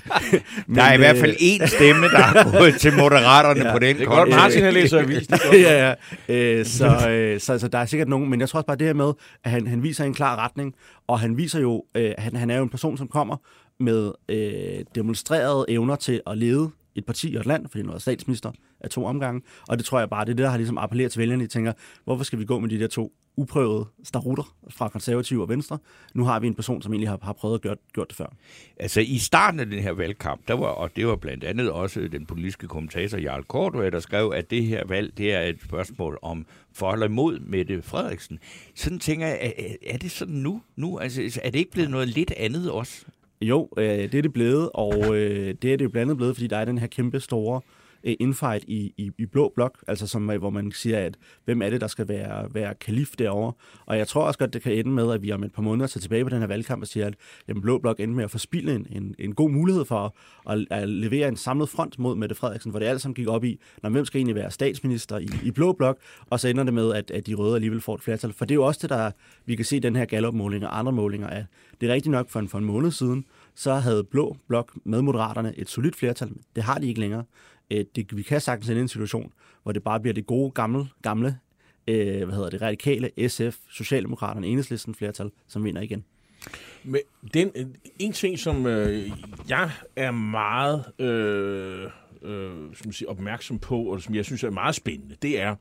Der 0.76 0.84
er 0.84 0.94
i 0.94 0.98
hvert 0.98 1.18
fald 1.18 1.36
én 1.36 1.66
stemme, 1.66 2.08
der 2.08 2.18
er 2.20 2.60
gået 2.60 2.76
til 2.76 2.94
Moderaterne 2.94 3.60
Ja, 3.66 3.72
på 3.72 3.80
den 3.80 3.96
Det 3.96 4.04
er 4.04 4.08
godt. 4.08 4.30
Martin 4.30 4.64
har 4.64 4.72
læst 4.72 4.94
avis. 4.94 5.28
Det 5.28 5.34
er 5.34 5.38
godt. 5.52 5.62
ja, 5.62 5.96
ja. 6.28 6.60
Øh, 6.60 6.66
så, 6.66 7.10
øh, 7.10 7.40
så, 7.40 7.60
så 7.60 7.68
der 7.68 7.78
er 7.78 7.86
sikkert 7.86 8.08
nogen, 8.08 8.30
men 8.30 8.40
jeg 8.40 8.50
tror 8.50 8.58
også 8.58 8.68
bare 8.68 8.78
det 8.78 8.88
her 8.88 8.94
med, 8.94 9.14
at 9.44 9.52
han, 9.52 9.68
han 9.68 9.84
viser 9.84 10.04
en 10.04 10.14
klar 10.14 10.36
retning, 10.44 10.76
og 11.08 11.20
han 11.20 11.38
viser 11.38 11.60
jo, 11.60 11.84
øh, 11.96 12.12
han, 12.18 12.36
han 12.36 12.50
er 12.50 12.58
jo 12.58 12.64
en 12.64 12.70
person, 12.70 12.98
som 12.98 13.08
kommer 13.08 13.38
med 13.80 14.12
øh, 14.30 14.86
demonstrerede 14.96 15.66
evner 15.70 15.96
til 15.96 16.22
at 16.28 16.38
lede 16.38 16.70
et 16.96 17.06
parti 17.06 17.36
og 17.36 17.40
et 17.40 17.46
land, 17.46 17.68
fordi 17.68 17.84
han 17.84 17.92
var 17.94 17.98
statsminister 17.98 18.52
af 18.80 18.90
to 18.90 19.06
omgange, 19.06 19.42
og 19.68 19.78
det 19.78 19.86
tror 19.86 20.00
jeg 20.00 20.10
bare, 20.10 20.26
det 20.26 20.32
er 20.32 20.36
det, 20.36 20.44
der 20.44 20.50
har 20.50 20.58
ligesom 20.58 20.78
appelleret 20.78 21.12
til 21.12 21.20
vælgerne. 21.20 21.44
De 21.44 21.48
tænker, 21.48 21.74
hvorfor 22.04 22.24
skal 22.24 22.40
vi 22.40 22.46
gå 22.46 22.60
med 22.60 22.70
de 22.70 22.80
der 22.80 22.88
to 22.88 23.14
uprøvede 23.40 23.86
starutter 24.04 24.56
fra 24.70 24.90
konservative 24.90 25.42
og 25.42 25.50
venstre? 25.50 25.78
Nu 26.14 26.24
har 26.24 26.40
vi 26.40 26.48
en 26.48 26.56
person, 26.56 26.82
som 26.82 26.94
egentlig 26.94 27.10
har, 27.10 27.20
har 27.22 27.34
prøvet 27.34 27.56
at 27.56 27.62
gøre 27.62 27.76
gjort 27.94 28.08
det 28.08 28.18
før. 28.18 28.34
Altså 28.78 29.02
i 29.02 29.18
starten 29.18 29.60
af 29.60 29.66
den 29.66 29.80
her 29.80 29.92
valgkamp, 29.92 30.48
der 30.48 30.54
var, 30.54 30.68
og 30.68 30.96
det 30.96 31.08
var 31.08 31.16
blandt 31.16 31.44
andet 31.44 31.72
også 31.72 32.08
den 32.12 32.26
politiske 32.26 32.68
kommentator 32.68 33.18
Jarl 33.18 33.44
Kortua, 33.44 33.90
der 33.90 34.00
skrev, 34.00 34.32
at 34.36 34.50
det 34.50 34.66
her 34.66 34.84
valg, 34.88 35.18
det 35.18 35.34
er 35.34 35.42
et 35.42 35.58
spørgsmål 35.64 36.20
om 36.22 36.46
for 36.74 36.92
eller 36.92 37.06
imod 37.06 37.40
Mette 37.40 37.82
Frederiksen. 37.82 38.40
Sådan 38.76 39.00
tænker 39.00 39.28
jeg, 39.28 39.54
er, 39.58 39.76
er 39.88 39.98
det 39.98 40.12
sådan 40.12 40.36
nu? 40.36 40.62
nu? 40.76 41.00
Altså, 41.00 41.40
er 41.44 41.50
det 41.50 41.60
ikke 41.60 41.72
blevet 41.72 41.92
noget 41.92 42.08
lidt 42.08 42.32
andet 42.32 42.72
også? 42.72 43.06
Jo, 43.42 43.70
øh, 43.78 43.84
det 43.84 44.14
er 44.14 44.22
det 44.22 44.34
blevet, 44.34 44.70
og 44.74 45.18
øh, 45.18 45.56
det 45.62 45.74
er 45.74 45.78
det 45.78 45.82
jo 45.86 45.90
blandt 45.90 46.10
andet 46.10 46.18
blevet, 46.18 46.36
fordi 46.36 46.48
der 46.48 46.58
er 46.58 46.66
den 46.66 46.78
her 46.78 46.88
kæmpe 46.88 47.20
store 47.20 47.62
øh, 48.04 48.16
infight 48.20 48.64
i, 48.68 48.94
i, 48.98 49.12
i 49.18 49.26
blå 49.26 49.52
blok, 49.56 49.84
altså 49.88 50.08
som, 50.08 50.30
øh, 50.30 50.38
hvor 50.38 50.50
man 50.50 50.72
siger, 50.72 51.00
at 51.00 51.18
hvem 51.46 51.62
er 51.62 51.70
det, 51.70 51.82
der 51.82 51.88
skal 51.88 52.08
være, 52.08 52.48
være 52.54 52.74
kalif 52.76 53.10
derovre. 53.20 53.54
Og 53.86 53.98
jeg 53.98 54.08
tror 54.08 54.24
også 54.24 54.40
godt, 54.40 54.54
det 54.54 54.62
kan 54.62 54.74
ende 54.74 54.92
med, 54.92 55.12
at 55.14 55.24
vi 55.24 55.32
om 55.32 55.44
et 55.44 55.54
par 55.54 55.62
måneder 55.62 55.88
tager 55.88 56.02
tilbage 56.02 56.24
på 56.24 56.30
den 56.30 56.40
her 56.40 56.48
valgkamp 56.48 56.82
og 56.82 56.88
siger, 56.88 57.08
at 57.08 57.14
jamen, 57.48 57.62
blå 57.62 57.78
blok 57.78 58.00
endte 58.00 58.16
med 58.16 58.24
at 58.24 58.32
forspille 58.32 58.76
en, 58.76 58.88
en, 58.92 59.16
en 59.20 59.36
god 59.36 59.50
mulighed 59.50 59.86
for 59.86 60.16
at, 60.50 60.66
at 60.72 60.90
levere 60.90 61.28
en 61.28 61.36
samlet 61.36 61.70
front 61.70 62.00
mod 62.00 62.16
Mette 62.16 62.36
Frederiksen, 62.36 62.72
hvor 62.72 62.80
det 62.80 62.86
alt 62.86 63.02
sammen 63.02 63.16
gik 63.16 63.28
op 63.28 63.44
i, 63.44 63.60
når 63.84 63.90
hvem 63.90 64.06
skal 64.06 64.18
egentlig 64.18 64.36
være 64.36 64.52
statsminister 64.52 65.18
i, 65.18 65.28
i 65.44 65.52
blå 65.52 65.74
blok, 65.74 65.98
og 66.30 66.40
så 66.40 66.48
ender 66.48 66.64
det 66.64 66.74
med, 66.74 66.94
at, 66.94 67.12
at 67.12 67.28
de 67.28 67.34
røde 67.34 67.56
alligevel 67.56 67.82
får 67.82 67.96
et 67.96 68.02
flertal. 68.02 68.34
For 68.34 68.46
det 68.46 68.52
er 68.52 68.56
jo 68.56 68.66
også 68.66 68.80
det, 68.82 68.90
der 68.90 69.12
vi 69.46 69.56
kan 69.56 69.66
se 69.66 69.80
den 69.80 69.96
her 69.96 70.06
gallopmåling 70.06 70.66
og 70.66 70.80
andre 70.80 70.92
målinger, 70.92 71.28
at 71.28 71.46
det 71.82 71.90
er 71.90 71.94
rigtigt 71.94 72.12
nok 72.12 72.30
for 72.30 72.40
en, 72.40 72.48
for 72.50 72.58
en 72.58 72.66
måned 72.66 72.92
siden, 72.92 73.26
så 73.56 73.74
havde 73.74 74.04
Blå 74.04 74.38
Blok 74.48 74.72
med 74.84 75.02
Moderaterne 75.02 75.54
et 75.58 75.70
solidt 75.70 75.96
flertal. 75.96 76.32
Det 76.56 76.64
har 76.64 76.80
de 76.80 76.88
ikke 76.88 77.00
længere. 77.00 77.24
Øh, 77.72 77.86
Det, 77.96 78.18
vi 78.18 78.22
kan 78.22 78.42
sagtens 78.42 78.70
ende 78.70 78.80
i 78.80 78.82
en 78.82 78.88
situation, 78.88 79.34
hvor 79.64 79.72
det 79.72 79.84
bare 79.84 80.00
bliver 80.00 80.14
det 80.14 80.26
gode, 80.26 80.52
gamle, 80.52 80.88
gamle 81.02 81.38
øh, 81.88 82.24
hvad 82.24 82.36
hedder 82.36 82.50
det, 82.50 82.62
radikale 82.62 83.30
SF, 83.30 83.58
Socialdemokraterne, 83.70 84.48
Enhedslisten 84.48 84.96
flertal, 84.96 85.32
som 85.48 85.64
vinder 85.64 85.82
igen. 85.82 86.04
Men 86.84 87.02
den, 87.34 87.52
en 88.00 88.12
ting, 88.14 88.40
som 88.40 88.66
øh, 88.66 89.12
jeg 89.50 89.72
er 89.96 90.12
meget 90.12 90.86
øh, 91.00 91.84
øh, 92.22 92.52
som 92.52 92.86
man 92.86 92.94
siger, 92.94 93.10
opmærksom 93.10 93.60
på, 93.60 93.82
og 93.84 94.02
som 94.02 94.16
jeg 94.16 94.26
synes 94.26 94.44
er 94.44 94.50
meget 94.50 94.76
spændende, 94.76 95.16
det 95.22 95.42
er, 95.42 95.52
øh, 95.52 95.58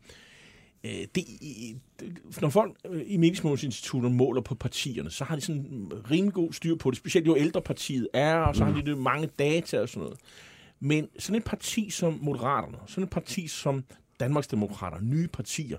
det, 0.82 1.14
det, 1.14 2.40
når 2.40 2.48
folk 2.48 2.76
øh, 2.90 3.02
i 3.06 3.16
meningsmålingsinstitutter 3.16 4.08
måler 4.08 4.40
på 4.40 4.54
partierne, 4.54 5.10
så 5.10 5.24
har 5.24 5.34
de 5.34 5.40
sådan 5.40 5.92
rimelig 6.10 6.34
god 6.34 6.52
styr 6.52 6.76
på 6.76 6.90
det, 6.90 6.98
specielt 6.98 7.26
jo 7.26 7.36
ældre 7.36 7.62
partiet 7.62 8.08
er, 8.12 8.34
og 8.34 8.56
så 8.56 8.64
har 8.64 8.72
de 8.72 8.82
det 8.90 8.98
mange 8.98 9.28
data 9.38 9.80
og 9.80 9.88
sådan 9.88 10.02
noget. 10.02 10.18
Men 10.80 11.08
sådan 11.18 11.36
et 11.36 11.44
parti 11.44 11.90
som 11.90 12.18
Moderaterne, 12.22 12.78
sådan 12.86 13.04
et 13.04 13.10
parti 13.10 13.48
som 13.48 13.84
Danmarksdemokrater, 14.20 15.00
nye 15.00 15.28
partier, 15.28 15.78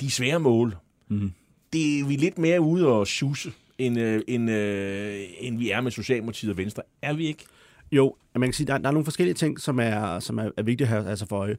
de 0.00 0.06
er 0.06 0.10
svære 0.10 0.40
mål. 0.40 0.76
Mm. 1.08 1.32
Det 1.72 2.00
er 2.00 2.06
vi 2.06 2.16
lidt 2.16 2.38
mere 2.38 2.60
ude 2.60 2.86
og 2.86 3.06
sjuse, 3.06 3.52
end, 3.78 4.00
øh, 4.00 4.22
end, 4.28 4.50
øh, 4.50 5.20
end 5.40 5.58
vi 5.58 5.70
er 5.70 5.80
med 5.80 5.90
Socialdemokratiet 5.90 6.50
og 6.50 6.56
Venstre. 6.56 6.82
Er 7.02 7.12
vi 7.12 7.26
ikke? 7.26 7.44
Jo, 7.92 8.16
man 8.34 8.48
kan 8.48 8.52
sige, 8.52 8.66
der, 8.66 8.78
der 8.78 8.88
er 8.88 8.92
nogle 8.92 9.04
forskellige 9.04 9.34
ting, 9.34 9.60
som 9.60 9.78
er, 9.78 10.20
som 10.20 10.38
er, 10.38 10.50
er 10.56 10.62
vigtige 10.62 10.86
her 10.86 11.08
altså 11.08 11.26
for 11.26 11.36
øje. 11.36 11.56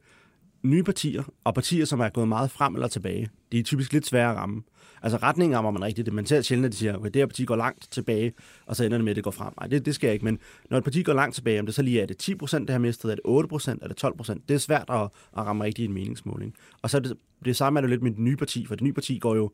Nye 0.66 0.84
partier, 0.84 1.24
og 1.44 1.54
partier, 1.54 1.86
som 1.86 2.00
er 2.00 2.10
gået 2.10 2.28
meget 2.28 2.52
frem 2.52 2.76
eller 2.76 2.88
tilbage, 2.88 3.30
de 3.52 3.60
er 3.60 3.64
typisk 3.64 3.94
lidt 3.94 4.06
svære 4.06 4.32
at 4.32 4.38
ramme. 4.38 4.64
Altså 5.02 5.18
retningen 5.18 5.58
rammer 5.58 5.72
man 5.72 5.84
rigtigt. 5.84 6.06
Det 6.06 6.14
man 6.14 6.26
ser 6.26 6.42
sjældent, 6.42 6.66
at 6.66 6.72
de 6.72 6.78
siger, 6.78 6.98
okay, 6.98 7.06
det 7.06 7.16
her 7.16 7.26
parti 7.26 7.46
går 7.46 7.56
langt 7.56 7.92
tilbage, 7.92 8.34
og 8.66 8.76
så 8.76 8.84
ender 8.84 8.98
det 8.98 9.06
med, 9.06 9.12
at 9.12 9.16
det 9.16 9.24
går 9.24 9.32
frem. 9.32 9.54
Nej, 9.60 9.68
det, 9.68 9.86
det 9.86 9.96
skal 9.96 10.08
jeg 10.08 10.14
ikke. 10.14 10.26
Men 10.26 10.40
når 10.70 10.78
et 10.78 10.84
parti 10.84 11.04
går 11.04 11.14
langt 11.14 11.36
tilbage, 11.36 11.60
om 11.60 11.66
det 11.66 11.76
så 11.76 11.82
lige 11.82 12.02
er 12.02 12.06
det 12.06 12.18
10 12.18 12.36
procent, 12.36 12.68
det 12.68 12.74
har 12.74 12.80
mistet, 12.80 13.12
er 13.12 13.16
det 13.16 13.22
8 13.26 13.50
procent, 13.50 13.84
er 13.84 13.88
det 13.88 13.98
12 13.98 14.18
procent, 14.18 14.50
det 14.50 14.56
er 14.56 14.60
svært 14.60 14.90
at, 14.90 15.02
at 15.38 15.46
ramme 15.46 15.64
rigtigt 15.64 15.84
i 15.84 15.88
en 15.88 15.94
meningsmåling. 15.94 16.54
Og 16.82 16.90
så 16.90 16.98
er 16.98 17.02
det, 17.02 17.18
det 17.46 17.56
samme 17.56 17.80
er 17.80 17.82
det 17.82 17.90
lidt 17.90 18.04
med 18.04 18.12
det 18.12 18.20
nye 18.20 18.38
parti, 18.38 18.66
for 18.66 18.76
det 18.76 18.84
nye 18.84 18.94
parti 18.94 19.18
går 19.18 19.36
jo 19.36 19.52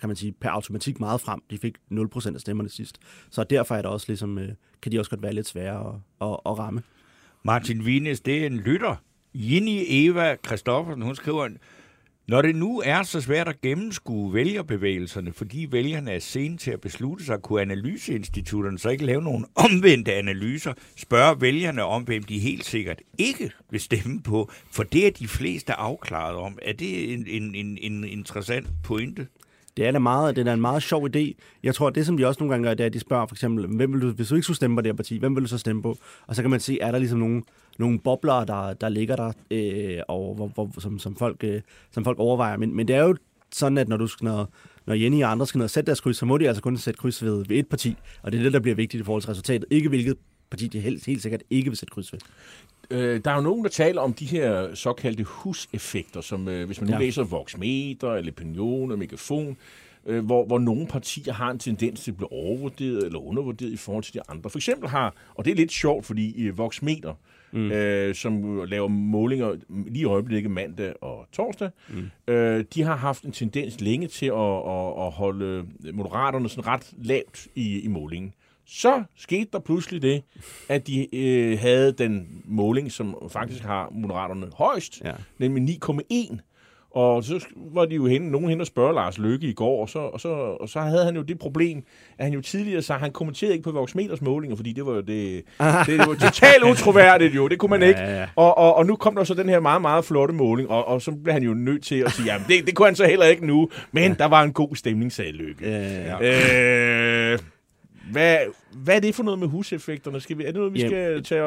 kan 0.00 0.08
man 0.08 0.16
sige, 0.16 0.32
per 0.32 0.48
automatik 0.48 1.00
meget 1.00 1.20
frem. 1.20 1.42
De 1.50 1.58
fik 1.58 1.76
0% 1.92 2.34
af 2.34 2.40
stemmerne 2.40 2.68
sidst. 2.68 2.98
Så 3.30 3.44
derfor 3.44 3.74
er 3.74 3.82
det 3.82 3.90
også 3.90 4.04
ligesom, 4.08 4.38
øh, 4.38 4.48
kan 4.82 4.92
de 4.92 4.98
også 4.98 5.10
godt 5.10 5.22
være 5.22 5.32
lidt 5.32 5.48
svære 5.48 5.88
at, 5.88 5.94
at, 6.28 6.36
at 6.46 6.58
ramme. 6.58 6.82
Martin 7.44 7.86
Vines, 7.86 8.20
det 8.20 8.42
er 8.42 8.46
en 8.46 8.56
lytter. 8.56 8.96
Jenny 9.34 9.84
Eva 9.88 10.36
Kristoffersen, 10.42 11.02
hun 11.02 11.14
skriver, 11.14 11.48
når 12.28 12.42
det 12.42 12.56
nu 12.56 12.82
er 12.84 13.02
så 13.02 13.20
svært 13.20 13.48
at 13.48 13.60
gennemskue 13.60 14.34
vælgerbevægelserne, 14.34 15.32
fordi 15.32 15.66
vælgerne 15.70 16.10
er 16.10 16.18
sene 16.18 16.56
til 16.56 16.70
at 16.70 16.80
beslutte 16.80 17.24
sig, 17.24 17.42
kunne 17.42 17.60
analyseinstitutterne 17.62 18.78
så 18.78 18.88
ikke 18.88 19.06
lave 19.06 19.22
nogle 19.22 19.46
omvendte 19.54 20.12
analyser, 20.12 20.72
spørge 20.96 21.40
vælgerne 21.40 21.84
om, 21.84 22.02
hvem 22.02 22.22
de 22.22 22.38
helt 22.38 22.64
sikkert 22.64 23.02
ikke 23.18 23.50
vil 23.70 23.80
stemme 23.80 24.22
på, 24.22 24.50
for 24.70 24.82
det 24.82 25.06
er 25.06 25.10
de 25.10 25.28
fleste 25.28 25.72
afklaret 25.72 26.36
om. 26.36 26.58
Er 26.62 26.72
det 26.72 27.12
en, 27.12 27.26
en, 27.28 27.54
en, 27.54 27.78
en 27.80 28.04
interessant 28.04 28.66
pointe? 28.84 29.26
Det 29.76 29.86
er 29.86 29.90
da 29.90 29.98
meget, 29.98 30.36
det 30.36 30.48
er 30.48 30.52
en 30.52 30.60
meget 30.60 30.82
sjov 30.82 31.08
idé. 31.16 31.32
Jeg 31.62 31.74
tror, 31.74 31.88
at 31.88 31.94
det, 31.94 32.06
som 32.06 32.16
de 32.16 32.26
også 32.26 32.40
nogle 32.40 32.52
gange 32.54 32.68
gør, 32.68 32.74
det 32.74 32.84
er, 32.84 32.86
at 32.86 32.92
de 32.92 33.00
spørger 33.00 33.26
for 33.26 33.34
eksempel, 33.34 33.66
hvem 33.66 33.92
vil 33.92 34.02
du, 34.02 34.10
hvis 34.10 34.28
du 34.28 34.34
ikke 34.34 34.42
skulle 34.42 34.56
stemme 34.56 34.76
på 34.76 34.80
det 34.80 34.88
her 34.88 34.96
parti, 34.96 35.18
hvem 35.18 35.34
vil 35.34 35.42
du 35.42 35.48
så 35.48 35.58
stemme 35.58 35.82
på? 35.82 35.98
Og 36.26 36.36
så 36.36 36.42
kan 36.42 36.50
man 36.50 36.60
se, 36.60 36.80
er 36.80 36.90
der 36.90 36.98
ligesom 36.98 37.18
nogen 37.18 37.44
nogle 37.78 37.98
bobler, 37.98 38.44
der, 38.44 38.72
der 38.72 38.88
ligger 38.88 39.16
der, 39.16 39.32
øh, 39.50 40.00
og 40.08 40.34
hvor, 40.34 40.46
hvor, 40.46 40.80
som, 40.80 40.98
som, 40.98 41.16
folk, 41.16 41.44
øh, 41.44 41.60
som 41.90 42.04
folk 42.04 42.18
overvejer. 42.18 42.56
Men, 42.56 42.76
men 42.76 42.88
det 42.88 42.96
er 42.96 43.02
jo 43.02 43.16
sådan, 43.52 43.78
at 43.78 43.88
når 43.88 43.96
du 43.96 44.08
når, 44.20 44.48
når 44.86 44.94
Jenny 44.94 45.22
og 45.22 45.30
andre 45.30 45.46
skal 45.46 45.58
ned 45.58 45.64
og 45.64 45.70
sætte 45.70 45.86
deres 45.86 46.00
kryds, 46.00 46.16
så 46.16 46.26
må 46.26 46.38
de 46.38 46.48
altså 46.48 46.62
kun 46.62 46.76
sætte 46.76 46.98
kryds 46.98 47.24
ved, 47.24 47.44
ved 47.48 47.56
et 47.56 47.66
parti. 47.66 47.96
Og 48.22 48.32
det 48.32 48.38
er 48.38 48.42
det, 48.42 48.52
der 48.52 48.60
bliver 48.60 48.74
vigtigt 48.74 49.00
i 49.00 49.04
forhold 49.04 49.22
til 49.22 49.28
resultatet. 49.28 49.64
Ikke 49.70 49.88
hvilket 49.88 50.16
parti 50.50 50.66
de 50.66 50.80
helt, 50.80 51.06
helt 51.06 51.22
sikkert 51.22 51.42
ikke 51.50 51.70
vil 51.70 51.76
sætte 51.76 51.92
kryds 51.92 52.12
ved. 52.12 52.20
Øh, 52.90 53.20
der 53.24 53.30
er 53.30 53.34
jo 53.34 53.40
nogen, 53.40 53.64
der 53.64 53.70
taler 53.70 54.00
om 54.00 54.12
de 54.12 54.26
her 54.26 54.74
såkaldte 54.74 55.24
huseffekter, 55.24 56.20
som 56.20 56.48
øh, 56.48 56.66
hvis 56.66 56.80
man 56.80 56.90
nu 56.90 56.96
ja. 56.96 57.00
læser 57.02 57.24
Voxmeter, 57.24 58.12
eller 58.12 58.32
Opinion 58.32 58.92
og 58.92 58.98
Megafon, 58.98 59.56
øh, 60.06 60.24
hvor, 60.24 60.46
hvor 60.46 60.58
nogle 60.58 60.86
partier 60.86 61.32
har 61.32 61.50
en 61.50 61.58
tendens 61.58 62.00
til 62.00 62.10
at 62.10 62.16
blive 62.16 62.32
overvurderet 62.32 63.06
eller 63.06 63.18
undervurderet 63.18 63.70
i 63.70 63.76
forhold 63.76 64.04
til 64.04 64.14
de 64.14 64.20
andre. 64.28 64.50
For 64.50 64.58
eksempel 64.58 64.88
har, 64.88 65.14
og 65.34 65.44
det 65.44 65.50
er 65.50 65.54
lidt 65.54 65.72
sjovt, 65.72 66.06
fordi 66.06 66.34
i 66.36 66.48
Voxmeter, 66.48 67.14
mm. 67.52 67.72
øh, 67.72 68.14
som 68.14 68.64
laver 68.64 68.88
målinger 68.88 69.56
lige 69.68 70.02
i 70.02 70.04
øjeblikket 70.04 70.50
mandag 70.50 70.94
og 71.00 71.26
torsdag, 71.32 71.70
mm. 71.88 72.32
øh, 72.34 72.64
de 72.74 72.82
har 72.82 72.96
haft 72.96 73.22
en 73.22 73.32
tendens 73.32 73.80
længe 73.80 74.08
til 74.08 74.26
at, 74.26 74.56
at, 74.66 75.06
at 75.06 75.10
holde 75.12 75.66
moderaterne 75.92 76.48
sådan 76.48 76.66
ret 76.66 76.92
lavt 76.98 77.46
i, 77.54 77.80
i 77.80 77.88
målingen. 77.88 78.34
Så 78.66 79.02
skete 79.16 79.48
der 79.52 79.58
pludselig 79.58 80.02
det, 80.02 80.22
at 80.68 80.86
de 80.86 81.16
øh, 81.16 81.58
havde 81.58 81.92
den 81.92 82.42
måling, 82.44 82.92
som 82.92 83.16
faktisk 83.30 83.62
har 83.62 83.88
moderaterne 83.92 84.46
højst, 84.54 85.00
ja. 85.04 85.12
nemlig 85.38 85.78
9,1 85.84 86.36
og 86.94 87.24
så 87.24 87.46
var 87.56 87.84
de 87.84 87.94
jo 87.94 88.06
hen, 88.06 88.22
nogen 88.22 88.48
hen 88.48 88.60
og 88.60 88.66
spørge 88.66 88.94
Lars 88.94 89.18
Løkke 89.18 89.46
i 89.46 89.52
går, 89.52 89.80
og 89.82 89.88
så, 89.88 89.98
og, 89.98 90.20
så, 90.20 90.28
og 90.28 90.68
så 90.68 90.80
havde 90.80 91.04
han 91.04 91.16
jo 91.16 91.22
det 91.22 91.38
problem, 91.38 91.84
at 92.18 92.24
han 92.24 92.34
jo 92.34 92.40
tidligere 92.40 92.82
sagde, 92.82 93.00
han 93.00 93.10
kommenterede 93.10 93.54
ikke 93.54 93.64
på 93.64 93.70
Voxmeters 93.70 94.20
målinger, 94.20 94.56
fordi 94.56 94.72
det 94.72 94.86
var 94.86 94.92
jo 94.92 95.00
det, 95.00 95.06
det, 95.60 95.86
det 95.86 95.98
var 95.98 96.14
totalt 96.14 96.64
utroværdigt 96.64 97.34
jo, 97.34 97.48
det 97.48 97.58
kunne 97.58 97.70
man 97.70 97.82
ja, 97.82 97.88
ikke. 97.88 98.00
Ja. 98.00 98.26
Og, 98.36 98.58
og, 98.58 98.76
og 98.76 98.86
nu 98.86 98.96
kom 98.96 99.14
der 99.14 99.24
så 99.24 99.34
den 99.34 99.48
her 99.48 99.60
meget, 99.60 99.82
meget 99.82 100.04
flotte 100.04 100.34
måling, 100.34 100.70
og, 100.70 100.88
og 100.88 101.02
så 101.02 101.12
blev 101.24 101.32
han 101.32 101.42
jo 101.42 101.54
nødt 101.54 101.84
til 101.84 101.96
at 101.96 102.12
sige, 102.12 102.32
jamen 102.32 102.46
det, 102.48 102.66
det 102.66 102.74
kunne 102.74 102.86
han 102.86 102.96
så 102.96 103.06
heller 103.06 103.26
ikke 103.26 103.46
nu, 103.46 103.68
men 103.92 104.10
ja. 104.10 104.14
der 104.18 104.26
var 104.26 104.42
en 104.42 104.52
god 104.52 104.76
stemning, 104.76 105.12
sagde 105.12 105.32
Løkke. 105.32 105.70
Ja, 105.70 106.16
ja. 106.20 107.32
Øh, 107.32 107.38
hvad, 108.10 108.38
hvad 108.72 108.96
er 108.96 109.00
det 109.00 109.14
for 109.14 109.22
noget 109.22 109.38
med 109.38 109.48
huseffekterne? 109.48 110.20
Skal 110.20 110.38
vi, 110.38 110.42
er 110.42 110.46
det 110.46 110.56
noget, 110.56 110.72
vi 110.72 110.78
Jamen, 110.78 110.90
skal 110.90 111.22
tage, 111.22 111.44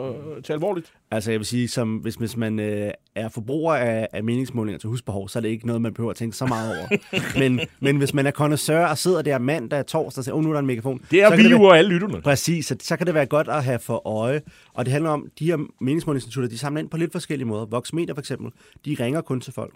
uh, 0.00 0.42
tage 0.42 0.54
alvorligt? 0.54 0.92
Altså 1.10 1.30
jeg 1.30 1.40
vil 1.40 1.46
sige, 1.46 1.68
som, 1.68 1.96
hvis, 1.96 2.14
hvis 2.14 2.36
man 2.36 2.58
uh, 2.58 2.90
er 3.14 3.28
forbruger 3.28 3.74
af, 3.74 4.08
af 4.12 4.24
meningsmålinger 4.24 4.78
til 4.78 4.88
husbehov, 4.88 5.28
så 5.28 5.38
er 5.38 5.40
det 5.40 5.48
ikke 5.48 5.66
noget, 5.66 5.82
man 5.82 5.94
behøver 5.94 6.10
at 6.10 6.16
tænke 6.16 6.36
så 6.36 6.46
meget 6.46 6.78
over. 6.78 6.88
men, 7.40 7.60
men 7.80 7.96
hvis 7.96 8.14
man 8.14 8.26
er 8.26 8.30
connoisseur 8.30 8.86
og 8.86 8.98
sidder 8.98 9.22
der 9.22 9.38
mandag, 9.38 9.86
torsdag 9.86 10.20
og 10.20 10.24
siger, 10.24 10.34
oh, 10.34 10.42
nu 10.42 10.48
er 10.48 10.52
der 10.52 10.60
en 10.60 10.66
megafon. 10.66 11.00
Det 11.10 11.22
er 11.22 11.36
vi 11.36 11.42
jo 11.42 11.62
og 11.62 11.78
alle 11.78 11.90
lytterne. 11.90 12.20
Præcis, 12.20 12.66
så, 12.66 12.76
så 12.80 12.96
kan 12.96 13.06
det 13.06 13.14
være 13.14 13.26
godt 13.26 13.48
at 13.48 13.64
have 13.64 13.78
for 13.78 14.06
øje. 14.08 14.42
Og 14.74 14.84
det 14.84 14.92
handler 14.92 15.10
om, 15.10 15.28
de 15.38 15.46
her 15.46 15.58
meningsmålingsinstitutter, 15.80 16.48
de 16.48 16.58
samler 16.58 16.80
ind 16.80 16.90
på 16.90 16.96
lidt 16.96 17.12
forskellige 17.12 17.46
måder. 17.48 17.66
Voxmeter 17.66 18.14
for 18.14 18.20
eksempel, 18.20 18.50
de 18.84 18.96
ringer 19.00 19.20
kun 19.20 19.40
til 19.40 19.52
folk. 19.52 19.72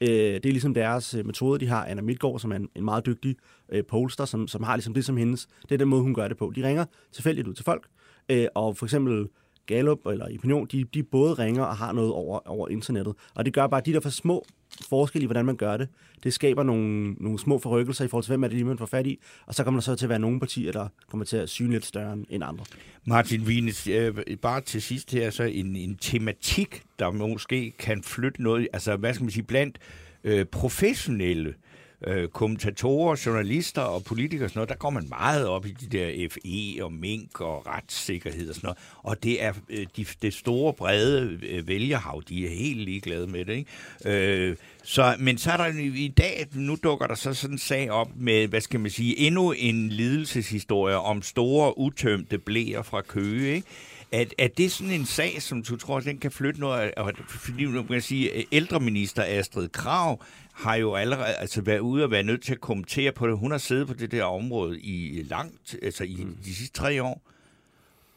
Øh, 0.00 0.08
det 0.08 0.46
er 0.46 0.50
ligesom 0.50 0.74
deres 0.74 1.14
øh, 1.14 1.26
metode, 1.26 1.60
de 1.60 1.66
har. 1.66 1.84
Anna 1.84 2.02
Midtgaard, 2.02 2.38
som 2.38 2.52
er 2.52 2.56
en, 2.56 2.68
en 2.74 2.84
meget 2.84 3.06
dygtig 3.06 3.36
øh, 3.72 3.84
polster, 3.84 4.24
som, 4.24 4.48
som 4.48 4.62
har 4.62 4.76
ligesom 4.76 4.94
det 4.94 5.04
som 5.04 5.16
hendes. 5.16 5.48
Det 5.62 5.72
er 5.72 5.78
den 5.78 5.88
måde, 5.88 6.02
hun 6.02 6.14
gør 6.14 6.28
det 6.28 6.36
på. 6.36 6.52
De 6.56 6.68
ringer 6.68 6.84
tilfældigt 7.12 7.48
ud 7.48 7.54
til 7.54 7.64
folk, 7.64 7.86
øh, 8.28 8.46
og 8.54 8.76
for 8.76 8.86
eksempel 8.86 9.28
Gallup 9.66 10.06
eller 10.06 10.34
Opinion, 10.34 10.66
de, 10.66 10.84
de 10.84 11.02
både 11.02 11.34
ringer 11.34 11.64
og 11.64 11.76
har 11.76 11.92
noget 11.92 12.12
over, 12.12 12.48
over 12.48 12.68
internettet. 12.68 13.14
Og 13.34 13.44
det 13.44 13.54
gør 13.54 13.66
bare, 13.66 13.80
de 13.86 13.92
der 13.92 14.00
for 14.00 14.10
små 14.10 14.44
forskel 14.88 15.22
i, 15.22 15.24
hvordan 15.24 15.46
man 15.46 15.56
gør 15.56 15.76
det, 15.76 15.88
det 16.24 16.32
skaber 16.32 16.62
nogle, 16.62 17.12
nogle 17.12 17.38
små 17.38 17.58
forrykkelser 17.58 18.04
i 18.04 18.08
forhold 18.08 18.24
til, 18.24 18.30
hvem 18.30 18.44
er 18.44 18.48
det 18.48 18.54
lige, 18.54 18.64
man 18.64 18.78
får 18.78 18.86
fat 18.86 19.06
i. 19.06 19.18
Og 19.46 19.54
så 19.54 19.64
kommer 19.64 19.80
der 19.80 19.82
så 19.82 19.94
til 19.94 20.06
at 20.06 20.10
være 20.10 20.18
nogle 20.18 20.40
partier, 20.40 20.72
der 20.72 20.88
kommer 21.10 21.24
til 21.24 21.36
at 21.36 21.48
syne 21.48 21.72
lidt 21.72 21.84
større 21.84 22.12
end 22.28 22.44
andre. 22.44 22.64
Martin 23.06 23.42
Wienes, 23.42 23.86
øh, 23.86 24.14
bare 24.42 24.60
til 24.60 24.82
sidst 24.82 25.12
her, 25.12 25.30
så 25.30 25.42
en, 25.42 25.76
en 25.76 25.96
tematik, 25.96 26.82
der 26.98 27.10
måske 27.10 27.70
kan 27.78 28.02
flytte 28.02 28.42
noget, 28.42 28.68
altså 28.72 28.96
hvad 28.96 29.14
skal 29.14 29.24
man 29.24 29.30
sige, 29.30 29.42
blandt 29.42 29.78
øh, 30.24 30.44
professionelle 30.44 31.48
øh, 31.48 31.54
Øh, 32.06 32.28
kommentatorer, 32.28 33.22
journalister 33.26 33.82
og 33.82 34.04
politikere 34.04 34.46
og 34.46 34.50
sådan 34.50 34.58
noget, 34.58 34.68
der 34.68 34.74
går 34.74 34.90
man 34.90 35.06
meget 35.08 35.46
op 35.46 35.66
i 35.66 35.70
de 35.70 35.98
der 35.98 36.28
FE 36.30 36.84
og 36.84 36.92
mink 36.92 37.40
og 37.40 37.66
retssikkerhed 37.66 38.48
og 38.48 38.54
sådan 38.54 38.66
noget. 38.66 38.78
Og 39.02 39.22
det 39.22 39.42
er 39.42 39.52
øh, 39.68 39.86
de, 39.96 40.06
det 40.22 40.34
store, 40.34 40.72
brede 40.72 41.38
øh, 41.42 41.68
vælgerhav, 41.68 42.22
de 42.28 42.46
er 42.46 42.50
helt 42.50 42.80
ligeglade 42.80 43.26
med 43.26 43.44
det. 43.44 43.52
Ikke? 43.52 44.48
Øh, 44.48 44.56
så, 44.84 45.16
men 45.18 45.38
så 45.38 45.50
er 45.50 45.56
der 45.56 45.66
i 45.94 46.08
dag, 46.08 46.46
nu 46.54 46.76
dukker 46.82 47.06
der 47.06 47.14
så 47.14 47.34
sådan 47.34 47.54
en 47.54 47.58
sag 47.58 47.90
op 47.90 48.10
med, 48.16 48.48
hvad 48.48 48.60
skal 48.60 48.80
man 48.80 48.90
sige, 48.90 49.18
endnu 49.18 49.52
en 49.52 49.88
lidelseshistorie 49.88 50.96
om 50.96 51.22
store, 51.22 51.78
utømte 51.78 52.38
blæer 52.38 52.82
fra 52.82 53.00
Køge, 53.00 53.54
ikke? 53.54 53.66
Er, 54.12 54.24
er 54.38 54.48
det 54.48 54.72
sådan 54.72 54.92
en 54.92 55.06
sag, 55.06 55.42
som 55.42 55.62
du 55.62 55.76
tror, 55.76 56.00
den 56.00 56.18
kan 56.18 56.30
flytte 56.30 56.60
noget? 56.60 56.92
Fordi 57.28 57.64
nu 57.64 57.82
kan 57.82 57.94
jeg 57.94 58.02
sige, 58.02 58.46
ældreminister 58.52 59.24
Astrid 59.26 59.68
Krav 59.68 60.22
har 60.52 60.74
jo 60.74 60.94
allerede 60.94 61.34
altså 61.34 61.60
været 61.60 61.78
ude 61.78 62.04
og 62.04 62.10
været 62.10 62.26
nødt 62.26 62.42
til 62.42 62.52
at 62.52 62.60
kommentere 62.60 63.12
på 63.12 63.26
det. 63.26 63.38
Hun 63.38 63.50
har 63.50 63.58
siddet 63.58 63.86
på 63.86 63.94
det 63.94 64.10
der 64.10 64.24
område 64.24 64.80
i 64.80 65.22
langt, 65.22 65.76
altså 65.82 66.04
i 66.04 66.24
mm. 66.24 66.36
de 66.44 66.54
sidste 66.54 66.78
tre 66.78 67.02
år. 67.02 67.22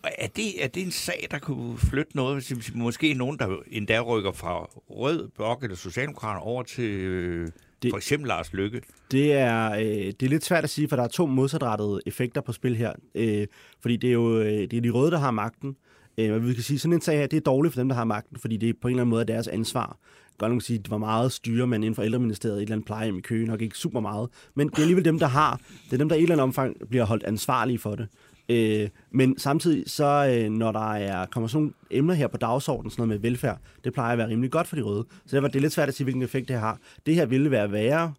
Er 0.03 0.27
det, 0.27 0.63
er 0.63 0.67
det 0.67 0.83
en 0.83 0.91
sag, 0.91 1.27
der 1.31 1.39
kunne 1.39 1.77
flytte 1.77 2.15
noget? 2.15 2.71
Måske 2.75 3.13
nogen, 3.13 3.39
der 3.39 3.57
endda 3.67 4.01
rykker 4.01 4.31
fra 4.31 4.63
Rød 4.89 5.29
Blok 5.35 5.63
eller 5.63 5.75
Socialdemokrater 5.75 6.41
over 6.41 6.63
til 6.63 6.89
øh, 6.89 7.47
det, 7.83 7.91
for 7.91 7.97
eksempel 7.97 8.27
Lars 8.27 8.53
Lykke? 8.53 8.81
Det 9.11 9.33
er, 9.33 9.71
øh, 9.71 9.85
det 9.85 10.23
er 10.23 10.29
lidt 10.29 10.45
svært 10.45 10.63
at 10.63 10.69
sige, 10.69 10.87
for 10.87 10.95
der 10.95 11.03
er 11.03 11.07
to 11.07 11.25
modsatrettede 11.25 11.99
effekter 12.05 12.41
på 12.41 12.51
spil 12.51 12.75
her. 12.75 12.93
Øh, 13.15 13.47
fordi 13.81 13.97
det 13.97 14.07
er 14.07 14.13
jo 14.13 14.39
øh, 14.39 14.45
det 14.45 14.73
er 14.73 14.81
de 14.81 14.89
røde, 14.89 15.11
der 15.11 15.17
har 15.17 15.31
magten. 15.31 15.75
Øh, 16.17 16.47
vi 16.47 16.53
kan 16.53 16.63
sige, 16.63 16.79
sådan 16.79 16.93
en 16.93 17.01
sag 17.01 17.17
her, 17.17 17.27
det 17.27 17.37
er 17.37 17.41
dårligt 17.41 17.73
for 17.73 17.81
dem, 17.81 17.89
der 17.89 17.95
har 17.95 18.03
magten, 18.03 18.37
fordi 18.39 18.57
det 18.57 18.69
er 18.69 18.73
på 18.81 18.87
en 18.87 18.91
eller 18.91 19.01
anden 19.01 19.09
måde 19.09 19.25
deres 19.25 19.47
ansvar 19.47 19.97
godt 20.39 20.51
nok 20.51 20.61
sige, 20.61 20.79
det 20.79 20.91
var 20.91 20.97
meget 20.97 21.31
styremand 21.31 21.83
inden 21.83 21.95
for 21.95 22.03
ældreministeriet, 22.03 22.57
et 22.57 22.61
eller 22.61 22.75
andet 22.75 22.85
plejehjem 22.85 23.17
i 23.17 23.21
Køge, 23.21 23.45
nok 23.45 23.61
ikke 23.61 23.77
super 23.77 23.99
meget. 23.99 24.29
Men 24.55 24.67
det 24.69 24.77
er 24.77 24.81
alligevel 24.81 25.05
dem, 25.05 25.19
der 25.19 25.27
har, 25.27 25.59
det 25.85 25.93
er 25.93 25.97
dem, 25.97 26.09
der 26.09 26.15
i 26.15 26.19
et 26.19 26.23
eller 26.23 26.35
andet 26.35 26.43
omfang 26.43 26.75
bliver 26.89 27.05
holdt 27.05 27.23
ansvarlige 27.23 27.79
for 27.79 27.95
det. 27.95 28.07
Øh, 28.49 28.89
men 29.11 29.37
samtidig, 29.37 29.83
så 29.87 30.05
øh, 30.05 30.49
når 30.49 30.71
der 30.71 30.93
er, 30.93 31.25
kommer 31.25 31.47
sådan 31.47 31.61
nogle 31.61 31.73
emner 31.91 32.13
her 32.13 32.27
på 32.27 32.37
dagsordenen, 32.37 32.91
sådan 32.91 33.07
noget 33.07 33.21
med 33.21 33.29
velfærd, 33.29 33.59
det 33.83 33.93
plejer 33.93 34.11
at 34.11 34.17
være 34.17 34.27
rimelig 34.27 34.51
godt 34.51 34.67
for 34.67 34.75
de 34.75 34.81
røde. 34.81 35.05
Så 35.25 35.35
derfor 35.35 35.47
det 35.47 35.55
er 35.55 35.61
lidt 35.61 35.73
svært 35.73 35.87
at 35.87 35.93
sige, 35.93 36.05
hvilken 36.05 36.23
effekt 36.23 36.47
det 36.47 36.55
har. 36.55 36.79
Det 37.05 37.15
her 37.15 37.25
ville 37.25 37.51
være 37.51 37.71
værre, 37.71 38.13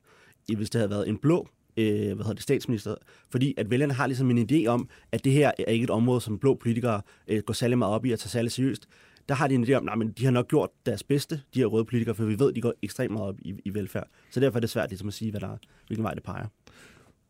hvis 0.57 0.71
det 0.71 0.79
havde 0.79 0.91
været 0.91 1.09
en 1.09 1.19
blå 1.19 1.49
øh, 1.77 1.85
hvad 1.87 2.17
hedder 2.17 2.33
det, 2.33 2.43
statsminister, 2.43 2.95
fordi 3.31 3.55
at 3.57 3.71
vælgerne 3.71 3.93
har 3.93 4.07
ligesom 4.07 4.31
en 4.31 4.49
idé 4.51 4.67
om, 4.67 4.89
at 5.13 5.25
det 5.25 5.33
her 5.33 5.53
er 5.59 5.73
ikke 5.73 5.85
et 5.85 5.91
område, 5.91 6.21
som 6.21 6.39
blå 6.39 6.55
politikere 6.55 7.03
øh, 7.29 7.43
går 7.43 7.55
særlig 7.55 7.79
meget 7.79 7.95
op 7.95 8.05
i 8.05 8.13
at 8.13 8.19
tage 8.19 8.31
særlig 8.31 8.53
seriøst 8.53 8.89
der 9.31 9.37
har 9.37 9.49
de 9.49 9.55
en 9.55 9.65
idé 9.65 9.73
om, 9.75 10.03
at 10.03 10.19
de 10.19 10.25
har 10.25 10.33
nok 10.33 10.49
gjort 10.49 10.71
deres 10.87 11.03
bedste, 11.03 11.41
de 11.55 11.59
her 11.59 11.67
røde 11.67 11.85
politikere, 11.85 12.15
for 12.15 12.25
vi 12.25 12.39
ved, 12.39 12.49
at 12.49 12.57
de 12.57 12.61
går 12.61 12.75
ekstremt 12.83 13.13
meget 13.13 13.29
op 13.29 13.35
i, 13.39 13.55
i 13.65 13.75
velfærd. 13.75 14.09
Så 14.31 14.41
derfor 14.41 14.59
er 14.59 14.61
det 14.61 14.71
svært 14.71 14.91
ligesom 14.91 15.09
at 15.09 15.15
sige, 15.15 15.31
hvad 15.31 15.41
der, 15.41 15.57
hvilken 15.87 16.05
vej 16.05 16.15
det 16.15 16.23
peger. 16.23 16.47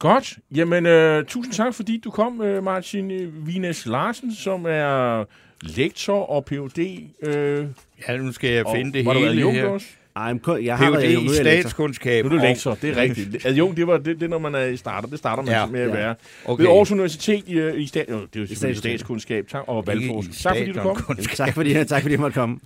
Godt. 0.00 0.38
Jamen, 0.54 0.86
øh, 0.86 1.24
tusind 1.24 1.54
tak, 1.54 1.74
fordi 1.74 2.00
du 2.04 2.10
kom, 2.10 2.42
øh, 2.42 2.64
Martin 2.64 3.32
Vines 3.46 3.86
Larsen, 3.86 4.34
som 4.34 4.66
er 4.68 5.24
lektor 5.62 6.30
og 6.30 6.44
Ph.D. 6.44 7.00
Øh, 7.22 7.66
ja, 8.08 8.16
nu 8.16 8.32
skal 8.32 8.50
jeg 8.50 8.64
finde 8.74 8.92
det 8.92 9.14
hele 9.14 9.50
her. 9.52 9.66
Også? 9.66 9.86
Ej, 10.16 10.64
jeg 10.64 10.78
har 10.78 10.90
været 10.90 11.22
i 11.22 11.28
statskundskab. 11.34 12.24
Nu 12.24 12.30
er 12.30 12.38
du 12.38 12.46
lektor, 12.46 12.74
det 12.74 12.90
er 12.90 12.96
rigtigt. 13.02 13.46
Adjunkt, 13.46 13.76
det, 13.76 13.86
var, 13.86 13.98
det, 13.98 14.20
det 14.20 14.30
når 14.30 14.38
man 14.38 14.54
er 14.54 14.76
starter. 14.76 15.08
Det 15.08 15.18
starter 15.18 15.42
man 15.42 15.52
ja. 15.52 15.66
med 15.66 15.80
at 15.80 15.88
ja. 15.88 15.94
være. 15.94 16.14
Okay. 16.44 16.62
Ved 16.62 16.70
Aarhus 16.70 16.90
Universitet 16.90 17.44
i, 17.46 17.76
i, 17.76 17.86
stat, 17.86 18.06
jo, 18.10 18.20
det 18.20 18.36
er 18.36 18.56
jo 18.60 18.70
I 18.70 18.74
statskundskab 18.74 19.48
tak, 19.48 19.64
og 19.66 19.86
valgforskning. 19.86 20.36
Tak 20.36 20.56
fordi 20.56 20.72
du 20.72 20.82
kom. 20.82 21.16
tak 21.34 21.54
fordi, 21.54 21.84
tak 21.84 22.02
fordi 22.02 22.12
jeg 22.12 22.20
måtte 22.20 22.34
komme. 22.34 22.58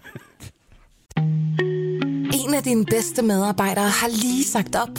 En 2.47 2.55
af 2.55 2.63
dine 2.65 2.85
bedste 2.85 3.23
medarbejdere 3.23 3.89
har 3.89 4.09
lige 4.09 4.45
sagt 4.45 4.77
op. 4.77 4.99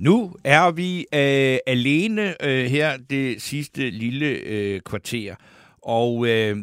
Nu 0.00 0.32
er 0.44 0.70
vi 0.70 0.98
øh, 0.98 1.58
alene 1.66 2.44
øh, 2.44 2.64
her 2.66 2.96
det 3.10 3.42
sidste 3.42 3.90
lille 3.90 4.26
øh, 4.26 4.80
kvarter, 4.80 5.34
og 5.82 6.26
øh, 6.26 6.56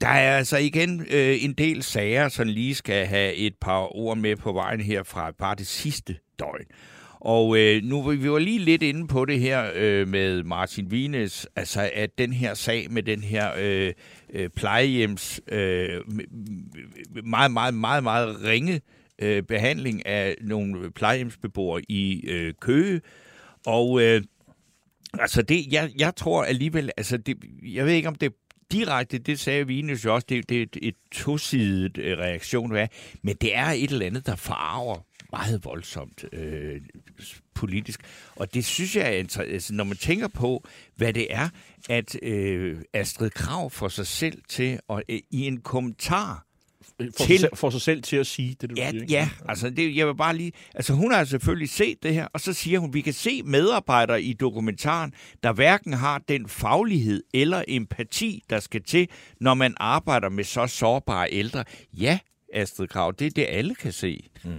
der 0.00 0.08
er 0.08 0.36
altså 0.36 0.56
igen 0.56 1.06
øh, 1.10 1.44
en 1.44 1.52
del 1.52 1.82
sager, 1.82 2.28
som 2.28 2.48
lige 2.48 2.74
skal 2.74 3.06
have 3.06 3.34
et 3.34 3.54
par 3.60 3.96
ord 3.96 4.16
med 4.16 4.36
på 4.36 4.52
vejen 4.52 4.80
her 4.80 5.02
fra 5.02 5.30
bare 5.30 5.54
det 5.54 5.66
sidste 5.66 6.16
døgn. 6.38 6.64
Og 7.20 7.58
øh, 7.58 7.82
nu 7.82 8.02
vi 8.02 8.30
var 8.30 8.38
lige 8.38 8.58
lidt 8.58 8.82
inde 8.82 9.08
på 9.08 9.24
det 9.24 9.40
her 9.40 9.70
øh, 9.74 10.08
med 10.08 10.42
Martin 10.42 10.90
Vines, 10.90 11.46
altså 11.56 11.90
at 11.94 12.18
den 12.18 12.32
her 12.32 12.54
sag 12.54 12.86
med 12.90 13.02
den 13.02 13.22
her 13.22 13.50
øh, 13.58 13.92
øh, 14.32 14.48
plejehjems 14.48 15.40
øh, 15.48 16.00
meget, 17.24 17.52
meget, 17.52 17.74
meget, 17.74 18.02
meget 18.02 18.44
ringe 18.44 18.74
øh, 18.74 18.80
Øh, 19.20 19.42
behandling 19.42 20.06
af 20.06 20.34
nogle 20.40 20.90
plejehjemsbeboere 20.90 21.82
i 21.88 22.26
øh, 22.28 22.54
Køge. 22.60 23.00
Og 23.66 24.02
øh, 24.02 24.22
altså 25.18 25.42
det, 25.42 25.72
jeg, 25.72 25.90
jeg 25.98 26.16
tror 26.16 26.44
alligevel, 26.44 26.90
altså 26.96 27.16
det, 27.16 27.36
jeg 27.62 27.86
ved 27.86 27.92
ikke 27.92 28.08
om 28.08 28.14
det 28.14 28.32
direkte, 28.72 29.18
det 29.18 29.40
sagde 29.40 29.66
Vinus 29.66 30.04
jo 30.04 30.14
også, 30.14 30.26
det, 30.28 30.48
det 30.48 30.58
er 30.58 30.62
et, 30.62 30.76
et 30.82 30.94
tosidigt 31.12 31.98
øh, 31.98 32.18
reaktion, 32.18 32.70
hvad? 32.70 32.88
men 33.22 33.36
det 33.40 33.56
er 33.56 33.66
et 33.66 33.90
eller 33.90 34.06
andet, 34.06 34.26
der 34.26 34.36
farver 34.36 35.06
meget 35.32 35.64
voldsomt 35.64 36.24
øh, 36.32 36.80
politisk. 37.54 38.00
Og 38.36 38.54
det 38.54 38.64
synes 38.64 38.96
jeg 38.96 39.04
er 39.04 39.40
altså, 39.40 39.74
når 39.74 39.84
man 39.84 39.96
tænker 39.96 40.28
på, 40.28 40.64
hvad 40.96 41.12
det 41.12 41.26
er, 41.34 41.48
at 41.88 42.16
øh, 42.22 42.82
Astrid 42.94 43.30
Krav 43.30 43.70
får 43.70 43.88
sig 43.88 44.06
selv 44.06 44.42
til 44.48 44.80
at 44.90 45.02
øh, 45.08 45.18
i 45.30 45.46
en 45.46 45.60
kommentar 45.60 46.46
for, 47.16 47.24
til, 47.24 47.38
sig, 47.38 47.48
for 47.54 47.70
sig 47.70 47.80
selv 47.80 48.02
til 48.02 48.16
at 48.16 48.26
sige 48.26 48.56
det, 48.60 48.70
du 48.70 48.74
ja, 48.78 48.90
siger. 48.90 49.02
Ikke? 49.02 49.12
Ja, 49.14 49.28
altså 49.48 49.70
det, 49.70 49.96
jeg 49.96 50.06
vil 50.06 50.14
bare 50.14 50.36
lige... 50.36 50.52
Altså 50.74 50.92
hun 50.92 51.12
har 51.12 51.24
selvfølgelig 51.24 51.68
set 51.68 52.02
det 52.02 52.14
her, 52.14 52.26
og 52.32 52.40
så 52.40 52.52
siger 52.52 52.78
hun, 52.78 52.94
vi 52.94 53.00
kan 53.00 53.12
se 53.12 53.42
medarbejdere 53.42 54.22
i 54.22 54.32
dokumentaren, 54.32 55.12
der 55.42 55.52
hverken 55.52 55.92
har 55.92 56.18
den 56.28 56.48
faglighed 56.48 57.22
eller 57.34 57.62
empati, 57.68 58.42
der 58.50 58.60
skal 58.60 58.82
til, 58.82 59.08
når 59.40 59.54
man 59.54 59.74
arbejder 59.76 60.28
med 60.28 60.44
så 60.44 60.66
sårbare 60.66 61.28
ældre. 61.30 61.64
Ja, 61.92 62.18
Astrid 62.54 62.86
Krav, 62.86 63.14
det 63.18 63.26
er 63.26 63.30
det, 63.30 63.46
alle 63.48 63.74
kan 63.74 63.92
se. 63.92 64.30
Mm. 64.44 64.50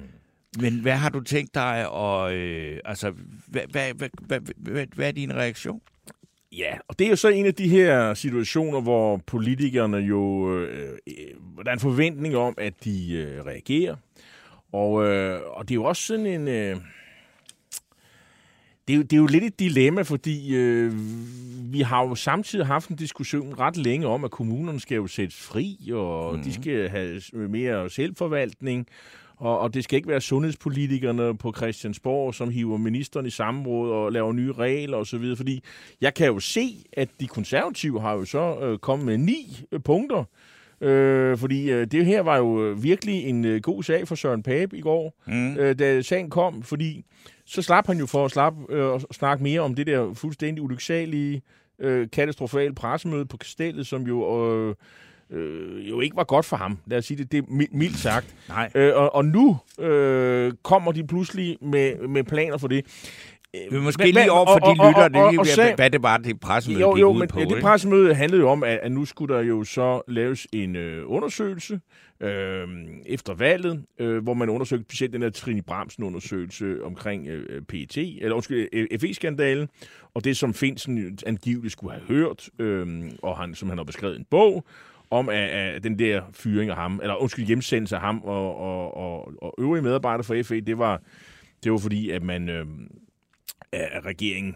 Men 0.59 0.79
hvad 0.79 0.95
har 0.95 1.09
du 1.09 1.19
tænkt 1.19 1.55
dig, 1.55 1.89
og 1.89 2.33
øh, 2.33 2.79
altså, 2.85 3.13
hvad, 3.47 3.61
hvad, 3.69 3.93
hvad, 3.93 4.09
hvad, 4.21 4.39
hvad, 4.57 4.85
hvad 4.95 5.07
er 5.07 5.11
din 5.11 5.33
reaktion? 5.33 5.81
Ja, 6.57 6.73
og 6.87 6.99
det 6.99 7.05
er 7.05 7.09
jo 7.09 7.15
så 7.15 7.27
en 7.27 7.45
af 7.45 7.55
de 7.55 7.67
her 7.69 8.13
situationer, 8.13 8.81
hvor 8.81 9.17
politikerne 9.17 9.97
jo, 9.97 10.53
øh, 10.55 10.97
øh, 11.07 11.13
der 11.63 11.69
er 11.69 11.73
en 11.73 11.79
forventning 11.79 12.35
om, 12.35 12.53
at 12.57 12.73
de 12.83 13.13
øh, 13.13 13.45
reagerer. 13.45 13.95
Og, 14.71 15.05
øh, 15.05 15.41
og 15.45 15.69
det 15.69 15.73
er 15.73 15.75
jo 15.75 15.83
også 15.83 16.03
sådan 16.03 16.25
en... 16.25 16.47
Øh, 16.47 16.75
det, 18.87 18.93
er 18.93 18.97
jo, 18.97 19.01
det 19.01 19.13
er 19.13 19.17
jo 19.17 19.25
lidt 19.25 19.43
et 19.43 19.59
dilemma, 19.59 20.01
fordi 20.01 20.55
øh, 20.55 20.93
vi 21.73 21.81
har 21.81 22.07
jo 22.07 22.15
samtidig 22.15 22.65
haft 22.65 22.89
en 22.89 22.95
diskussion 22.95 23.59
ret 23.59 23.77
længe 23.77 24.07
om, 24.07 24.23
at 24.23 24.31
kommunerne 24.31 24.79
skal 24.79 24.95
jo 24.95 25.07
sættes 25.07 25.41
fri, 25.41 25.91
og 25.93 26.35
mm. 26.35 26.43
de 26.43 26.53
skal 26.53 26.89
have 26.89 27.21
mere 27.33 27.89
selvforvaltning. 27.89 28.87
Og, 29.41 29.59
og 29.59 29.73
det 29.73 29.83
skal 29.83 29.97
ikke 29.97 30.09
være 30.09 30.21
sundhedspolitikerne 30.21 31.37
på 31.37 31.53
Christiansborg, 31.57 32.35
som 32.35 32.49
hiver 32.49 32.77
ministeren 32.77 33.25
i 33.25 33.29
samråd 33.29 33.91
og 33.91 34.11
laver 34.11 34.33
nye 34.33 34.51
regler 34.51 34.97
osv., 34.97 35.35
fordi 35.35 35.63
jeg 36.01 36.13
kan 36.13 36.27
jo 36.27 36.39
se, 36.39 36.85
at 36.93 37.09
de 37.19 37.27
konservative 37.27 38.01
har 38.01 38.13
jo 38.13 38.25
så 38.25 38.59
øh, 38.61 38.77
kommet 38.79 39.05
med 39.05 39.17
ni 39.17 39.59
øh, 39.71 39.79
punkter, 39.79 40.23
Øh, 40.83 41.37
fordi 41.37 41.71
øh, 41.71 41.87
det 41.87 42.05
her 42.05 42.21
var 42.21 42.37
jo 42.37 42.65
øh, 42.65 42.83
virkelig 42.83 43.23
en 43.23 43.45
øh, 43.45 43.61
god 43.61 43.83
sag 43.83 44.07
for 44.07 44.15
Søren 44.15 44.43
Pape 44.43 44.77
i 44.77 44.81
går, 44.81 45.13
mm. 45.27 45.57
øh, 45.57 45.79
da 45.79 46.01
sagen 46.01 46.29
kom, 46.29 46.63
fordi 46.63 47.05
så 47.45 47.61
slap 47.61 47.87
han 47.87 47.97
jo 47.97 48.05
for 48.05 48.25
at 48.25 48.31
slap, 48.31 48.53
øh, 48.69 48.99
snakke 49.11 49.43
mere 49.43 49.61
om 49.61 49.75
det 49.75 49.87
der 49.87 50.13
fuldstændig 50.13 50.63
ulyksalige, 50.63 51.41
øh, 51.79 52.07
katastrofale 52.09 52.75
pressemøde 52.75 53.25
på 53.25 53.37
Kastellet, 53.37 53.87
som 53.87 54.01
jo... 54.01 54.53
Øh, 54.69 54.75
øh, 55.31 55.89
jo 55.89 56.01
ikke 56.01 56.15
var 56.15 56.23
godt 56.23 56.45
for 56.45 56.57
ham. 56.57 56.77
Lad 56.85 56.97
os 56.97 57.05
sige 57.05 57.17
det, 57.17 57.31
det 57.31 57.37
er 57.37 57.65
mildt 57.71 57.97
sagt. 57.97 58.35
Nej. 58.49 58.71
Øh, 58.75 58.95
og, 58.95 59.15
og 59.15 59.25
nu 59.25 59.57
øh, 59.79 60.53
kommer 60.63 60.91
de 60.91 61.07
pludselig 61.07 61.57
med, 61.61 62.07
med 62.07 62.23
planer 62.23 62.57
for 62.57 62.67
det. 62.67 62.85
Vi 63.53 63.59
vil 63.71 63.81
måske 63.81 64.11
lige 64.11 64.31
over 64.31 64.45
for 64.45 64.73
de 64.73 64.87
lytter, 64.87 65.07
det 65.07 65.17
og, 65.17 65.23
og, 65.23 65.67
og, 65.69 65.75
hvad 65.75 65.89
det 65.89 66.03
var, 66.03 66.17
det 66.17 66.39
pressemøde 66.39 66.81
jo, 66.81 66.97
jo, 66.97 67.11
gik 67.11 67.21
ud 67.21 67.27
på. 67.27 67.39
Jo, 67.39 67.49
det 67.49 67.61
pressemøde 67.61 68.13
handlede 68.15 68.41
jo 68.41 68.49
om, 68.49 68.63
at, 68.63 68.79
at 68.83 68.91
nu 68.91 69.05
skulle 69.05 69.35
der 69.35 69.41
jo 69.41 69.63
så 69.63 70.01
laves 70.07 70.47
en 70.53 70.75
øh, 70.75 71.03
undersøgelse 71.05 71.79
øh, 72.21 72.67
efter 73.05 73.33
valget, 73.33 73.85
øh, 73.99 74.23
hvor 74.23 74.33
man 74.33 74.49
undersøgte 74.49 74.83
specielt 74.83 75.13
den 75.13 75.21
her 75.21 75.29
Trine 75.29 75.61
Bramsen-undersøgelse 75.61 76.83
omkring 76.83 77.27
øh, 77.27 77.61
PET, 77.61 77.97
eller 77.97 78.33
undskyld, 78.33 78.67
øh, 78.73 78.99
FE-skandalen, 78.99 79.69
og 80.13 80.23
det, 80.23 80.37
som 80.37 80.53
Finsen 80.53 81.19
angiveligt 81.25 81.71
skulle 81.71 81.93
have 81.93 82.03
hørt, 82.07 82.49
øh, 82.59 83.11
og 83.21 83.37
han, 83.37 83.55
som 83.55 83.69
han 83.69 83.77
har 83.77 83.85
beskrevet 83.85 84.19
en 84.19 84.25
bog, 84.29 84.65
om 85.11 85.29
at, 85.29 85.49
at 85.49 85.83
den 85.83 85.99
der 85.99 86.21
fyring 86.33 86.69
af 86.69 86.75
ham, 86.75 86.99
eller 87.01 87.15
undskyld, 87.15 87.45
hjemsendelse 87.45 87.95
af 87.95 88.01
ham 88.01 88.21
og, 88.23 88.55
og, 88.55 88.97
og, 88.97 89.33
og 89.41 89.55
øvrige 89.59 89.81
medarbejdere 89.81 90.23
for 90.23 90.43
FE, 90.43 90.61
det 90.61 90.77
var, 90.77 91.01
det 91.63 91.71
var 91.71 91.77
fordi, 91.77 92.09
at 92.09 92.23
man 92.23 92.49
øh, 92.49 92.65
at 93.71 94.05
regeringen 94.05 94.55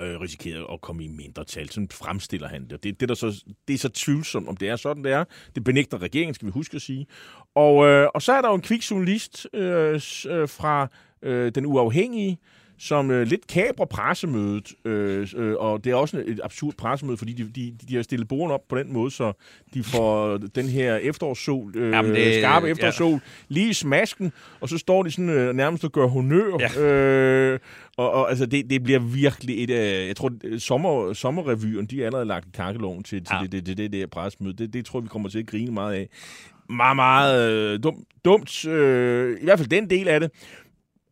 øh, 0.00 0.20
risikerede 0.20 0.66
at 0.72 0.80
komme 0.80 1.04
i 1.04 1.08
mindre 1.08 1.44
tal. 1.44 1.70
Sådan 1.70 1.88
fremstiller 1.88 2.48
han 2.48 2.68
det. 2.70 2.84
Det, 2.84 3.00
det, 3.00 3.08
der 3.08 3.14
så, 3.14 3.44
det 3.68 3.74
er 3.74 3.78
så 3.78 3.88
tvivlsomt, 3.88 4.48
om 4.48 4.56
det 4.56 4.68
er 4.68 4.76
sådan, 4.76 5.04
det 5.04 5.12
er. 5.12 5.24
Det 5.54 5.64
benægter 5.64 6.02
regeringen, 6.02 6.34
skal 6.34 6.46
vi 6.46 6.52
huske 6.52 6.74
at 6.74 6.82
sige. 6.82 7.06
Og, 7.54 7.86
øh, 7.86 8.08
og 8.14 8.22
så 8.22 8.32
er 8.32 8.42
der 8.42 8.48
jo 8.48 8.54
en 8.54 8.62
kvik 8.62 8.90
journalist 8.90 9.46
øh, 9.52 9.94
øh 10.28 10.48
fra 10.48 10.88
øh, 11.22 11.52
Den 11.54 11.66
Uafhængige, 11.66 12.38
som 12.84 13.10
øh, 13.10 13.26
lidt 13.26 13.46
kabrer 13.46 13.86
pressemødet, 13.86 14.72
øh, 14.84 15.28
øh, 15.36 15.54
og 15.58 15.84
det 15.84 15.90
er 15.90 15.94
også 15.94 16.22
et 16.26 16.40
absurd 16.44 16.74
pressemøde, 16.78 17.16
fordi 17.16 17.32
de, 17.32 17.50
de, 17.54 17.74
de 17.88 17.96
har 17.96 18.02
stillet 18.02 18.28
bordene 18.28 18.54
op 18.54 18.68
på 18.68 18.78
den 18.78 18.92
måde, 18.92 19.10
så 19.10 19.32
de 19.74 19.84
får 19.84 20.36
den 20.36 20.68
her 20.68 20.96
efterårssol, 20.96 21.76
øh, 21.76 21.92
Jamen 21.92 22.14
det, 22.14 22.34
skarpe 22.34 22.68
efterårssol, 22.68 23.12
ja. 23.12 23.18
lige 23.48 23.70
i 23.70 23.72
smasken, 23.72 24.32
og 24.60 24.68
så 24.68 24.78
står 24.78 25.02
de 25.02 25.10
sådan 25.10 25.28
øh, 25.28 25.54
nærmest 25.54 25.84
og 25.84 25.92
gør 25.92 26.06
honør. 26.06 26.58
Ja. 26.60 26.80
Øh, 26.80 27.58
og, 27.96 28.10
og 28.10 28.30
altså, 28.30 28.46
det, 28.46 28.70
det 28.70 28.84
bliver 28.84 28.98
virkelig 28.98 29.64
et... 29.64 29.70
Øh, 29.70 30.06
jeg 30.06 30.16
tror, 30.16 30.58
sommer, 30.58 31.12
sommerrevyen, 31.12 31.86
de 31.86 32.02
er 32.02 32.06
allerede 32.06 32.26
lagt 32.26 32.46
i 32.46 32.50
kakkeloven 32.54 33.02
til, 33.02 33.24
til 33.24 33.36
ja. 33.40 33.42
det, 33.42 33.52
det, 33.52 33.66
det, 33.66 33.76
det, 33.76 33.92
det 33.92 34.10
pressemøde. 34.10 34.54
Det, 34.56 34.72
det 34.72 34.84
tror 34.84 35.00
vi 35.00 35.08
kommer 35.08 35.28
til 35.28 35.38
at 35.38 35.46
grine 35.46 35.72
meget 35.72 35.94
af. 35.94 36.08
Meget, 36.68 36.96
meget 36.96 37.52
øh, 37.52 37.82
dum, 37.82 38.04
dumt. 38.24 38.64
Øh, 38.64 39.40
I 39.40 39.44
hvert 39.44 39.58
fald 39.58 39.68
den 39.68 39.90
del 39.90 40.08
af 40.08 40.20
det. 40.20 40.30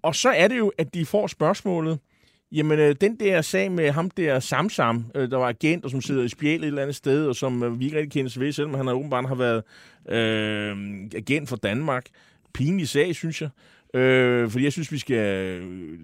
Og 0.03 0.15
så 0.15 0.29
er 0.29 0.49
det 0.49 0.59
jo, 0.59 0.73
at 0.79 0.95
de 0.95 1.07
får 1.07 1.27
spørgsmålet, 1.27 1.99
jamen 2.53 2.79
øh, 2.79 2.95
den 3.01 3.17
der 3.17 3.43
sag 3.43 3.73
med 3.73 3.91
ham 3.91 4.11
der 4.11 4.41
Samsam, 4.41 5.05
øh, 5.15 5.31
der 5.31 5.37
var 5.37 5.49
agent, 5.49 5.85
og 5.85 5.91
som 5.91 6.01
sidder 6.01 6.23
i 6.23 6.29
spjælet 6.29 6.63
et 6.63 6.67
eller 6.67 6.83
andet 6.83 6.97
sted, 6.97 7.27
og 7.27 7.37
som 7.37 7.63
øh, 7.63 7.81
vi 7.81 7.85
ikke 7.85 7.97
rigtig 7.97 8.13
kender 8.13 8.41
ved, 8.41 8.53
selvom 8.53 8.75
han 8.75 8.89
åbenbart 8.89 9.29
har 9.29 9.35
været 9.35 9.63
øh, 10.09 10.77
agent 11.17 11.49
for 11.49 11.57
Danmark. 11.57 12.07
Pinlig 12.55 12.89
sag, 12.89 13.15
synes 13.15 13.43
jeg. 13.43 13.51
Øh, 13.95 14.51
fordi 14.51 14.65
jeg 14.65 14.73
synes, 14.73 14.93
vi 14.93 14.99
skal 14.99 15.61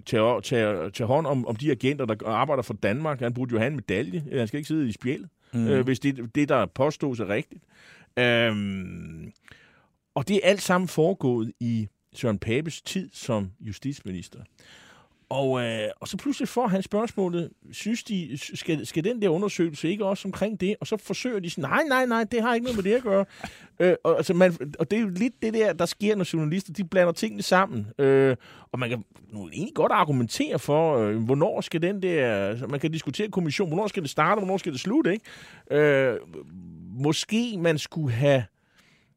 tage, 0.07 0.41
tage, 0.41 0.91
tage 0.91 1.07
hånd 1.07 1.27
om, 1.27 1.47
om 1.47 1.57
de 1.57 1.71
agenter, 1.71 2.05
der 2.05 2.27
arbejder 2.27 2.63
for 2.63 2.75
Danmark. 2.75 3.21
Han 3.21 3.35
burde 3.35 3.53
jo 3.53 3.59
have 3.59 3.69
en 3.69 3.77
medalje. 3.77 4.25
Han 4.33 4.49
skal 4.49 4.59
ikke 4.59 4.69
sidde 4.69 4.89
i 4.89 4.93
spjælet, 4.93 5.29
mm. 5.53 5.69
øh, 5.69 5.85
hvis 5.85 6.01
det, 6.01 6.35
det, 6.35 6.49
der 6.49 6.67
påstås, 6.67 7.21
er 7.21 7.29
rigtigt. 7.29 7.65
Øh, 8.19 8.55
og 10.15 10.29
det 10.29 10.37
er 10.37 10.41
alt 10.43 10.63
sammen 10.63 10.89
foregået 10.89 11.53
i 11.61 11.89
Søren 12.15 12.39
Papes 12.39 12.83
tid 12.83 13.11
som 13.13 13.51
justitsminister. 13.61 14.41
Og, 15.31 15.63
øh, 15.65 15.89
og 16.01 16.09
så 16.09 16.17
pludselig 16.17 16.49
får 16.49 16.67
han 16.67 16.83
spørgsmålet, 16.83 17.51
synes 17.73 18.05
de, 18.05 18.39
skal, 18.39 18.87
skal 18.87 19.05
den 19.05 19.23
der 19.23 19.29
undersøgelse 19.29 19.89
ikke 19.89 20.05
også 20.05 20.29
omkring 20.29 20.61
det? 20.61 20.77
Og 20.81 20.87
så 20.87 20.97
forsøger 20.97 21.41
de 21.41 21.51
sådan, 21.51 21.71
nej, 21.71 21.83
nej, 21.89 22.07
nej, 22.07 22.25
det 22.25 22.43
har 22.43 22.55
ikke 22.55 22.65
noget 22.65 22.77
med 22.77 22.85
det 22.85 22.97
at 22.97 23.03
gøre. 23.03 23.25
øh, 23.81 23.95
og, 24.05 24.17
altså 24.17 24.35
man, 24.35 24.75
og 24.79 24.91
det 24.91 24.97
er 24.97 25.01
jo 25.01 25.09
lidt 25.09 25.43
det 25.43 25.55
der, 25.55 25.73
der 25.73 25.87
sker, 25.87 26.17
når 26.17 26.35
journalister, 26.35 26.73
de 26.73 26.85
blander 26.85 27.13
tingene 27.13 27.43
sammen. 27.43 27.87
Øh, 27.99 28.37
og 28.73 28.79
man 28.79 28.89
kan 28.89 29.05
nu 29.33 29.49
egentlig 29.49 29.75
godt 29.75 29.93
argumentere 29.93 30.59
for, 30.59 30.99
øh, 30.99 31.17
hvornår 31.17 31.61
skal 31.61 31.83
den 31.83 32.03
der, 32.03 32.49
altså 32.49 32.67
man 32.67 32.81
kan 32.81 32.93
diskutere 32.93 33.29
kommission, 33.29 33.69
hvornår 33.69 33.87
skal 33.87 34.03
det 34.03 34.11
starte, 34.11 34.39
hvornår 34.39 34.57
skal 34.57 34.73
det 34.73 34.81
slutte, 34.81 35.13
ikke? 35.13 35.81
Øh, 35.81 36.17
måske 36.91 37.59
man 37.59 37.79
skulle 37.79 38.15
have 38.15 38.45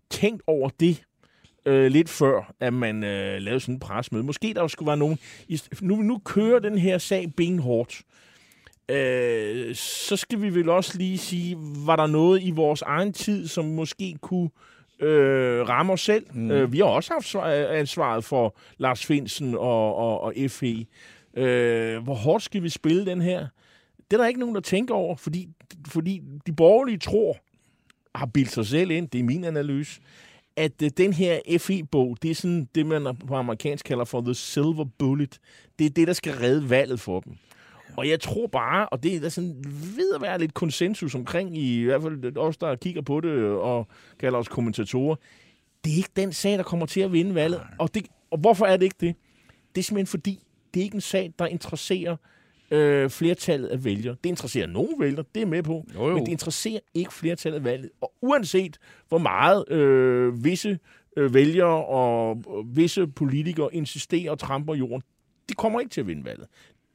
tænkt 0.09 0.43
over 0.47 0.69
det, 0.69 1.03
øh, 1.65 1.91
lidt 1.91 2.09
før, 2.09 2.53
at 2.59 2.73
man 2.73 3.03
øh, 3.03 3.41
lavede 3.41 3.59
sådan 3.59 3.75
en 3.75 3.79
presmøde. 3.79 4.23
Måske 4.23 4.53
der 4.53 4.67
skulle 4.67 4.87
være 4.87 4.97
nogen... 4.97 5.19
Nu, 5.81 5.95
nu 5.95 6.17
kører 6.25 6.59
den 6.59 6.77
her 6.77 6.97
sag 6.97 7.33
benhårdt. 7.37 8.01
Øh, 8.89 9.75
så 9.75 10.15
skal 10.15 10.41
vi 10.41 10.55
vel 10.55 10.69
også 10.69 10.97
lige 10.97 11.17
sige, 11.17 11.57
var 11.85 11.95
der 11.95 12.07
noget 12.07 12.43
i 12.43 12.51
vores 12.51 12.81
egen 12.81 13.13
tid, 13.13 13.47
som 13.47 13.65
måske 13.65 14.17
kunne 14.21 14.49
øh, 14.99 15.69
rammer 15.69 15.95
selv. 15.95 16.25
Mm. 16.33 16.51
Øh, 16.51 16.73
vi 16.73 16.77
har 16.77 16.85
også 16.85 17.13
haft 17.13 17.35
ansvaret 17.69 18.23
for 18.23 18.57
Lars 18.77 19.05
Finsen 19.05 19.55
og, 19.55 19.95
og, 19.95 20.21
og 20.21 20.33
FE. 20.49 20.85
Øh, 21.37 22.03
hvor 22.03 22.13
hårdt 22.13 22.43
skal 22.43 22.63
vi 22.63 22.69
spille 22.69 23.05
den 23.05 23.21
her? 23.21 23.47
Det 23.97 24.17
er 24.17 24.21
der 24.21 24.27
ikke 24.27 24.39
nogen, 24.39 24.55
der 24.55 24.61
tænker 24.61 24.95
over, 24.95 25.15
fordi, 25.15 25.49
fordi 25.87 26.21
de 26.47 26.53
borgerlige 26.53 26.97
tror, 26.97 27.37
har 28.15 28.25
bildt 28.25 28.51
sig 28.51 28.65
selv 28.65 28.91
ind, 28.91 29.07
det 29.07 29.19
er 29.19 29.23
min 29.23 29.43
analyse, 29.43 30.01
at 30.57 30.81
uh, 30.83 30.89
den 30.97 31.13
her 31.13 31.39
FE-bog, 31.59 32.17
det 32.21 32.31
er 32.31 32.35
sådan 32.35 32.67
det, 32.75 32.85
man 32.85 33.17
på 33.27 33.35
amerikansk 33.35 33.85
kalder 33.85 34.05
for 34.05 34.21
the 34.21 34.33
silver 34.33 34.85
bullet. 34.97 35.39
Det 35.79 35.85
er 35.85 35.89
det, 35.89 36.07
der 36.07 36.13
skal 36.13 36.33
redde 36.33 36.69
valget 36.69 36.99
for 36.99 37.19
dem. 37.19 37.33
Og 37.97 38.09
jeg 38.09 38.19
tror 38.19 38.47
bare, 38.47 38.89
og 38.89 39.03
det 39.03 39.15
er 39.15 39.19
der 39.19 39.29
sådan 39.29 39.55
ved 39.97 40.13
at 40.15 40.21
være 40.21 40.39
lidt 40.39 40.53
konsensus 40.53 41.15
omkring, 41.15 41.57
i, 41.57 41.81
i 41.81 41.83
hvert 41.83 42.01
fald 42.01 42.37
os, 42.37 42.57
der 42.57 42.75
kigger 42.75 43.01
på 43.01 43.19
det 43.19 43.43
og 43.43 43.87
kalder 44.19 44.39
os 44.39 44.47
kommentatorer, 44.47 45.15
det 45.83 45.93
er 45.93 45.97
ikke 45.97 46.09
den 46.15 46.33
sag, 46.33 46.57
der 46.57 46.63
kommer 46.63 46.85
til 46.85 47.01
at 47.01 47.13
vinde 47.13 47.35
valget. 47.35 47.61
Og, 47.79 47.93
det, 47.93 48.05
og 48.31 48.37
hvorfor 48.37 48.65
er 48.65 48.77
det 48.77 48.83
ikke 48.83 48.97
det? 48.99 49.15
Det 49.75 49.81
er 49.81 49.83
simpelthen 49.83 50.07
fordi, 50.07 50.39
det 50.73 50.79
er 50.79 50.83
ikke 50.83 50.95
en 50.95 51.01
sag, 51.01 51.33
der 51.39 51.45
interesserer 51.45 52.15
øh, 52.71 53.09
flertallet 53.09 53.67
af 53.67 53.85
vælgere. 53.85 54.15
Det 54.23 54.29
interesserer 54.29 54.67
nogle 54.67 54.89
vælgere, 54.99 55.25
det 55.35 55.41
er 55.41 55.45
med 55.45 55.63
på, 55.63 55.85
jo, 55.95 56.07
jo. 56.07 56.13
men 56.13 56.25
det 56.25 56.31
interesserer 56.31 56.79
ikke 56.93 57.13
flertallet 57.13 57.57
af 57.57 57.63
valget. 57.63 57.89
Og 58.01 58.13
uanset 58.21 58.77
hvor 59.09 59.17
meget 59.17 59.71
øh, 59.71 60.43
visse 60.43 60.79
øh, 61.17 61.33
vælgere 61.33 61.85
og 61.85 62.43
øh, 62.57 62.77
visse 62.77 63.07
politikere 63.07 63.75
insisterer 63.75 64.31
og 64.31 64.39
tramper 64.39 64.75
jorden, 64.75 65.01
de 65.49 65.53
kommer 65.53 65.79
ikke 65.79 65.89
til 65.89 66.01
at 66.01 66.07
vinde 66.07 66.25
valget. 66.25 66.47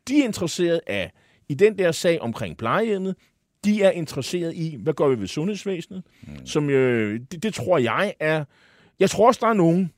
De 0.09 0.21
er 0.21 0.25
interesseret 0.25 0.81
af, 0.87 1.13
i 1.49 1.55
den 1.55 1.79
der 1.79 1.93
sag 1.93 2.21
omkring 2.21 2.57
plejehjemmet, 2.57 3.17
de 3.65 3.83
er 3.83 3.91
interesseret 3.91 4.55
i, 4.55 4.77
hvad 4.81 4.95
gør 4.95 5.09
vi 5.09 5.21
ved 5.21 5.27
sundhedsvæsenet, 5.27 6.03
mm. 6.23 6.47
som 6.47 6.71
øh, 6.71 7.21
det, 7.31 7.43
det 7.43 7.55
tror 7.55 7.79
jeg 7.79 8.15
er, 8.21 8.45
jeg 9.01 9.11
tror 9.11 9.27
også, 9.27 9.39
der 9.43 9.47
er 9.47 9.53
nogen, 9.53 9.93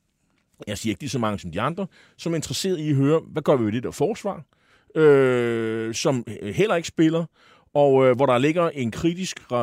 jeg 0.67 0.79
siger 0.79 0.91
ikke 0.91 1.01
de 1.01 1.09
så 1.09 1.19
mange 1.19 1.39
som 1.39 1.53
de 1.53 1.61
andre, 1.61 1.87
som 2.17 2.33
er 2.33 2.37
interesseret 2.37 2.79
i 2.79 2.91
at 2.91 2.97
høre, 2.97 3.21
hvad 3.21 3.43
gør 3.43 3.57
vi 3.57 3.65
ved 3.65 3.73
det 3.73 3.83
der 3.83 3.91
forsvar, 3.91 4.45
øh, 4.95 5.95
som 5.95 6.25
heller 6.43 6.75
ikke 6.75 6.89
spiller, 6.89 7.25
og 7.75 8.07
øh, 8.07 8.17
hvor 8.17 8.27
der 8.27 8.39
ligger 8.39 8.69
en 8.69 8.91
kritisk 8.91 9.41
øh, 9.53 9.57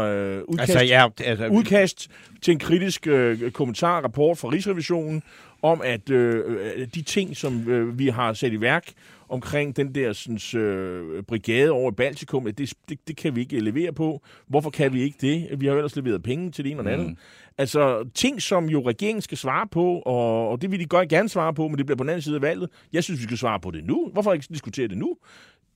udkast, 0.47 0.69
altså, 0.69 0.85
ja, 0.85 1.07
altså, 1.23 1.47
udkast 1.47 2.09
til 2.41 2.51
en 2.51 2.59
kritisk 2.59 3.07
øh, 3.07 3.51
kommentar, 3.51 4.01
rapport 4.01 4.37
fra 4.37 4.49
Rigsrevisionen, 4.49 5.23
om 5.61 5.81
at 5.83 6.09
øh, 6.09 6.87
de 6.95 7.01
ting, 7.01 7.37
som 7.37 7.69
øh, 7.69 7.99
vi 7.99 8.07
har 8.07 8.33
sat 8.33 8.53
i 8.53 8.61
værk 8.61 8.93
omkring 9.29 9.75
den 9.75 9.95
der 9.95 10.13
sådan, 10.13 10.61
øh, 10.61 11.23
brigade 11.23 11.71
over 11.71 11.91
i 11.91 11.95
Baltikum, 11.95 12.43
det, 12.43 12.73
det, 12.89 13.07
det 13.07 13.17
kan 13.17 13.35
vi 13.35 13.41
ikke 13.41 13.59
levere 13.59 13.93
på. 13.93 14.21
Hvorfor 14.47 14.69
kan 14.69 14.93
vi 14.93 15.01
ikke 15.01 15.17
det? 15.21 15.61
Vi 15.61 15.65
har 15.65 15.73
jo 15.73 15.79
ellers 15.79 15.95
leveret 15.95 16.23
penge 16.23 16.51
til 16.51 16.63
det 16.63 16.71
ene 16.71 16.79
og 16.79 16.85
det 16.85 16.91
andet. 16.91 17.07
Mm. 17.07 17.17
Altså 17.57 18.09
ting, 18.13 18.41
som 18.41 18.69
jo 18.69 18.87
regeringen 18.87 19.21
skal 19.21 19.37
svare 19.37 19.67
på, 19.67 19.99
og, 20.05 20.49
og 20.49 20.61
det 20.61 20.71
vil 20.71 20.79
de 20.79 20.85
godt 20.85 21.09
gerne 21.09 21.29
svare 21.29 21.53
på, 21.53 21.67
men 21.67 21.77
det 21.77 21.85
bliver 21.85 21.97
på 21.97 22.03
den 22.03 22.09
anden 22.09 22.21
side 22.21 22.35
af 22.35 22.41
valget. 22.41 22.69
Jeg 22.93 23.03
synes, 23.03 23.19
vi 23.19 23.23
skal 23.23 23.37
svare 23.37 23.59
på 23.59 23.71
det 23.71 23.83
nu. 23.83 24.09
Hvorfor 24.13 24.33
ikke 24.33 24.45
diskutere 24.53 24.87
det 24.87 24.97
nu? 24.97 25.17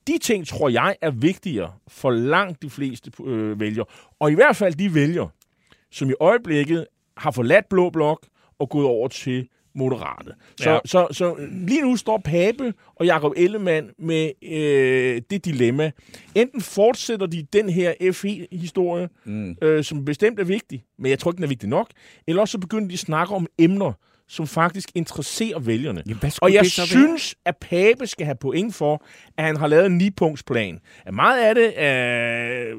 De 0.08 0.18
ting, 0.18 0.48
tror 0.48 0.70
jeg, 0.70 0.96
er 1.02 1.12
vigtigere 1.12 1.72
for 1.88 2.12
langt 2.12 2.62
de 2.62 2.70
fleste 2.70 3.12
øh, 3.26 3.60
vælgere. 3.60 3.86
Og 4.20 4.32
i 4.32 4.36
hvert 4.36 4.56
fald 4.56 4.74
de 4.74 4.96
vælgere, 4.96 5.30
som 5.92 6.10
i 6.10 6.14
øjeblikket 6.20 6.86
har 7.18 7.32
forladt 7.32 7.70
Blå 7.70 7.90
Blok 7.90 8.28
og 8.60 8.70
gået 8.70 8.86
over 8.86 9.08
til 9.08 9.48
Moderate. 9.80 10.32
Så, 10.58 10.70
ja. 10.70 10.80
så, 10.86 11.08
så, 11.10 11.14
så 11.14 11.36
lige 11.68 11.82
nu 11.82 11.96
står 11.96 12.18
Pape 12.18 12.74
og 12.96 13.06
Jakob 13.06 13.34
Ellemann 13.38 13.90
med 14.00 14.32
øh, 14.44 15.22
det 15.30 15.46
dilemma. 15.46 15.92
Enten 16.36 16.62
fortsætter 16.62 17.26
de 17.28 17.48
den 17.54 17.70
her 17.70 17.94
FE-historie, 18.14 19.10
mm. 19.26 19.56
øh, 19.62 19.84
som 19.84 20.06
bestemt 20.06 20.40
er 20.40 20.44
vigtig, 20.44 20.84
men 21.00 21.10
jeg 21.10 21.20
tror 21.20 21.32
ikke, 21.32 21.38
den 21.38 21.44
er 21.44 21.50
vigtig 21.50 21.70
nok, 21.70 21.88
eller 22.28 22.42
også 22.42 22.52
så 22.52 22.58
begynder 22.58 22.88
de 22.88 22.94
at 22.94 23.00
snakke 23.00 23.36
om 23.36 23.48
emner, 23.58 23.94
som 24.28 24.48
faktisk 24.48 24.90
interesserer 24.96 25.60
vælgerne. 25.60 26.04
Jamen, 26.08 26.32
og 26.42 26.54
jeg 26.54 26.66
synes, 26.66 27.36
at 27.46 27.58
Pape 27.58 28.08
skal 28.08 28.26
have 28.26 28.36
point 28.36 28.76
for, 28.76 29.06
at 29.38 29.46
han 29.46 29.58
har 29.58 29.68
lavet 29.68 29.86
en 29.86 30.02
9-punktsplan. 30.02 30.80
At 31.06 31.14
meget 31.14 31.42
af 31.44 31.56
det 31.56 31.74
er... 31.76 32.76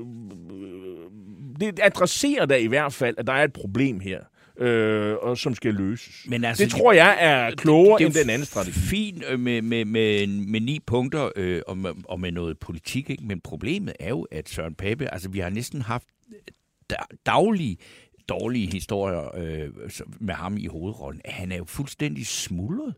Det 1.60 1.80
adresserer 1.82 2.46
da 2.46 2.54
i 2.56 2.66
hvert 2.66 2.92
fald, 2.92 3.14
at 3.18 3.26
der 3.26 3.32
er 3.32 3.44
et 3.44 3.52
problem 3.52 4.00
her 4.00 4.20
øh, 4.60 5.16
og 5.16 5.38
som 5.38 5.54
skal 5.54 5.74
løses. 5.74 6.26
Men 6.28 6.44
altså, 6.44 6.64
det 6.64 6.72
tror 6.72 6.92
jeg 6.92 7.16
er 7.20 7.50
klogere 7.50 7.98
det, 7.98 7.98
det 7.98 8.16
er 8.16 8.20
end 8.20 8.26
den 8.26 8.34
anden 8.34 8.46
strategi. 8.46 8.78
Fint 8.78 9.24
øh, 9.28 9.40
med, 9.40 9.62
med, 9.62 9.84
med, 9.84 10.26
med 10.26 10.60
ni 10.60 10.80
punkter 10.86 11.30
øh, 11.36 11.62
og, 11.66 11.78
med, 11.78 11.90
og 12.04 12.20
med 12.20 12.32
noget 12.32 12.58
politik, 12.58 13.10
ikke? 13.10 13.24
men 13.24 13.40
problemet 13.40 13.94
er 14.00 14.08
jo, 14.08 14.26
at 14.30 14.48
Søren 14.48 14.74
Pape, 14.74 15.12
altså 15.12 15.28
vi 15.28 15.38
har 15.38 15.50
næsten 15.50 15.82
haft 15.82 16.06
daglige 17.26 17.76
dårlige 18.28 18.72
historier 18.72 19.36
øh, 19.36 19.68
med 20.20 20.34
ham 20.34 20.56
i 20.56 20.66
hovedrollen. 20.66 21.20
Han 21.24 21.52
er 21.52 21.56
jo 21.56 21.64
fuldstændig 21.64 22.26
smuldret. 22.26 22.94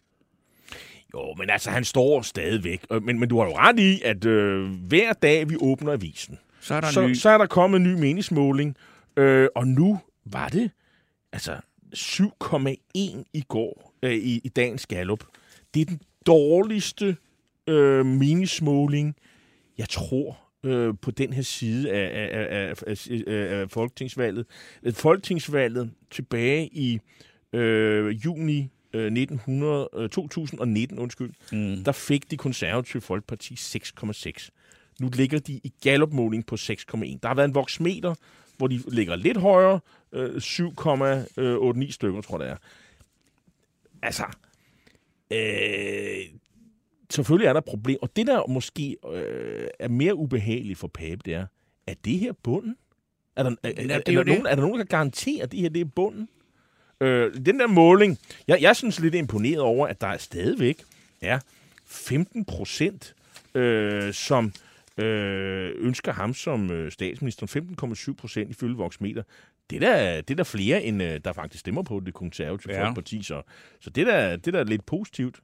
Jo, 1.14 1.34
men 1.38 1.50
altså, 1.50 1.70
han 1.70 1.84
står 1.84 2.22
stadigvæk. 2.22 2.84
Men, 3.02 3.20
men 3.20 3.28
du 3.28 3.38
har 3.38 3.44
jo 3.44 3.52
ret 3.56 3.78
i, 3.78 4.02
at 4.04 4.24
øh, 4.24 4.70
hver 4.70 5.12
dag, 5.12 5.50
vi 5.50 5.56
åbner 5.60 5.92
avisen, 5.92 6.38
så 6.60 6.74
er 6.74 6.80
der, 6.80 6.88
så, 6.88 7.06
ny... 7.06 7.14
så 7.14 7.30
er 7.30 7.38
der 7.38 7.46
kommet 7.46 7.76
en 7.76 7.84
ny 7.84 8.00
meningsmåling, 8.00 8.76
øh, 9.16 9.48
og 9.54 9.66
nu 9.66 10.00
var 10.24 10.48
det 10.48 10.70
altså 11.32 11.56
7,1 11.94 13.22
i 13.32 13.44
går, 13.48 13.94
øh, 14.02 14.12
i, 14.12 14.40
i 14.44 14.48
dagens 14.48 14.86
Gallup. 14.86 15.24
Det 15.74 15.80
er 15.80 15.84
den 15.84 16.00
dårligste 16.26 17.16
øh, 17.66 18.06
meningsmåling, 18.06 19.16
jeg 19.78 19.88
tror, 19.88 20.38
øh, 20.64 20.94
på 21.02 21.10
den 21.10 21.32
her 21.32 21.42
side 21.42 21.92
af, 21.92 22.30
af, 22.32 22.46
af, 22.50 22.82
af, 22.86 23.60
af, 23.60 23.70
folketingsvalget. 23.70 24.46
Folketingsvalget 24.92 25.90
tilbage 26.10 26.68
i 26.72 27.00
øh, 27.52 28.24
juni 28.24 28.68
1900, 28.94 29.88
øh, 29.96 30.08
2019, 30.08 30.98
øh, 30.98 31.02
undskyld, 31.02 31.32
mm. 31.52 31.84
der 31.84 31.92
fik 31.92 32.30
de 32.30 32.36
konservative 32.36 33.00
folkeparti 33.00 33.54
6,6. 33.54 34.48
Nu 35.00 35.10
ligger 35.14 35.38
de 35.38 35.52
i 35.52 35.72
gallopmåling 35.82 36.46
på 36.46 36.54
6,1. 36.54 37.18
Der 37.22 37.28
har 37.28 37.34
været 37.34 37.48
en 37.48 37.54
voksmeter, 37.54 38.14
hvor 38.56 38.66
de 38.66 38.80
ligger 38.88 39.16
lidt 39.16 39.36
højere, 39.36 39.80
øh, 40.12 40.36
7,89 40.36 41.92
stykker, 41.92 42.20
tror 42.20 42.42
jeg 42.42 42.46
det 42.46 42.52
er. 42.52 42.56
Altså, 44.02 44.24
øh, 45.30 46.38
selvfølgelig 47.10 47.46
er 47.46 47.52
der 47.52 47.60
problem, 47.60 47.98
og 48.02 48.16
det 48.16 48.26
der 48.26 48.46
måske 48.48 48.96
øh, 49.12 49.68
er 49.78 49.88
mere 49.88 50.14
ubehageligt 50.14 50.78
for 50.78 50.88
Pape, 50.88 51.20
det 51.24 51.34
er, 51.34 51.46
er 51.86 51.94
det 52.04 52.18
her 52.18 52.32
bunden? 52.42 52.76
Er 53.36 53.42
der, 53.42 53.50
er, 53.50 53.54
er, 53.62 53.72
er, 53.90 53.94
er, 53.94 54.00
der 54.00 54.24
nogen, 54.24 54.46
er 54.46 54.54
der 54.54 54.62
nogen, 54.62 54.78
der 54.78 54.84
kan 54.84 54.98
garantere, 54.98 55.42
at 55.42 55.52
det 55.52 55.60
her 55.60 55.68
det 55.68 55.80
er 55.80 55.84
bunden? 55.84 56.28
Øh, 57.00 57.34
den 57.46 57.58
der 57.58 57.66
måling, 57.66 58.18
jeg, 58.48 58.62
jeg 58.62 58.76
synes 58.76 59.00
lidt 59.00 59.14
imponeret 59.14 59.60
over, 59.60 59.86
at 59.86 60.00
der 60.00 60.06
er 60.06 60.18
stadigvæk 60.18 60.82
er 61.20 61.38
15 61.86 62.44
procent, 62.44 63.14
øh, 63.54 64.12
som 64.12 64.52
øh, 64.98 65.72
ønsker 65.76 66.12
ham 66.12 66.34
som 66.34 66.70
øh, 66.70 66.92
statsminister. 66.92 67.46
15,7 68.08 68.14
procent 68.14 68.50
ifølge 68.50 68.76
Voxmeter. 68.76 69.22
Det 69.80 69.88
er 69.88 69.96
der, 69.96 70.20
det 70.20 70.30
er 70.30 70.36
der 70.36 70.44
flere, 70.44 70.82
end 70.82 71.02
øh, 71.02 71.20
der 71.24 71.32
faktisk 71.32 71.60
stemmer 71.60 71.82
på 71.82 72.00
det 72.06 72.14
konservative 72.14 72.74
ja. 72.74 72.84
folkeparti. 72.84 73.22
Så, 73.22 73.42
så 73.80 73.90
det, 73.90 74.06
der, 74.06 74.36
det 74.36 74.54
der 74.54 74.60
er 74.60 74.64
lidt 74.64 74.86
positivt. 74.86 75.40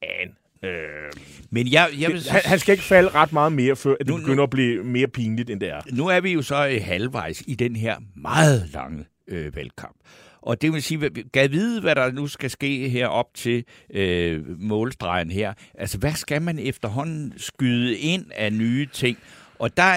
Men 0.00 0.36
Øh, 0.62 1.12
Men 1.50 1.72
jeg, 1.72 1.88
jeg 1.98 2.10
vil... 2.10 2.22
han, 2.30 2.40
han 2.44 2.58
skal 2.58 2.72
ikke 2.72 2.84
falde 2.84 3.08
ret 3.08 3.32
meget 3.32 3.52
mere, 3.52 3.76
før 3.76 3.92
at 3.92 3.98
det 3.98 4.08
nu, 4.08 4.16
begynder 4.16 4.36
nu, 4.36 4.42
at 4.42 4.50
blive 4.50 4.84
mere 4.84 5.08
pinligt, 5.08 5.50
end 5.50 5.60
det 5.60 5.68
er. 5.68 5.80
Nu 5.92 6.06
er 6.06 6.20
vi 6.20 6.32
jo 6.32 6.42
så 6.42 6.68
øh, 6.68 6.80
halvvejs 6.84 7.42
i 7.46 7.54
den 7.54 7.76
her 7.76 7.96
meget 8.16 8.70
lange 8.72 9.04
øh, 9.28 9.56
valgkamp. 9.56 9.96
Og 10.42 10.62
det 10.62 10.72
vil 10.72 10.82
sige, 10.82 11.10
gav 11.32 11.50
vide, 11.50 11.80
hvad 11.80 11.94
der 11.94 12.12
nu 12.12 12.26
skal 12.26 12.50
ske 12.50 12.88
her 12.88 13.06
op 13.06 13.34
til 13.34 13.64
øh, 13.94 14.60
målstregen 14.60 15.30
her. 15.30 15.54
Altså, 15.74 15.98
hvad 15.98 16.12
skal 16.12 16.42
man 16.42 16.58
efterhånden 16.58 17.34
skyde 17.36 17.98
ind 17.98 18.24
af 18.34 18.52
nye 18.52 18.88
ting? 18.92 19.18
Og 19.58 19.76
der, 19.76 19.94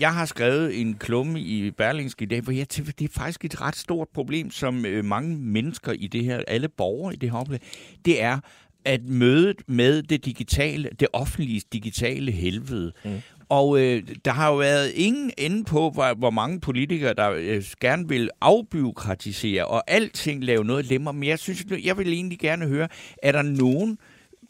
jeg 0.00 0.14
har 0.14 0.24
skrevet 0.24 0.80
en 0.80 0.94
klumme 0.94 1.40
i 1.40 1.70
Berlingske 1.70 2.22
i 2.22 2.26
dag, 2.26 2.40
hvor 2.40 2.52
jeg 2.52 2.68
tænker, 2.68 2.92
det 2.92 3.04
er 3.04 3.20
faktisk 3.20 3.44
et 3.44 3.60
ret 3.60 3.76
stort 3.76 4.08
problem, 4.08 4.50
som 4.50 4.86
øh, 4.86 5.04
mange 5.04 5.36
mennesker 5.36 5.92
i 5.92 6.06
det 6.06 6.24
her, 6.24 6.42
alle 6.48 6.68
borgere 6.68 7.14
i 7.14 7.16
det 7.16 7.30
her 7.30 7.38
oplæg, 7.38 7.60
det 8.04 8.22
er, 8.22 8.38
at 8.84 9.04
mødet 9.04 9.56
med 9.66 10.02
det 10.02 10.24
digitale, 10.24 10.90
det 11.00 11.08
offentlige 11.12 11.62
digitale 11.72 12.32
helvede. 12.32 12.92
Mm. 13.04 13.10
Og 13.48 13.80
øh, 13.80 14.02
der 14.24 14.30
har 14.30 14.50
jo 14.50 14.56
været 14.56 14.90
ingen 14.90 15.30
ende 15.38 15.64
på, 15.64 15.90
hvor, 15.90 16.14
hvor 16.14 16.30
mange 16.30 16.60
politikere, 16.60 17.14
der 17.14 17.30
øh, 17.30 17.64
gerne 17.80 18.08
vil 18.08 18.30
afbyråkratisere 18.40 19.66
og 19.66 19.90
alting 19.90 20.44
lave 20.44 20.64
noget 20.64 20.86
lemmer. 20.86 21.12
Men 21.12 21.28
jeg 21.28 21.38
synes, 21.38 21.64
jeg 21.84 21.98
vil 21.98 22.12
egentlig 22.12 22.38
gerne 22.38 22.66
høre, 22.66 22.88
er 23.22 23.32
der 23.32 23.42
nogen 23.42 23.98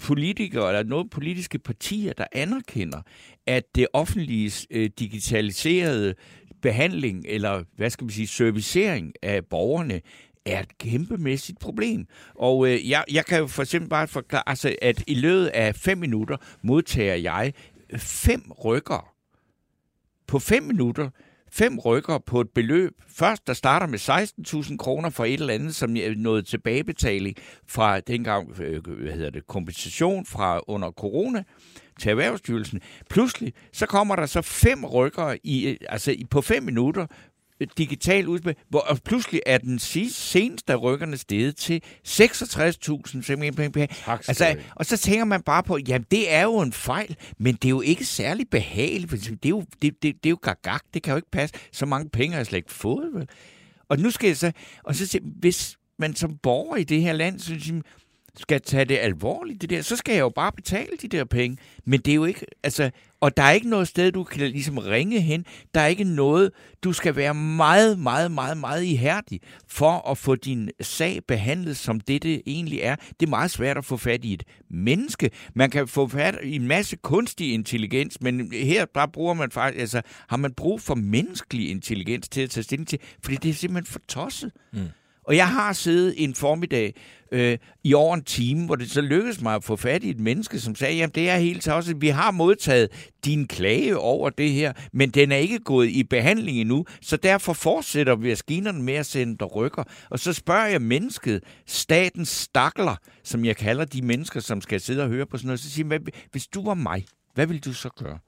politikere 0.00 0.68
eller 0.68 0.82
nogle 0.82 1.08
politiske 1.08 1.58
partier, 1.58 2.12
der 2.12 2.24
anerkender, 2.32 3.02
at 3.46 3.64
det 3.74 3.86
offentlige 3.92 4.66
øh, 4.70 4.90
digitaliserede 4.98 6.14
behandling, 6.62 7.24
eller 7.28 7.64
hvad 7.76 7.90
skal 7.90 8.04
man 8.04 8.10
sige, 8.10 8.26
servicering 8.26 9.12
af 9.22 9.46
borgerne, 9.46 10.00
er 10.46 10.60
et 10.60 10.78
kæmpemæssigt 10.78 11.58
problem. 11.58 12.06
Og 12.34 12.68
øh, 12.68 12.90
jeg, 12.90 13.04
jeg 13.12 13.26
kan 13.26 13.38
jo 13.38 13.46
for 13.46 13.62
eksempel 13.62 13.90
bare 13.90 14.08
forklare, 14.08 14.48
altså, 14.48 14.74
at 14.82 15.04
i 15.06 15.14
løbet 15.14 15.46
af 15.46 15.74
fem 15.74 15.98
minutter 15.98 16.36
modtager 16.62 17.14
jeg 17.14 17.52
fem 17.96 18.52
rykker. 18.64 19.12
På 20.26 20.38
fem 20.38 20.62
minutter 20.62 21.10
fem 21.52 21.78
rykker 21.78 22.18
på 22.18 22.40
et 22.40 22.50
beløb. 22.50 22.92
Først, 23.08 23.46
der 23.46 23.52
starter 23.52 23.86
med 23.86 23.98
16.000 24.68 24.76
kroner 24.76 25.10
for 25.10 25.24
et 25.24 25.40
eller 25.40 25.54
andet, 25.54 25.74
som 25.74 25.90
noget 26.16 26.46
tilbagebetaling 26.46 27.36
fra 27.66 28.00
dengang, 28.00 28.60
øh, 28.60 28.86
hvad 28.86 29.12
hedder 29.12 29.30
det, 29.30 29.46
kompensation 29.46 30.26
fra 30.26 30.60
under 30.66 30.90
corona 30.90 31.44
til 32.00 32.10
Erhvervsstyrelsen. 32.10 32.80
Pludselig, 33.10 33.52
så 33.72 33.86
kommer 33.86 34.16
der 34.16 34.26
så 34.26 34.42
fem 34.42 34.84
rykker 34.84 35.36
i, 35.44 35.76
altså 35.88 36.16
på 36.30 36.40
fem 36.40 36.62
minutter, 36.62 37.06
digital 37.78 38.28
udspil, 38.28 38.54
hvor 38.68 38.80
og 38.80 38.98
pludselig 39.04 39.40
er 39.46 39.58
den 39.58 39.78
seneste 39.78 40.72
af 40.72 40.82
rykkerne 40.82 41.16
steget 41.16 41.56
til 41.56 41.82
66.000 42.08 43.22
simpelthen. 43.22 43.88
Altså, 44.06 44.56
og 44.74 44.86
så 44.86 44.96
tænker 44.96 45.24
man 45.24 45.42
bare 45.42 45.62
på, 45.62 45.78
jamen 45.88 46.06
det 46.10 46.32
er 46.32 46.42
jo 46.42 46.60
en 46.60 46.72
fejl, 46.72 47.16
men 47.38 47.54
det 47.54 47.64
er 47.64 47.70
jo 47.70 47.80
ikke 47.80 48.04
særlig 48.04 48.46
behageligt. 48.50 49.12
Det 49.12 49.44
er 49.44 49.48
jo, 49.48 49.64
det, 49.82 50.02
det, 50.02 50.02
det 50.02 50.26
er 50.26 50.30
jo 50.30 50.38
gagag, 50.42 50.78
det 50.94 51.02
kan 51.02 51.10
jo 51.10 51.16
ikke 51.16 51.30
passe. 51.30 51.56
Så 51.72 51.86
mange 51.86 52.10
penge 52.10 52.32
har 52.32 52.38
jeg 52.38 52.46
slet 52.46 52.58
ikke 52.58 52.72
fået. 52.72 53.10
Vel? 53.14 53.28
Og 53.88 53.98
nu 53.98 54.10
skal 54.10 54.26
jeg 54.26 54.36
så, 54.36 54.52
og 54.84 54.94
så 54.94 55.20
hvis 55.40 55.76
man 55.98 56.14
som 56.14 56.36
borger 56.42 56.76
i 56.76 56.84
det 56.84 57.02
her 57.02 57.12
land, 57.12 57.38
synes, 57.38 57.84
skal 58.36 58.60
tage 58.60 58.84
det 58.84 58.98
alvorligt, 58.98 59.62
det 59.62 59.70
der, 59.70 59.82
så 59.82 59.96
skal 59.96 60.12
jeg 60.12 60.20
jo 60.20 60.28
bare 60.28 60.52
betale 60.52 60.96
de 61.02 61.08
der 61.08 61.24
penge. 61.24 61.56
Men 61.84 62.00
det 62.00 62.10
er 62.10 62.14
jo 62.14 62.24
ikke, 62.24 62.46
altså, 62.62 62.90
og 63.20 63.36
der 63.36 63.42
er 63.42 63.50
ikke 63.50 63.68
noget 63.68 63.88
sted, 63.88 64.12
du 64.12 64.24
kan 64.24 64.40
ligesom 64.40 64.78
ringe 64.78 65.20
hen. 65.20 65.46
Der 65.74 65.80
er 65.80 65.86
ikke 65.86 66.04
noget, 66.04 66.50
du 66.84 66.92
skal 66.92 67.16
være 67.16 67.34
meget, 67.34 67.98
meget, 67.98 68.32
meget, 68.32 68.56
meget 68.56 68.84
ihærdig 68.84 69.40
for 69.68 70.10
at 70.10 70.18
få 70.18 70.34
din 70.34 70.70
sag 70.80 71.20
behandlet, 71.28 71.76
som 71.76 72.00
det 72.00 72.22
det 72.22 72.42
egentlig 72.46 72.80
er. 72.82 72.96
Det 73.20 73.26
er 73.26 73.30
meget 73.30 73.50
svært 73.50 73.78
at 73.78 73.84
få 73.84 73.96
fat 73.96 74.24
i 74.24 74.32
et 74.32 74.44
menneske. 74.70 75.30
Man 75.54 75.70
kan 75.70 75.88
få 75.88 76.08
fat 76.08 76.38
i 76.42 76.56
en 76.56 76.66
masse 76.66 76.96
kunstig 76.96 77.54
intelligens, 77.54 78.20
men 78.20 78.52
her 78.52 78.86
bare 78.94 79.08
bruger 79.08 79.34
man 79.34 79.50
faktisk, 79.50 79.80
altså, 79.80 80.02
har 80.28 80.36
man 80.36 80.54
brug 80.54 80.80
for 80.80 80.94
menneskelig 80.94 81.70
intelligens 81.70 82.28
til 82.28 82.40
at 82.40 82.50
tage 82.50 82.64
stilling 82.64 82.88
til, 82.88 82.98
fordi 83.22 83.36
det 83.36 83.48
er 83.48 83.54
simpelthen 83.54 83.92
for 83.92 84.00
tosset. 84.08 84.52
Mm. 84.72 84.80
Og 85.30 85.36
jeg 85.36 85.48
har 85.48 85.72
siddet 85.72 86.14
en 86.16 86.34
formiddag 86.34 86.94
øh, 87.32 87.58
i 87.84 87.94
over 87.94 88.14
en 88.14 88.24
time, 88.24 88.66
hvor 88.66 88.76
det 88.76 88.90
så 88.90 89.00
lykkedes 89.00 89.40
mig 89.40 89.54
at 89.54 89.64
få 89.64 89.76
fat 89.76 90.04
i 90.04 90.10
et 90.10 90.20
menneske, 90.20 90.60
som 90.60 90.74
sagde, 90.74 90.94
jamen 90.94 91.12
det 91.14 91.30
er 91.30 91.36
helt 91.36 91.62
tosset, 91.62 92.00
vi 92.00 92.08
har 92.08 92.30
modtaget 92.30 93.08
din 93.24 93.46
klage 93.46 93.98
over 93.98 94.30
det 94.30 94.50
her, 94.50 94.72
men 94.92 95.10
den 95.10 95.32
er 95.32 95.36
ikke 95.36 95.58
gået 95.58 95.88
i 95.88 96.04
behandling 96.04 96.60
endnu, 96.60 96.84
så 97.02 97.16
derfor 97.16 97.52
fortsætter 97.52 98.16
vi 98.16 98.28
maskinerne 98.28 98.82
med 98.82 98.94
at 98.94 99.06
sende 99.06 99.38
der 99.38 99.46
rykker. 99.46 99.84
Og 100.10 100.18
så 100.18 100.32
spørger 100.32 100.66
jeg 100.66 100.82
mennesket, 100.82 101.42
statens 101.66 102.28
stakler, 102.28 102.96
som 103.24 103.44
jeg 103.44 103.56
kalder 103.56 103.84
de 103.84 104.02
mennesker, 104.02 104.40
som 104.40 104.60
skal 104.60 104.80
sidde 104.80 105.02
og 105.02 105.08
høre 105.08 105.26
på 105.26 105.36
sådan 105.36 105.46
noget, 105.46 105.60
så 105.60 105.70
siger 105.70 105.88
jeg, 105.90 106.00
hvis 106.32 106.46
du 106.46 106.64
var 106.64 106.74
mig, 106.74 107.04
hvad 107.34 107.46
vil 107.46 107.64
du 107.64 107.72
så 107.72 107.88
gøre? 107.88 108.18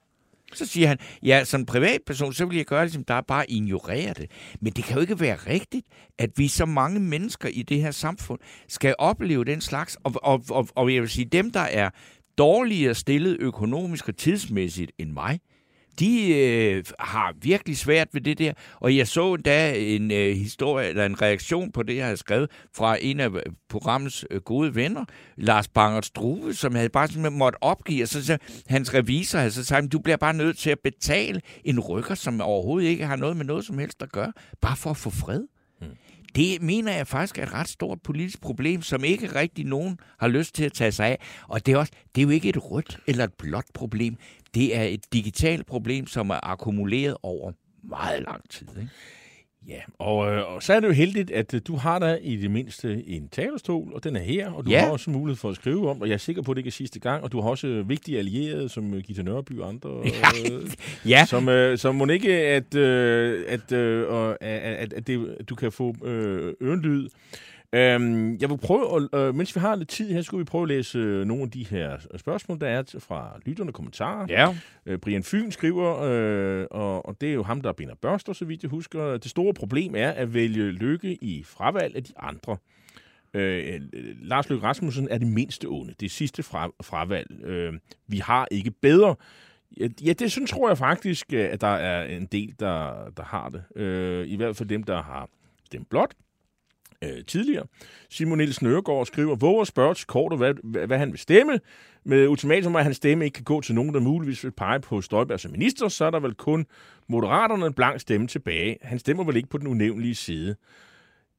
Så 0.55 0.67
siger 0.67 0.89
han, 0.89 0.99
ja, 1.23 1.45
som 1.45 1.67
privatperson, 1.67 2.33
så 2.33 2.47
vil 2.47 2.57
jeg 2.57 2.67
gøre 2.67 2.85
det, 2.85 2.93
som 2.93 3.05
der 3.05 3.15
er 3.15 3.21
bare 3.21 3.51
ignorere 3.51 4.15
det. 4.15 4.31
Men 4.61 4.73
det 4.73 4.85
kan 4.85 4.95
jo 4.95 5.01
ikke 5.01 5.21
være 5.21 5.37
rigtigt, 5.37 5.87
at 6.19 6.31
vi 6.37 6.49
så 6.49 6.67
mange 6.67 7.01
mennesker 7.01 7.49
i 7.49 7.63
det 7.63 7.81
her 7.81 7.91
samfund 7.91 8.41
skal 8.69 8.95
opleve 8.99 9.45
den 9.45 9.61
slags. 9.61 9.97
Og, 10.05 10.13
og, 10.23 10.43
og, 10.51 10.69
og 10.75 10.95
jeg 10.95 11.03
vil 11.03 11.11
sige, 11.11 11.25
dem, 11.25 11.51
der 11.51 11.61
er 11.61 11.91
dårligere 12.39 12.95
stillet 12.95 13.37
økonomisk 13.41 14.09
og 14.09 14.17
tidsmæssigt 14.17 14.93
end 14.99 15.11
mig, 15.11 15.41
de 15.99 16.29
øh, 16.29 16.85
har 16.99 17.35
virkelig 17.43 17.77
svært 17.77 18.09
ved 18.13 18.21
det 18.21 18.39
der. 18.39 18.53
Og 18.81 18.97
jeg 18.97 19.09
så 19.09 19.37
da 19.37 19.75
en 19.77 20.11
øh, 20.11 20.37
historie, 20.37 20.89
eller 20.89 21.07
en 21.07 21.23
reaktion 21.23 21.73
på 21.73 21.83
det, 21.83 21.97
jeg 21.97 22.07
har 22.07 22.15
skrevet, 22.15 22.51
fra 22.75 22.97
en 23.01 23.21
af 23.21 23.29
øh, 23.29 23.43
programmets 23.69 24.25
øh, 24.31 24.41
gode 24.41 24.75
venner, 24.75 25.05
Lars 25.37 25.69
Bangert 25.69 26.07
Struve, 26.07 26.55
som 26.55 26.75
havde 26.75 26.89
bare 26.89 27.09
simpelthen 27.09 27.39
måtte 27.39 27.63
opgive, 27.63 28.03
og 28.03 28.09
så, 28.09 28.27
så 28.27 28.39
hans 28.67 28.95
revisor 28.95 29.39
havde 29.39 29.51
så 29.51 29.65
sagt, 29.65 29.93
du 29.93 29.99
bliver 29.99 30.17
bare 30.17 30.35
nødt 30.35 30.59
til 30.59 30.71
at 30.71 30.79
betale 30.85 31.41
en 31.65 31.81
rykker, 31.81 32.15
som 32.15 32.41
overhovedet 32.41 32.89
ikke 32.89 33.07
har 33.07 33.17
noget 33.17 33.37
med 33.37 33.45
noget 33.45 33.65
som 33.65 33.79
helst 33.79 34.03
at 34.03 34.13
gøre, 34.13 34.33
bare 34.61 34.77
for 34.77 34.91
at 34.91 34.97
få 34.97 35.11
fred. 35.11 35.43
Det 36.35 36.63
mener 36.63 36.93
jeg 36.93 37.07
faktisk 37.07 37.39
er 37.39 37.43
et 37.43 37.53
ret 37.53 37.69
stort 37.69 38.03
politisk 38.03 38.41
problem, 38.41 38.83
som 38.83 39.05
ikke 39.05 39.35
rigtig 39.35 39.65
nogen 39.65 39.99
har 40.19 40.29
lyst 40.29 40.55
til 40.55 40.65
at 40.65 40.73
tage 40.73 40.93
sig 40.93 41.07
af. 41.07 41.19
Og 41.49 41.67
det 41.67 41.75
er, 41.75 41.79
også, 41.79 41.93
det 42.15 42.21
er 42.21 42.25
jo 42.25 42.31
ikke 42.31 42.49
et 42.49 42.71
rødt 42.71 43.01
eller 43.07 43.25
et 43.25 43.35
blåt 43.35 43.65
problem. 43.75 44.17
Det 44.55 44.77
er 44.77 44.83
et 44.83 45.13
digitalt 45.13 45.67
problem, 45.67 46.07
som 46.07 46.31
er 46.31 46.41
akkumuleret 46.43 47.17
over 47.23 47.53
meget 47.83 48.23
lang 48.23 48.51
tid. 48.51 48.69
Ikke? 48.69 48.91
Ja, 49.69 49.81
og, 49.99 50.33
øh, 50.33 50.55
og 50.55 50.63
så 50.63 50.75
er 50.75 50.81
det 50.81 50.89
jo 50.89 50.93
heldigt, 50.93 51.31
at 51.31 51.55
øh, 51.55 51.61
du 51.67 51.77
har 51.77 51.99
der 51.99 52.17
i 52.17 52.37
det 52.37 52.51
mindste 52.51 53.05
en 53.07 53.29
talerstol, 53.29 53.93
og 53.95 54.05
den 54.05 54.17
er 54.17 54.21
her, 54.21 54.51
og 54.51 54.67
du 54.67 54.71
ja. 54.71 54.81
har 54.81 54.91
også 54.91 55.11
mulighed 55.11 55.37
for 55.37 55.49
at 55.49 55.57
skrive 55.57 55.91
om, 55.91 56.01
og 56.01 56.09
jeg 56.09 56.15
er 56.15 56.19
sikker 56.19 56.43
på, 56.43 56.51
at 56.51 56.57
det 56.57 56.61
ikke 56.61 56.69
er 56.69 56.73
sidste 56.73 57.01
gang, 57.01 57.25
og 57.25 57.33
du 57.33 57.41
har 57.41 57.51
også 57.51 57.67
øh, 57.67 57.89
vigtige 57.89 58.19
allierede, 58.19 58.69
som 58.69 59.03
Gita 59.03 59.23
Nørby 59.23 59.61
og 59.61 59.69
andre. 59.69 59.91
Øh, 60.53 60.71
ja. 61.09 61.25
som, 61.27 61.49
øh, 61.49 61.79
som 61.79 61.95
må 61.95 62.07
ikke, 62.07 62.33
at, 62.33 62.75
øh, 62.75 63.45
at, 63.49 63.73
øh, 63.73 64.35
at, 64.41 64.93
at, 64.93 65.07
det, 65.07 65.37
at 65.41 65.49
du 65.49 65.55
kan 65.55 65.73
få 65.73 65.95
øh, 66.05 66.55
ørenlyd. 66.63 67.09
Øhm, 67.75 68.37
jeg 68.37 68.51
vil 68.51 68.59
prøve, 68.59 69.09
at, 69.13 69.21
øh, 69.21 69.35
mens 69.35 69.57
vi 69.57 69.61
har 69.61 69.75
lidt 69.75 69.89
tid 69.89 70.13
her, 70.13 70.23
skulle 70.23 70.39
vi 70.39 70.45
prøve 70.45 70.63
at 70.63 70.69
læse 70.69 70.99
øh, 70.99 71.25
nogle 71.25 71.43
af 71.43 71.51
de 71.51 71.67
her 71.67 71.99
spørgsmål, 72.17 72.61
der 72.61 72.67
er 72.67 72.83
fra 72.99 73.39
lytterne 73.47 73.73
kommentarer. 73.73 74.27
Ja. 74.29 74.55
Øh, 74.87 74.99
Brian 74.99 75.23
Fyn 75.23 75.51
skriver, 75.51 76.01
øh, 76.01 76.67
og, 76.71 77.07
og 77.07 77.21
det 77.21 77.29
er 77.29 77.33
jo 77.33 77.43
ham, 77.43 77.61
der 77.61 77.73
binder 77.73 77.95
børster, 77.95 78.33
så 78.33 78.45
vidt 78.45 78.63
jeg 78.63 78.71
husker. 78.71 79.17
Det 79.17 79.31
store 79.31 79.55
problem 79.55 79.95
er 79.97 80.11
at 80.11 80.35
vælge 80.35 80.71
lykke 80.73 81.15
i 81.15 81.45
fravalg 81.45 81.97
af 81.97 82.05
de 82.05 82.13
andre. 82.19 82.57
Øh, 83.35 83.81
Lars 84.23 84.49
Løkke 84.49 84.67
Rasmussen 84.67 85.09
er 85.11 85.19
det 85.19 85.29
mindste 85.29 85.67
onde. 85.67 85.95
Det 86.01 86.11
sidste 86.11 86.43
fra, 86.43 86.71
fravalg. 86.83 87.45
Øh, 87.45 87.73
vi 88.07 88.19
har 88.19 88.49
ikke 88.51 88.71
bedre. 88.71 89.15
Ja, 89.81 90.13
det 90.13 90.33
synes, 90.33 90.51
tror 90.51 90.69
jeg 90.69 90.79
faktisk, 90.79 91.33
at 91.33 91.61
der 91.61 91.67
er 91.67 92.05
en 92.05 92.27
del, 92.27 92.55
der, 92.61 93.11
der 93.17 93.23
har 93.23 93.49
det. 93.49 93.81
Øh, 93.83 94.29
I 94.29 94.37
hvert 94.37 94.57
fald 94.57 94.69
dem, 94.69 94.83
der 94.83 95.03
har 95.03 95.29
stemt 95.65 95.91
blot 95.91 96.15
øh, 97.03 97.25
tidligere. 97.25 97.67
Simon 98.11 98.39
Nielsen 98.39 98.67
Øregård 98.67 99.07
skriver, 99.07 99.37
våger 99.37 99.65
spørge 99.65 99.95
til 99.95 100.07
kort, 100.07 100.37
hvad, 100.37 100.55
hvad, 100.65 100.87
hvad 100.87 100.99
han 100.99 101.11
vil 101.11 101.19
stemme. 101.19 101.61
Med 102.05 102.29
ultimatum, 102.29 102.77
at 102.77 102.85
hans 102.85 102.97
stemme 102.97 103.25
ikke 103.25 103.35
kan 103.35 103.45
gå 103.45 103.61
til 103.61 103.75
nogen, 103.75 103.95
der 103.95 104.01
muligvis 104.01 104.45
vil 104.45 104.51
pege 104.51 104.81
på 104.81 105.01
Støjberg 105.01 105.41
som 105.41 105.51
minister, 105.51 105.89
så 105.89 106.05
er 106.05 106.11
der 106.11 106.21
vel 106.21 106.35
kun 106.35 106.67
Moderaterne 107.09 107.67
en 107.67 107.73
blank 107.73 108.01
stemme 108.01 108.27
tilbage. 108.27 108.79
Han 108.83 108.99
stemmer 108.99 109.25
vel 109.25 109.37
ikke 109.37 109.49
på 109.49 109.59
den 109.59 109.67
unævnlige 109.67 110.15
side. 110.15 110.57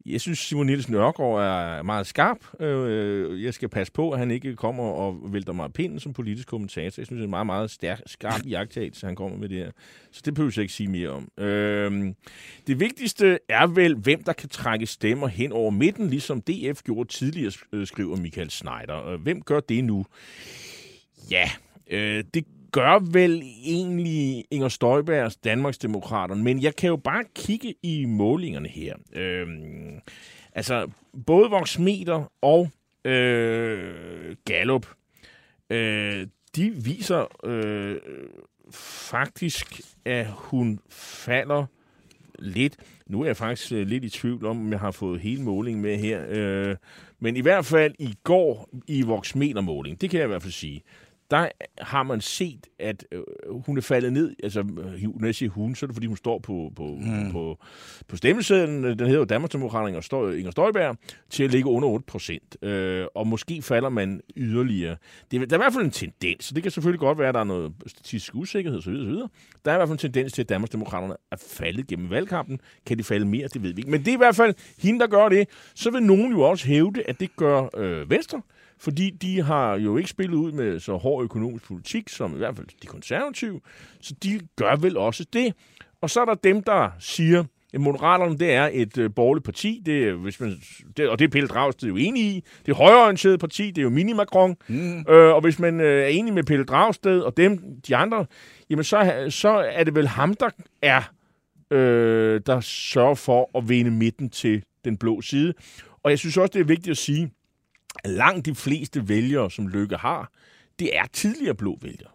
Jeg 0.05 0.21
synes, 0.21 0.39
Simon 0.39 0.65
Nielsen 0.65 0.93
Nørgaard 0.93 1.41
er 1.41 1.83
meget 1.83 2.07
skarp. 2.07 2.61
Øh, 2.61 3.43
jeg 3.43 3.53
skal 3.53 3.69
passe 3.69 3.93
på, 3.93 4.11
at 4.11 4.19
han 4.19 4.31
ikke 4.31 4.55
kommer 4.55 4.83
og 4.83 5.33
vælter 5.33 5.53
mig 5.53 5.73
pinden 5.73 5.99
som 5.99 6.13
politisk 6.13 6.47
kommentator. 6.47 6.83
Jeg 6.83 6.91
synes, 6.91 7.09
det 7.09 7.19
er 7.19 7.23
en 7.23 7.29
meget, 7.29 7.45
meget 7.45 7.71
stærk, 7.71 8.01
skarp 8.05 8.41
jagttagelse, 8.45 9.05
han 9.05 9.15
kommer 9.15 9.37
med 9.37 9.49
det 9.49 9.57
her. 9.57 9.71
Så 10.11 10.21
det 10.25 10.33
behøver 10.33 10.53
jeg 10.55 10.61
ikke 10.61 10.73
sige 10.73 10.89
mere 10.89 11.09
om. 11.09 11.27
Øhm, 11.37 12.15
det 12.67 12.79
vigtigste 12.79 13.39
er 13.49 13.67
vel, 13.67 13.95
hvem 13.95 14.23
der 14.23 14.33
kan 14.33 14.49
trække 14.49 14.85
stemmer 14.85 15.27
hen 15.27 15.51
over 15.51 15.71
midten, 15.71 16.07
ligesom 16.07 16.41
DF 16.41 16.81
gjorde 16.83 17.09
tidligere, 17.09 17.51
øh, 17.73 17.87
skriver 17.87 18.15
Michael 18.15 18.49
Schneider. 18.49 19.17
Hvem 19.17 19.41
gør 19.41 19.59
det 19.59 19.83
nu? 19.83 20.05
Ja, 21.31 21.49
øh, 21.91 22.23
det 22.33 22.45
gør 22.73 22.99
vel 23.11 23.43
egentlig 23.65 24.45
Inger 24.51 24.67
Støjbergs 24.67 25.35
Danmarksdemokraterne, 25.35 26.43
men 26.43 26.63
jeg 26.63 26.75
kan 26.75 26.87
jo 26.87 26.95
bare 26.95 27.23
kigge 27.35 27.75
i 27.83 28.05
målingerne 28.05 28.69
her. 28.69 28.95
Øh, 29.13 29.47
altså, 30.53 30.89
både 31.25 31.49
Voxmeter 31.49 32.31
og 32.41 32.69
øh, 33.05 34.35
Gallup, 34.45 34.87
øh, 35.69 36.27
de 36.55 36.69
viser 36.69 37.45
øh, 37.45 37.97
faktisk, 39.09 39.81
at 40.05 40.27
hun 40.29 40.79
falder 40.89 41.65
lidt. 42.39 42.77
Nu 43.07 43.21
er 43.21 43.25
jeg 43.25 43.37
faktisk 43.37 43.71
øh, 43.71 43.87
lidt 43.87 44.03
i 44.03 44.09
tvivl 44.09 44.45
om, 44.45 44.59
om 44.59 44.71
jeg 44.71 44.79
har 44.79 44.91
fået 44.91 45.19
hele 45.19 45.43
målingen 45.43 45.81
med 45.81 45.97
her. 45.97 46.25
Øh, 46.29 46.75
men 47.19 47.37
i 47.37 47.41
hvert 47.41 47.65
fald 47.65 47.95
i 47.99 48.15
går 48.23 48.69
i 48.87 49.01
Voxmeter-måling, 49.01 50.01
det 50.01 50.09
kan 50.09 50.19
jeg 50.19 50.25
i 50.25 50.27
hvert 50.27 50.41
fald 50.41 50.53
sige, 50.53 50.83
der 51.33 51.49
har 51.77 52.03
man 52.03 52.21
set, 52.21 52.67
at 52.79 53.05
øh, 53.11 53.21
hun 53.65 53.77
er 53.77 53.81
faldet 53.81 54.13
ned. 54.13 54.35
Altså, 54.43 54.59
øh, 54.59 55.19
når 55.19 55.25
jeg 55.25 55.35
siger 55.35 55.49
hun, 55.49 55.75
så 55.75 55.85
er 55.85 55.87
det, 55.87 55.95
fordi 55.95 56.07
hun 56.07 56.17
står 56.17 56.39
på, 56.39 56.71
på, 56.75 56.97
mm. 57.01 57.31
på, 57.31 57.57
på 58.07 58.17
stemmesedlen. 58.17 58.83
Den 58.83 58.99
hedder 58.99 59.19
jo 59.19 59.25
Danmarksdemokraterne 59.25 59.97
og 59.97 60.03
Støj, 60.03 60.33
Inger 60.33 60.51
Støjberg, 60.51 60.97
til 61.29 61.43
at 61.43 61.51
ligge 61.51 61.69
under 61.69 61.89
8 61.89 62.05
procent. 62.05 62.63
Øh, 62.63 63.05
og 63.15 63.27
måske 63.27 63.61
falder 63.61 63.89
man 63.89 64.21
yderligere. 64.37 64.95
Det, 65.31 65.49
der 65.49 65.55
er 65.55 65.59
i 65.59 65.63
hvert 65.63 65.73
fald 65.73 65.85
en 65.85 65.91
tendens. 65.91 66.49
Det 66.49 66.63
kan 66.63 66.71
selvfølgelig 66.71 66.99
godt 66.99 67.17
være, 67.17 67.27
at 67.27 67.33
der 67.33 67.39
er 67.39 67.43
noget 67.43 67.73
statistisk 67.87 68.35
usikkerhed 68.35 68.79
osv. 68.79 68.91
osv. 68.93 69.13
Der 69.65 69.71
er 69.71 69.73
i 69.73 69.77
hvert 69.77 69.87
fald 69.87 69.91
en 69.91 69.97
tendens 69.97 70.33
til, 70.33 70.41
at 70.41 70.49
Danmarksdemokraterne 70.49 71.15
er 71.31 71.37
faldet 71.47 71.87
gennem 71.87 72.09
valgkampen. 72.09 72.59
Kan 72.85 72.97
de 72.97 73.03
falde 73.03 73.25
mere? 73.25 73.47
Det 73.47 73.63
ved 73.63 73.73
vi 73.73 73.79
ikke. 73.79 73.91
Men 73.91 73.99
det 73.99 74.07
er 74.07 74.13
i 74.13 74.17
hvert 74.17 74.35
fald 74.35 74.55
hende, 74.79 74.99
der 74.99 75.07
gør 75.07 75.29
det. 75.29 75.49
Så 75.75 75.91
vil 75.91 76.03
nogen 76.03 76.31
jo 76.31 76.41
også 76.41 76.67
hævde, 76.67 77.03
at 77.09 77.19
det 77.19 77.35
gør 77.35 77.69
øh, 77.77 78.09
Venstre 78.09 78.41
fordi 78.83 79.09
de 79.09 79.41
har 79.41 79.77
jo 79.77 79.97
ikke 79.97 80.09
spillet 80.09 80.35
ud 80.35 80.51
med 80.51 80.79
så 80.79 80.97
hård 80.97 81.23
økonomisk 81.23 81.65
politik, 81.65 82.09
som 82.09 82.33
i 82.33 82.37
hvert 82.37 82.55
fald 82.55 82.67
de 82.81 82.87
konservative, 82.87 83.61
så 84.01 84.15
de 84.23 84.39
gør 84.55 84.75
vel 84.75 84.97
også 84.97 85.25
det. 85.33 85.53
Og 86.01 86.09
så 86.09 86.21
er 86.21 86.25
der 86.25 86.33
dem, 86.33 86.63
der 86.63 86.89
siger, 86.99 87.43
at 87.73 87.81
Moderaterne 87.81 88.37
det 88.37 88.53
er 88.53 88.69
et 88.73 88.97
øh, 88.97 89.09
borgerligt 89.15 89.45
parti, 89.45 89.81
det, 89.85 90.13
hvis 90.13 90.39
man, 90.39 90.61
det, 90.97 91.09
og 91.09 91.19
det 91.19 91.25
er 91.25 91.29
Pelle 91.29 91.47
Dragsted 91.47 91.87
jo 91.87 91.95
enig 91.95 92.23
i. 92.23 92.43
Det 92.65 92.71
er 92.71 92.75
højorienteret 92.75 93.39
parti, 93.39 93.71
det 93.71 93.77
er 93.77 93.81
jo 93.83 93.89
mini-Macron. 93.89 94.53
Mm. 94.67 94.99
Øh, 95.09 95.35
og 95.35 95.41
hvis 95.41 95.59
man 95.59 95.81
øh, 95.81 96.03
er 96.03 96.07
enig 96.07 96.33
med 96.33 96.43
Pelle 96.43 96.65
Dragsted 96.65 97.19
og 97.19 97.37
dem, 97.37 97.81
de 97.87 97.95
andre, 97.95 98.25
jamen 98.69 98.83
så, 98.83 99.25
så 99.29 99.49
er 99.49 99.83
det 99.83 99.95
vel 99.95 100.07
ham, 100.07 100.33
der 100.33 100.49
er 100.81 101.01
øh, 101.71 102.41
der 102.45 102.59
sørger 102.61 103.15
for 103.15 103.57
at 103.57 103.69
vende 103.69 103.91
midten 103.91 104.29
til 104.29 104.63
den 104.85 104.97
blå 104.97 105.21
side. 105.21 105.53
Og 106.03 106.11
jeg 106.11 106.19
synes 106.19 106.37
også, 106.37 106.51
det 106.53 106.59
er 106.59 106.65
vigtigt 106.65 106.91
at 106.91 106.97
sige, 106.97 107.31
langt 108.05 108.45
de 108.45 108.55
fleste 108.55 109.09
vælgere, 109.09 109.51
som 109.51 109.67
Lykke 109.67 109.97
har, 109.97 110.31
det 110.79 110.97
er 110.97 111.05
tidligere 111.13 111.55
blå 111.55 111.77
vælgere. 111.81 112.12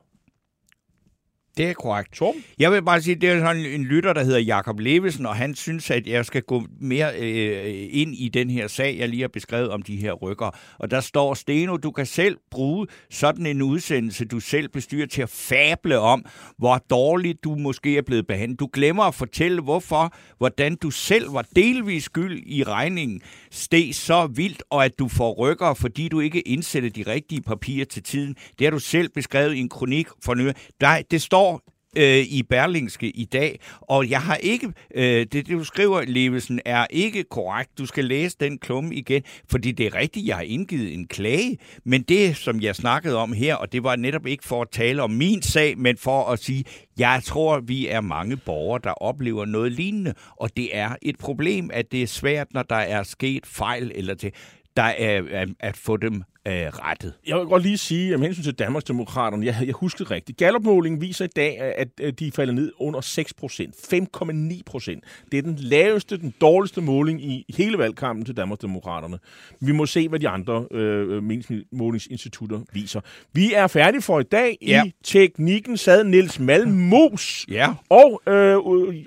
Det 1.59 1.69
er 1.69 1.73
korrekt. 1.73 2.13
Torben? 2.13 2.45
Jeg 2.59 2.73
vil 2.73 2.83
bare 2.83 3.03
sige, 3.03 3.15
det 3.15 3.29
er 3.29 3.41
sådan 3.41 3.65
en 3.65 3.85
lytter, 3.85 4.13
der 4.13 4.25
hedder 4.25 4.39
Jakob 4.39 4.81
Levesen, 4.81 5.27
og 5.27 5.37
han 5.37 5.55
synes, 5.55 5.91
at 5.91 6.07
jeg 6.07 6.25
skal 6.27 6.43
gå 6.43 6.63
mere 6.81 7.13
øh, 7.19 7.89
ind 7.91 8.15
i 8.15 8.29
den 8.29 8.51
her 8.51 8.67
sag, 8.69 8.97
jeg 8.99 9.09
lige 9.09 9.21
har 9.21 9.29
beskrevet 9.29 9.71
om 9.71 9.83
de 9.83 9.97
her 9.97 10.13
rykker. 10.13 10.51
Og 10.79 10.91
der 10.91 11.01
står, 11.01 11.35
Steno, 11.35 11.77
du 11.77 11.91
kan 11.91 12.07
selv 12.07 12.37
bruge 12.51 12.87
sådan 13.11 13.47
en 13.47 13.63
udsendelse, 13.63 14.25
du 14.25 14.41
selv 14.41 14.69
bestyrer 14.69 15.07
til 15.07 15.23
at 15.23 15.29
fable 15.29 15.99
om, 15.99 16.25
hvor 16.59 16.85
dårligt 16.91 17.45
du 17.45 17.55
måske 17.55 17.99
er 17.99 18.03
blevet 18.03 18.27
behandlet. 18.27 18.61
Du 18.61 18.69
glemmer 18.73 19.05
at 19.05 19.15
fortælle, 19.15 19.63
hvorfor, 19.63 20.15
hvordan 20.39 20.77
du 20.77 20.91
selv 20.91 21.35
var 21.35 21.45
delvis 21.57 22.05
skyld 22.05 22.43
i 22.47 22.63
regningen, 22.63 23.21
steg 23.51 23.95
så 23.95 24.27
vildt, 24.27 24.63
og 24.71 24.85
at 24.85 24.99
du 24.99 25.09
får 25.09 25.35
rykker, 25.39 25.75
fordi 25.75 26.09
du 26.09 26.21
ikke 26.21 26.41
indsætter 26.41 26.91
de 26.91 27.03
rigtige 27.07 27.43
papirer 27.43 27.85
til 27.85 28.03
tiden. 28.03 28.37
Det 28.59 28.67
har 28.67 28.71
du 28.71 28.79
selv 28.79 29.09
beskrevet 29.09 29.55
i 29.55 29.59
en 29.59 29.69
kronik 29.69 30.07
for 30.25 30.35
nu. 30.35 30.51
Der, 30.81 31.03
det 31.11 31.23
står 31.23 31.48
øh, 31.97 32.19
i 32.19 32.43
Berlingske 32.43 33.11
i 33.11 33.25
dag, 33.25 33.61
og 33.81 34.11
jeg 34.11 34.23
har 34.23 34.37
ikke, 34.37 34.73
øh, 34.95 35.27
det, 35.33 35.49
du 35.49 35.65
skriver, 35.65 36.03
Levesen, 36.03 36.61
er 36.65 36.87
ikke 36.91 37.25
korrekt. 37.25 37.79
Du 37.79 37.87
skal 37.87 38.05
læse 38.05 38.37
den 38.41 38.59
klumme 38.59 38.95
igen, 38.95 39.23
fordi 39.51 39.73
det 39.73 39.87
er 39.87 39.95
rigtigt, 39.95 40.27
jeg 40.27 40.37
har 40.37 40.43
indgivet 40.43 40.95
en 40.95 41.07
klage, 41.07 41.59
men 41.85 42.03
det, 42.03 42.37
som 42.37 42.61
jeg 42.61 42.77
snakkede 42.77 43.17
om 43.17 43.33
her, 43.33 43.55
og 43.55 43.73
det 43.73 43.85
var 43.85 43.97
netop 43.97 44.27
ikke 44.27 44.45
for 44.45 44.63
at 44.63 44.69
tale 44.73 45.03
om 45.03 45.11
min 45.11 45.43
sag, 45.43 45.79
men 45.79 45.97
for 45.97 46.25
at 46.25 46.39
sige, 46.39 46.65
jeg 46.99 47.21
tror, 47.25 47.61
vi 47.61 47.89
er 47.89 48.01
mange 48.01 48.37
borgere, 48.37 48.81
der 48.85 48.91
oplever 48.91 49.45
noget 49.45 49.73
lignende, 49.73 50.15
og 50.37 50.57
det 50.57 50.77
er 50.77 50.97
et 51.03 51.19
problem, 51.19 51.71
at 51.73 51.93
det 51.93 52.03
er 52.03 52.07
svært, 52.07 52.47
når 52.55 52.63
der 52.63 52.77
er 52.77 53.03
sket 53.03 53.47
fejl 53.47 53.93
eller 53.95 54.15
til 54.15 54.33
der 54.79 54.85
er 54.85 55.47
at 55.61 55.77
få 55.77 55.97
dem 55.97 56.23
øh, 56.47 56.55
rettet. 56.55 57.12
Jeg 57.26 57.36
vil 57.36 57.45
godt 57.47 57.62
lige 57.62 57.78
sige, 57.78 58.12
at 58.12 58.20
med 58.20 58.26
hensyn 58.26 58.43
til 58.43 58.53
Danmarksdemokraterne, 58.55 59.47
jeg, 59.47 59.57
jeg 59.66 59.74
husker 59.74 60.11
rigtigt. 60.11 60.39
Gallup-målingen 60.39 61.01
viser 61.01 61.24
i 61.24 61.28
dag, 61.28 61.61
at 61.61 62.18
de 62.18 62.32
falder 62.32 62.55
ned 62.55 62.72
under 62.78 63.01
6 63.01 63.34
procent. 63.34 63.74
5,9 63.74 64.62
procent. 64.66 65.05
Det 65.32 65.39
er 65.39 65.43
den 65.43 65.57
laveste, 65.61 66.18
den 66.18 66.34
dårligste 66.41 66.80
måling 66.80 67.24
i 67.24 67.55
hele 67.57 67.78
valgkampen 67.78 68.24
til 68.24 68.36
Danmarksdemokraterne. 68.36 69.18
Vi 69.61 69.72
må 69.72 69.86
se, 69.86 70.09
hvad 70.09 70.18
de 70.18 70.28
andre 70.28 70.66
øh, 70.70 71.22
meningsmålingsinstitutter 71.22 72.61
viser. 72.72 73.01
Vi 73.32 73.53
er 73.55 73.66
færdige 73.66 74.03
for 74.03 74.20
i 74.20 74.22
dag. 74.22 74.59
Ja. 74.66 74.84
I 74.84 74.95
teknikken 75.05 75.76
sad 75.76 76.05
Niels 76.05 76.41
Malmos. 76.41 77.47
Ja. 77.51 77.74
Og, 77.89 78.22
øh, 78.26 78.57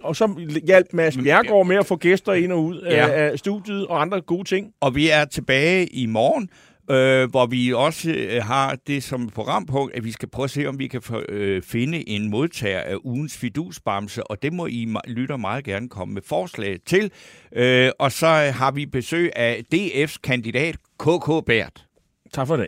og 0.03 0.15
så 0.15 0.49
hjalp 0.67 0.93
Mads 0.93 1.17
Bjergård 1.17 1.67
med 1.67 1.75
at 1.75 1.85
få 1.85 1.95
gæster 1.95 2.33
ind 2.33 2.51
og 2.51 2.63
ud 2.63 2.81
ja. 2.81 3.07
af 3.07 3.39
studiet 3.39 3.87
og 3.87 4.01
andre 4.01 4.21
gode 4.21 4.43
ting. 4.43 4.73
Og 4.81 4.95
vi 4.95 5.09
er 5.09 5.25
tilbage 5.25 5.85
i 5.85 6.05
morgen 6.05 6.49
øh, 6.89 7.29
hvor 7.29 7.45
vi 7.45 7.73
også 7.73 8.11
øh, 8.11 8.43
har 8.43 8.77
det 8.87 9.03
som 9.03 9.29
programpunkt, 9.29 9.95
at 9.95 10.03
vi 10.03 10.11
skal 10.11 10.29
prøve 10.29 10.43
at 10.43 10.49
se, 10.49 10.65
om 10.65 10.79
vi 10.79 10.87
kan 10.87 11.01
for, 11.01 11.23
øh, 11.29 11.61
finde 11.63 12.09
en 12.09 12.29
modtager 12.29 12.79
af 12.79 12.95
ugens 13.03 13.37
fidusbamse, 13.37 14.23
og 14.23 14.41
det 14.41 14.53
må 14.53 14.67
I 14.67 14.95
lytter 15.07 15.37
meget 15.37 15.63
gerne 15.63 15.89
komme 15.89 16.13
med 16.13 16.21
forslag 16.21 16.77
til. 16.85 17.11
Øh, 17.55 17.91
og 17.99 18.11
så 18.11 18.27
har 18.27 18.71
vi 18.71 18.85
besøg 18.85 19.31
af 19.35 19.63
DF's 19.75 20.17
kandidat 20.23 20.75
KK 20.99 21.45
Bært. 21.45 21.85
Tak 22.33 22.47
for 22.47 22.57
det. 22.57 22.67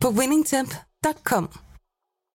på 0.00 0.10
winningtemp.com. 0.10 1.48